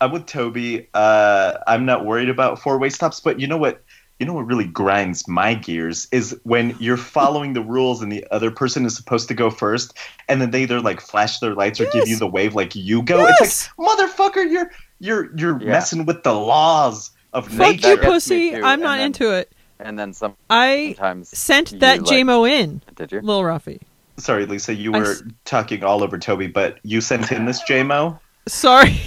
I'm 0.00 0.10
with 0.12 0.26
Toby. 0.26 0.88
Uh, 0.94 1.58
I'm 1.66 1.86
not 1.86 2.04
worried 2.04 2.28
about 2.28 2.60
four 2.60 2.78
way 2.78 2.88
stops, 2.90 3.20
but 3.20 3.38
you 3.38 3.46
know 3.46 3.56
what? 3.56 3.84
You 4.18 4.26
know 4.26 4.34
what 4.34 4.46
really 4.46 4.66
grinds 4.66 5.26
my 5.26 5.54
gears 5.54 6.06
is 6.12 6.38
when 6.44 6.76
you're 6.78 6.96
following 6.96 7.54
the 7.54 7.62
rules 7.62 8.02
and 8.02 8.12
the 8.12 8.24
other 8.30 8.50
person 8.52 8.84
is 8.84 8.94
supposed 8.96 9.26
to 9.28 9.34
go 9.34 9.50
first, 9.50 9.96
and 10.28 10.40
then 10.40 10.50
they 10.52 10.62
either 10.62 10.80
like 10.80 11.00
flash 11.00 11.38
their 11.40 11.54
lights 11.54 11.80
or 11.80 11.86
give 11.90 12.06
you 12.06 12.16
the 12.16 12.28
wave 12.28 12.54
like 12.54 12.76
you 12.76 13.02
go. 13.02 13.18
Yes. 13.18 13.40
It's 13.40 13.78
like 13.78 13.88
motherfucker, 13.98 14.48
you're 14.50 14.70
you're 15.02 15.36
you're 15.36 15.60
Yeah. 15.60 15.68
messing 15.70 16.06
with 16.06 16.22
the 16.22 16.32
laws 16.32 17.10
of 17.32 17.48
Fuck 17.48 17.58
nature. 17.58 17.88
you, 17.90 17.96
That 17.96 18.02
gets 18.02 18.30
me 18.30 18.50
pussy. 18.50 18.54
I'm 18.56 18.64
and 18.64 18.82
not 18.82 18.96
then- 18.98 19.06
into 19.06 19.30
it. 19.32 19.52
And 19.80 19.98
then 19.98 20.12
some- 20.14 20.34
I 20.48 20.94
sometimes 20.96 21.36
sent 21.36 21.80
that 21.80 22.02
like- 22.02 22.08
JMO 22.08 22.44
in, 22.48 22.82
Did 22.94 23.10
you? 23.12 23.20
Lil 23.20 23.40
Rafi. 23.42 23.80
Sorry, 24.16 24.46
Lisa, 24.46 24.74
you 24.74 24.92
were 24.92 25.12
s- 25.12 25.22
talking 25.44 25.82
all 25.82 26.04
over 26.04 26.18
Toby, 26.18 26.46
but 26.46 26.78
you 26.84 27.00
sent 27.00 27.32
in 27.32 27.46
this 27.46 27.60
JMO. 27.68 28.18
Sorry. 28.48 29.00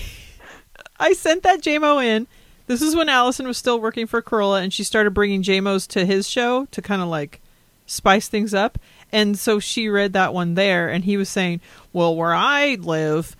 I 1.00 1.14
sent 1.14 1.44
that 1.44 1.62
JMO 1.62 2.04
in. 2.04 2.28
This 2.68 2.82
is 2.82 2.96
when 2.96 3.08
Allison 3.10 3.48
was 3.48 3.58
still 3.58 3.80
working 3.80 4.08
for 4.08 4.22
Carolla 4.22 4.62
and 4.64 4.74
she 4.74 4.84
started 4.84 5.12
bringing 5.14 5.44
JMOs 5.44 5.88
to 5.90 6.06
his 6.06 6.28
show 6.28 6.66
to 6.72 6.82
kind 6.82 7.02
of 7.02 7.08
like 7.08 7.40
spice 7.86 8.28
things 8.28 8.54
up. 8.54 8.78
And 9.12 9.38
so 9.38 9.60
she 9.60 9.88
read 9.88 10.14
that 10.14 10.34
one 10.34 10.56
there 10.56 10.90
and 10.90 11.06
he 11.06 11.16
was 11.16 11.30
saying, 11.30 11.62
"Well, 11.94 12.16
where 12.16 12.34
I 12.34 12.76
live, 12.82 13.36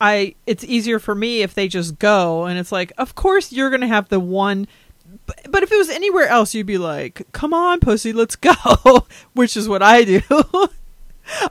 I 0.00 0.34
it's 0.46 0.64
easier 0.64 0.98
for 0.98 1.14
me 1.14 1.42
if 1.42 1.54
they 1.54 1.68
just 1.68 1.98
go." 1.98 2.44
And 2.44 2.58
it's 2.58 2.72
like, 2.72 2.92
"Of 2.98 3.14
course 3.14 3.52
you're 3.52 3.70
going 3.70 3.82
to 3.82 3.86
have 3.86 4.08
the 4.08 4.20
one 4.20 4.66
but, 5.26 5.40
but 5.50 5.62
if 5.62 5.72
it 5.72 5.76
was 5.76 5.88
anywhere 5.88 6.28
else, 6.28 6.54
you'd 6.54 6.66
be 6.66 6.78
like, 6.78 7.26
"Come 7.32 7.54
on, 7.54 7.80
pussy, 7.80 8.12
let's 8.12 8.36
go," 8.36 9.06
which 9.34 9.56
is 9.56 9.68
what 9.68 9.82
I 9.82 10.04
do. 10.04 10.20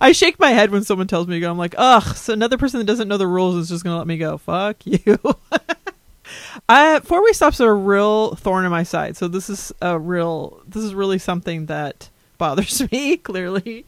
I 0.02 0.12
shake 0.12 0.40
my 0.40 0.52
head 0.52 0.72
when 0.72 0.84
someone 0.84 1.08
tells 1.08 1.28
me 1.28 1.36
to 1.36 1.40
go. 1.42 1.52
I'm 1.52 1.58
like, 1.58 1.76
ugh. 1.78 2.16
So 2.16 2.34
another 2.34 2.58
person 2.58 2.80
that 2.80 2.86
doesn't 2.86 3.08
know 3.08 3.18
the 3.18 3.28
rules 3.28 3.56
is 3.56 3.70
just 3.70 3.84
gonna 3.84 3.98
let 3.98 4.08
me 4.08 4.18
go. 4.18 4.38
Fuck 4.38 4.86
you. 4.86 5.20
I 6.70 7.00
four 7.02 7.24
way 7.24 7.34
stops 7.34 7.62
are 7.62 7.72
a 7.72 7.76
real 7.76 8.36
thorn 8.36 8.66
in 8.66 8.72
my 8.72 8.84
side. 8.84 9.18
So 9.18 9.28
this 9.28 9.50
is 9.50 9.72
a 9.82 10.00
real. 10.00 10.62
This 10.68 10.84
is 10.84 10.94
really 10.94 11.20
something 11.20 11.66
that 11.68 12.10
bothers 12.38 12.90
me 12.92 13.18
clearly. 13.18 13.86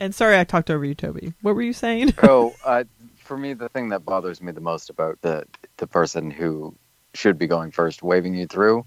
And 0.00 0.14
sorry, 0.14 0.38
I 0.38 0.44
talked 0.44 0.70
over 0.70 0.84
you, 0.84 0.94
Toby. 0.94 1.34
What 1.42 1.54
were 1.54 1.62
you 1.62 1.72
saying? 1.72 2.14
Oh, 2.22 2.54
uh, 2.64 2.84
for 3.34 3.38
me, 3.38 3.52
the 3.52 3.68
thing 3.68 3.88
that 3.88 4.04
bothers 4.04 4.40
me 4.40 4.52
the 4.52 4.60
most 4.60 4.90
about 4.90 5.20
the 5.22 5.44
the 5.78 5.88
person 5.88 6.30
who 6.30 6.72
should 7.14 7.36
be 7.36 7.48
going 7.48 7.72
first, 7.72 8.00
waving 8.00 8.32
you 8.32 8.46
through, 8.46 8.86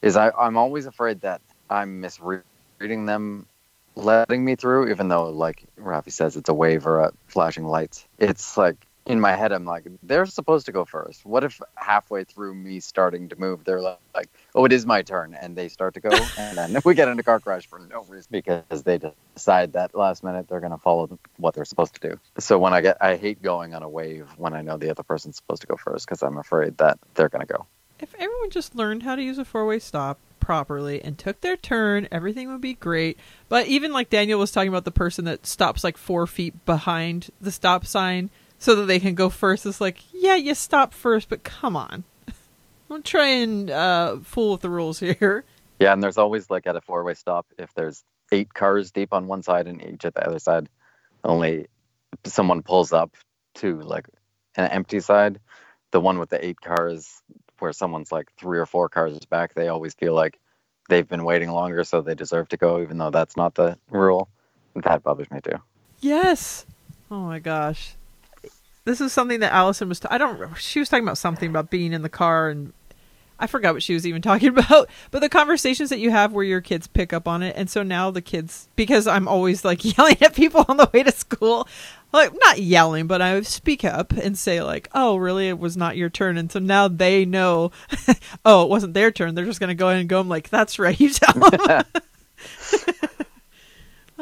is 0.00 0.16
I, 0.16 0.30
I'm 0.30 0.56
always 0.56 0.86
afraid 0.86 1.20
that 1.20 1.42
I'm 1.68 2.00
misreading 2.00 3.04
them, 3.04 3.46
letting 3.94 4.46
me 4.46 4.56
through, 4.56 4.90
even 4.90 5.08
though, 5.08 5.28
like 5.28 5.64
Rafi 5.78 6.10
says, 6.10 6.38
it's 6.38 6.48
a 6.48 6.54
wave 6.54 6.86
or 6.86 7.00
a 7.00 7.12
flashing 7.26 7.66
lights. 7.66 8.06
It's 8.18 8.56
like 8.56 8.86
in 9.06 9.20
my 9.20 9.34
head, 9.34 9.52
I'm 9.52 9.64
like, 9.64 9.84
they're 10.02 10.26
supposed 10.26 10.66
to 10.66 10.72
go 10.72 10.84
first. 10.84 11.26
What 11.26 11.42
if 11.42 11.60
halfway 11.74 12.24
through 12.24 12.54
me 12.54 12.80
starting 12.80 13.28
to 13.30 13.36
move, 13.36 13.64
they're 13.64 13.80
like, 13.80 14.28
oh, 14.54 14.64
it 14.64 14.72
is 14.72 14.86
my 14.86 15.02
turn, 15.02 15.34
and 15.34 15.56
they 15.56 15.68
start 15.68 15.94
to 15.94 16.00
go, 16.00 16.10
and 16.38 16.56
then 16.56 16.82
we 16.84 16.94
get 16.94 17.08
into 17.08 17.20
a 17.20 17.24
car 17.24 17.40
crash 17.40 17.66
for 17.66 17.78
no 17.78 18.04
reason 18.08 18.28
because 18.30 18.82
they 18.84 19.00
decide 19.34 19.72
that 19.72 19.94
last 19.94 20.22
minute 20.22 20.48
they're 20.48 20.60
going 20.60 20.72
to 20.72 20.78
follow 20.78 21.18
what 21.36 21.54
they're 21.54 21.64
supposed 21.64 22.00
to 22.00 22.10
do. 22.10 22.20
So 22.38 22.58
when 22.58 22.72
I 22.72 22.80
get, 22.80 22.96
I 23.00 23.16
hate 23.16 23.42
going 23.42 23.74
on 23.74 23.82
a 23.82 23.88
wave 23.88 24.28
when 24.36 24.54
I 24.54 24.62
know 24.62 24.76
the 24.76 24.90
other 24.90 25.02
person's 25.02 25.36
supposed 25.36 25.62
to 25.62 25.66
go 25.66 25.76
first 25.76 26.06
because 26.06 26.22
I'm 26.22 26.38
afraid 26.38 26.78
that 26.78 26.98
they're 27.14 27.28
going 27.28 27.46
to 27.46 27.52
go. 27.52 27.66
If 27.98 28.14
everyone 28.14 28.50
just 28.50 28.74
learned 28.74 29.04
how 29.04 29.14
to 29.16 29.22
use 29.22 29.38
a 29.38 29.44
four 29.44 29.66
way 29.66 29.78
stop 29.78 30.18
properly 30.40 31.00
and 31.02 31.16
took 31.16 31.40
their 31.40 31.56
turn, 31.56 32.08
everything 32.10 32.50
would 32.50 32.60
be 32.60 32.74
great. 32.74 33.16
But 33.48 33.68
even 33.68 33.92
like 33.92 34.10
Daniel 34.10 34.40
was 34.40 34.50
talking 34.50 34.68
about 34.68 34.84
the 34.84 34.90
person 34.90 35.24
that 35.26 35.46
stops 35.46 35.84
like 35.84 35.96
four 35.96 36.26
feet 36.26 36.64
behind 36.66 37.30
the 37.40 37.52
stop 37.52 37.86
sign 37.86 38.30
so 38.62 38.76
that 38.76 38.84
they 38.84 39.00
can 39.00 39.16
go 39.16 39.28
first, 39.28 39.66
it's 39.66 39.80
like, 39.80 39.98
yeah, 40.12 40.36
you 40.36 40.54
stop 40.54 40.94
first, 40.94 41.28
but 41.28 41.42
come 41.42 41.74
on. 41.74 42.04
Don't 42.88 43.04
try 43.04 43.26
and 43.26 43.68
uh, 43.68 44.18
fool 44.22 44.52
with 44.52 44.60
the 44.60 44.70
rules 44.70 45.00
here. 45.00 45.44
Yeah, 45.80 45.92
and 45.92 46.00
there's 46.00 46.16
always 46.16 46.48
like 46.48 46.68
at 46.68 46.76
a 46.76 46.80
four-way 46.80 47.14
stop 47.14 47.44
if 47.58 47.74
there's 47.74 48.04
eight 48.30 48.54
cars 48.54 48.92
deep 48.92 49.12
on 49.12 49.26
one 49.26 49.42
side 49.42 49.66
and 49.66 49.82
each 49.82 50.04
at 50.04 50.14
the 50.14 50.24
other 50.24 50.38
side, 50.38 50.68
only 51.24 51.66
someone 52.24 52.62
pulls 52.62 52.92
up 52.92 53.16
to 53.54 53.80
like 53.80 54.06
an 54.54 54.70
empty 54.70 55.00
side. 55.00 55.40
The 55.90 56.00
one 56.00 56.20
with 56.20 56.30
the 56.30 56.44
eight 56.44 56.60
cars 56.60 57.20
where 57.58 57.72
someone's 57.72 58.12
like 58.12 58.30
three 58.38 58.60
or 58.60 58.66
four 58.66 58.88
cars 58.88 59.18
back, 59.26 59.54
they 59.54 59.66
always 59.66 59.94
feel 59.94 60.14
like 60.14 60.38
they've 60.88 61.08
been 61.08 61.24
waiting 61.24 61.50
longer, 61.50 61.82
so 61.82 62.00
they 62.00 62.14
deserve 62.14 62.48
to 62.50 62.56
go, 62.56 62.80
even 62.80 62.96
though 62.98 63.10
that's 63.10 63.36
not 63.36 63.56
the 63.56 63.76
rule. 63.90 64.28
That 64.76 65.02
bothers 65.02 65.32
me 65.32 65.40
too. 65.40 65.58
Yes. 66.00 66.64
Oh 67.10 67.22
my 67.22 67.40
gosh. 67.40 67.96
This 68.84 69.00
is 69.00 69.12
something 69.12 69.40
that 69.40 69.52
Allison 69.52 69.88
was. 69.88 70.00
T- 70.00 70.08
I 70.10 70.18
don't. 70.18 70.56
She 70.56 70.80
was 70.80 70.88
talking 70.88 71.04
about 71.04 71.18
something 71.18 71.48
about 71.48 71.70
being 71.70 71.92
in 71.92 72.02
the 72.02 72.08
car, 72.08 72.48
and 72.48 72.72
I 73.38 73.46
forgot 73.46 73.74
what 73.74 73.82
she 73.82 73.94
was 73.94 74.06
even 74.06 74.22
talking 74.22 74.48
about. 74.48 74.88
But 75.10 75.20
the 75.20 75.28
conversations 75.28 75.90
that 75.90 76.00
you 76.00 76.10
have 76.10 76.32
where 76.32 76.44
your 76.44 76.60
kids 76.60 76.86
pick 76.88 77.12
up 77.12 77.28
on 77.28 77.42
it, 77.42 77.54
and 77.56 77.70
so 77.70 77.82
now 77.82 78.10
the 78.10 78.22
kids, 78.22 78.68
because 78.74 79.06
I'm 79.06 79.28
always 79.28 79.64
like 79.64 79.84
yelling 79.96 80.20
at 80.20 80.34
people 80.34 80.64
on 80.68 80.78
the 80.78 80.90
way 80.92 81.04
to 81.04 81.12
school, 81.12 81.68
like 82.12 82.32
not 82.44 82.58
yelling, 82.58 83.06
but 83.06 83.22
I 83.22 83.40
speak 83.42 83.84
up 83.84 84.12
and 84.12 84.36
say 84.36 84.62
like, 84.62 84.88
"Oh, 84.94 85.16
really? 85.16 85.48
It 85.48 85.60
was 85.60 85.76
not 85.76 85.96
your 85.96 86.10
turn," 86.10 86.36
and 86.36 86.50
so 86.50 86.58
now 86.58 86.88
they 86.88 87.24
know. 87.24 87.70
oh, 88.44 88.64
it 88.64 88.68
wasn't 88.68 88.94
their 88.94 89.12
turn. 89.12 89.36
They're 89.36 89.44
just 89.44 89.60
gonna 89.60 89.74
go 89.74 89.90
in 89.90 89.98
and 89.98 90.08
go. 90.08 90.18
I'm 90.18 90.28
like, 90.28 90.48
"That's 90.48 90.80
right. 90.80 90.98
You 90.98 91.10
tell 91.10 91.50
them." 91.50 91.84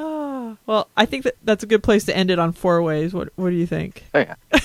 Oh, 0.03 0.57
well, 0.67 0.89
I 0.97 1.07
think 1.07 1.25
that 1.25 1.37
that's 1.45 1.63
a 1.63 1.67
good 1.67 1.83
place 1.83 2.05
to 2.05 2.17
end 2.17 2.31
it 2.31 2.39
on 2.39 2.53
four 2.53 2.83
ways. 2.83 3.13
What 3.13 3.29
What 3.37 3.51
do 3.51 3.57
you 3.57 3.67
think? 3.67 4.05
Oh, 4.15 4.21
yeah. 4.21 4.35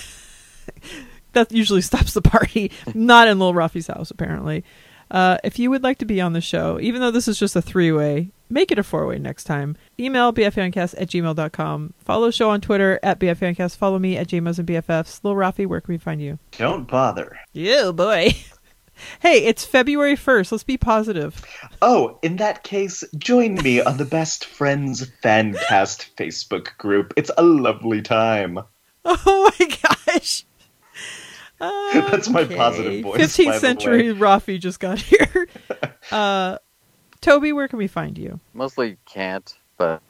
That 1.33 1.51
usually 1.51 1.81
stops 1.81 2.13
the 2.13 2.21
party. 2.21 2.71
Not 2.93 3.27
in 3.27 3.39
Lil 3.39 3.53
Rafi's 3.53 3.87
house, 3.87 4.09
apparently. 4.09 4.63
Uh, 5.11 5.37
if 5.43 5.59
you 5.59 5.69
would 5.69 5.83
like 5.83 5.97
to 5.97 6.05
be 6.05 6.21
on 6.21 6.31
the 6.31 6.39
show, 6.39 6.79
even 6.79 7.01
though 7.01 7.11
this 7.11 7.27
is 7.27 7.37
just 7.37 7.57
a 7.57 7.61
three 7.61 7.91
way, 7.91 8.29
make 8.49 8.71
it 8.71 8.79
a 8.79 8.83
four 8.83 9.05
way 9.05 9.19
next 9.19 9.43
time. 9.43 9.75
Email 9.99 10.31
bfancast 10.31 10.95
at 10.97 11.09
gmail.com. 11.09 11.93
Follow 11.99 12.27
the 12.27 12.31
show 12.31 12.49
on 12.49 12.61
Twitter 12.61 13.01
at 13.03 13.19
bfancast. 13.19 13.75
Follow 13.75 13.99
me 13.99 14.15
at 14.15 14.29
jmos 14.29 14.59
and 14.59 14.67
bffs. 14.67 15.19
Lil 15.25 15.35
Rafi, 15.35 15.67
where 15.67 15.81
can 15.81 15.93
we 15.93 15.97
find 15.97 16.21
you? 16.21 16.39
Don't 16.57 16.87
bother. 16.87 17.37
Yeah, 17.51 17.91
boy. 17.91 18.29
hey, 19.19 19.45
it's 19.45 19.65
February 19.65 20.15
1st. 20.15 20.51
Let's 20.51 20.63
be 20.63 20.77
positive. 20.77 21.43
Oh, 21.81 22.19
in 22.21 22.37
that 22.37 22.63
case, 22.63 23.03
join 23.17 23.55
me 23.55 23.81
on 23.81 23.97
the 23.97 24.05
Best 24.05 24.45
Friends 24.45 25.05
Fancast 25.23 26.15
Facebook 26.15 26.77
group. 26.77 27.13
It's 27.17 27.31
a 27.37 27.43
lovely 27.43 28.01
time. 28.01 28.59
Oh 29.07 29.51
my 29.59 29.67
gosh. 29.67 30.45
That's 31.59 32.27
my 32.27 32.41
Okay. 32.41 32.55
positive 32.55 33.03
voice, 33.03 33.21
15th 33.21 33.45
by 33.45 33.51
the 33.53 33.59
century 33.59 34.03
Rafi 34.15 34.59
just 34.59 34.79
got 34.79 34.97
here. 34.97 35.47
uh, 36.11 36.57
Toby, 37.21 37.53
where 37.53 37.67
can 37.67 37.77
we 37.77 37.85
find 37.87 38.17
you? 38.17 38.39
Mostly 38.55 38.97
can't, 39.05 39.55
but 39.77 40.01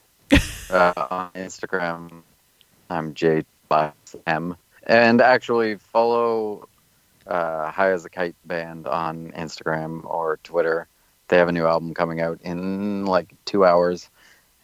uh, 0.69 0.93
on 1.11 1.29
Instagram, 1.35 2.21
I'm 2.89 3.13
J 3.13 3.43
M. 4.27 4.55
And 4.83 5.19
actually, 5.21 5.75
follow 5.75 6.69
uh, 7.27 7.71
High 7.71 7.91
as 7.91 8.05
a 8.05 8.09
Kite 8.09 8.35
band 8.45 8.87
on 8.87 9.31
Instagram 9.31 10.05
or 10.05 10.39
Twitter. 10.43 10.87
They 11.27 11.37
have 11.37 11.47
a 11.47 11.51
new 11.51 11.65
album 11.65 11.93
coming 11.93 12.21
out 12.21 12.39
in 12.41 13.05
like 13.05 13.33
two 13.45 13.65
hours, 13.65 14.09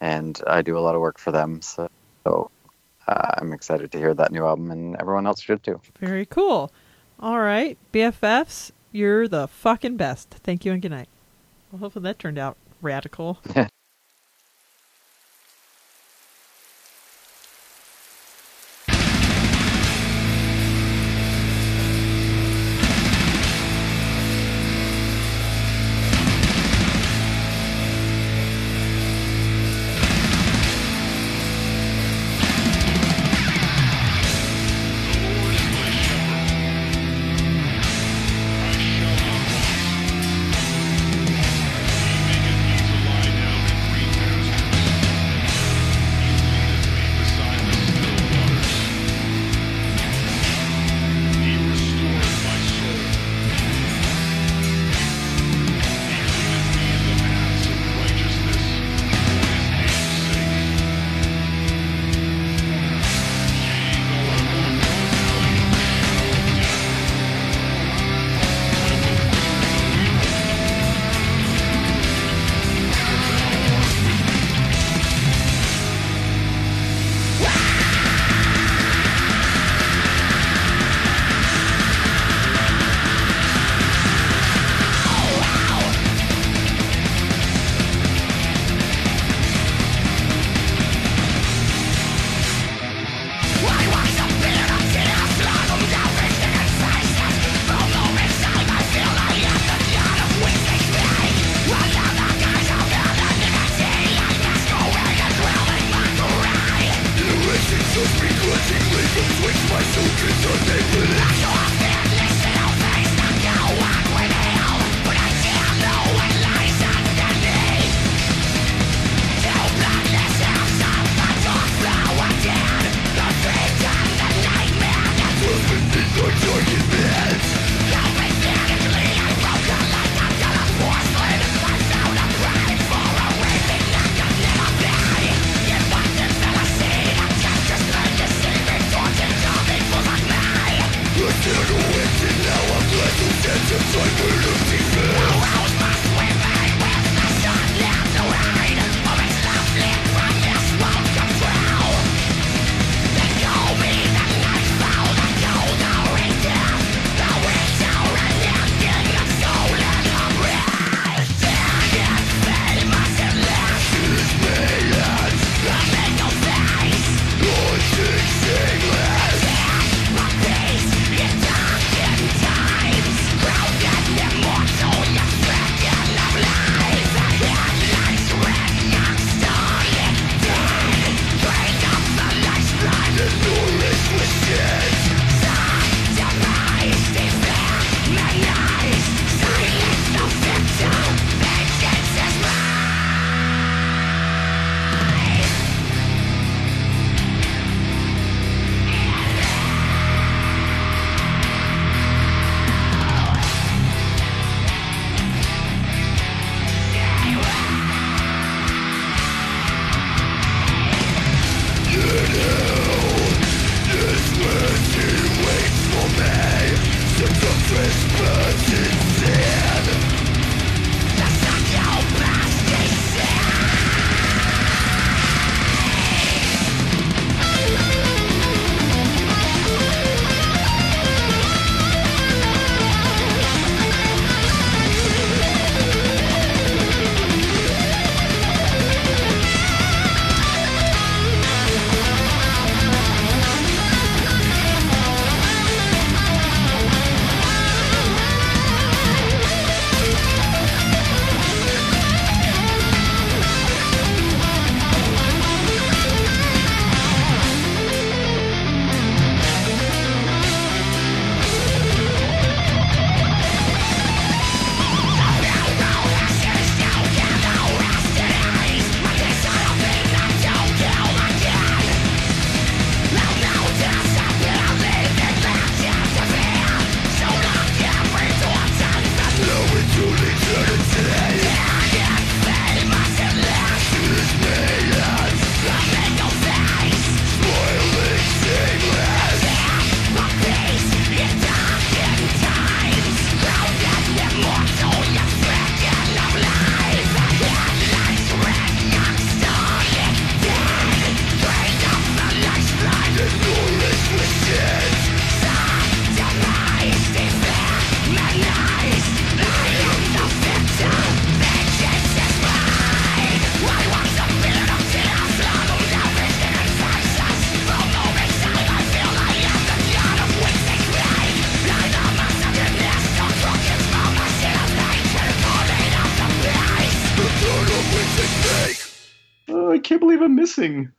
and 0.00 0.40
I 0.46 0.62
do 0.62 0.78
a 0.78 0.80
lot 0.80 0.94
of 0.94 1.00
work 1.00 1.18
for 1.18 1.32
them. 1.32 1.60
So, 1.60 1.88
so 2.24 2.50
uh, 3.08 3.32
I'm 3.38 3.52
excited 3.52 3.90
to 3.92 3.98
hear 3.98 4.14
that 4.14 4.30
new 4.30 4.44
album, 4.44 4.70
and 4.70 4.96
everyone 4.96 5.26
else 5.26 5.40
should 5.40 5.62
too. 5.62 5.80
Very 5.98 6.26
cool. 6.26 6.70
All 7.18 7.40
right, 7.40 7.76
BFFs, 7.92 8.70
you're 8.90 9.28
the 9.28 9.48
fucking 9.48 9.96
best. 9.96 10.30
Thank 10.30 10.64
you 10.64 10.72
and 10.72 10.82
good 10.82 10.90
night. 10.90 11.08
Well, 11.70 11.80
hopefully 11.80 12.04
that 12.04 12.18
turned 12.18 12.38
out 12.38 12.56
radical. 12.80 13.38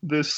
this 0.03 0.33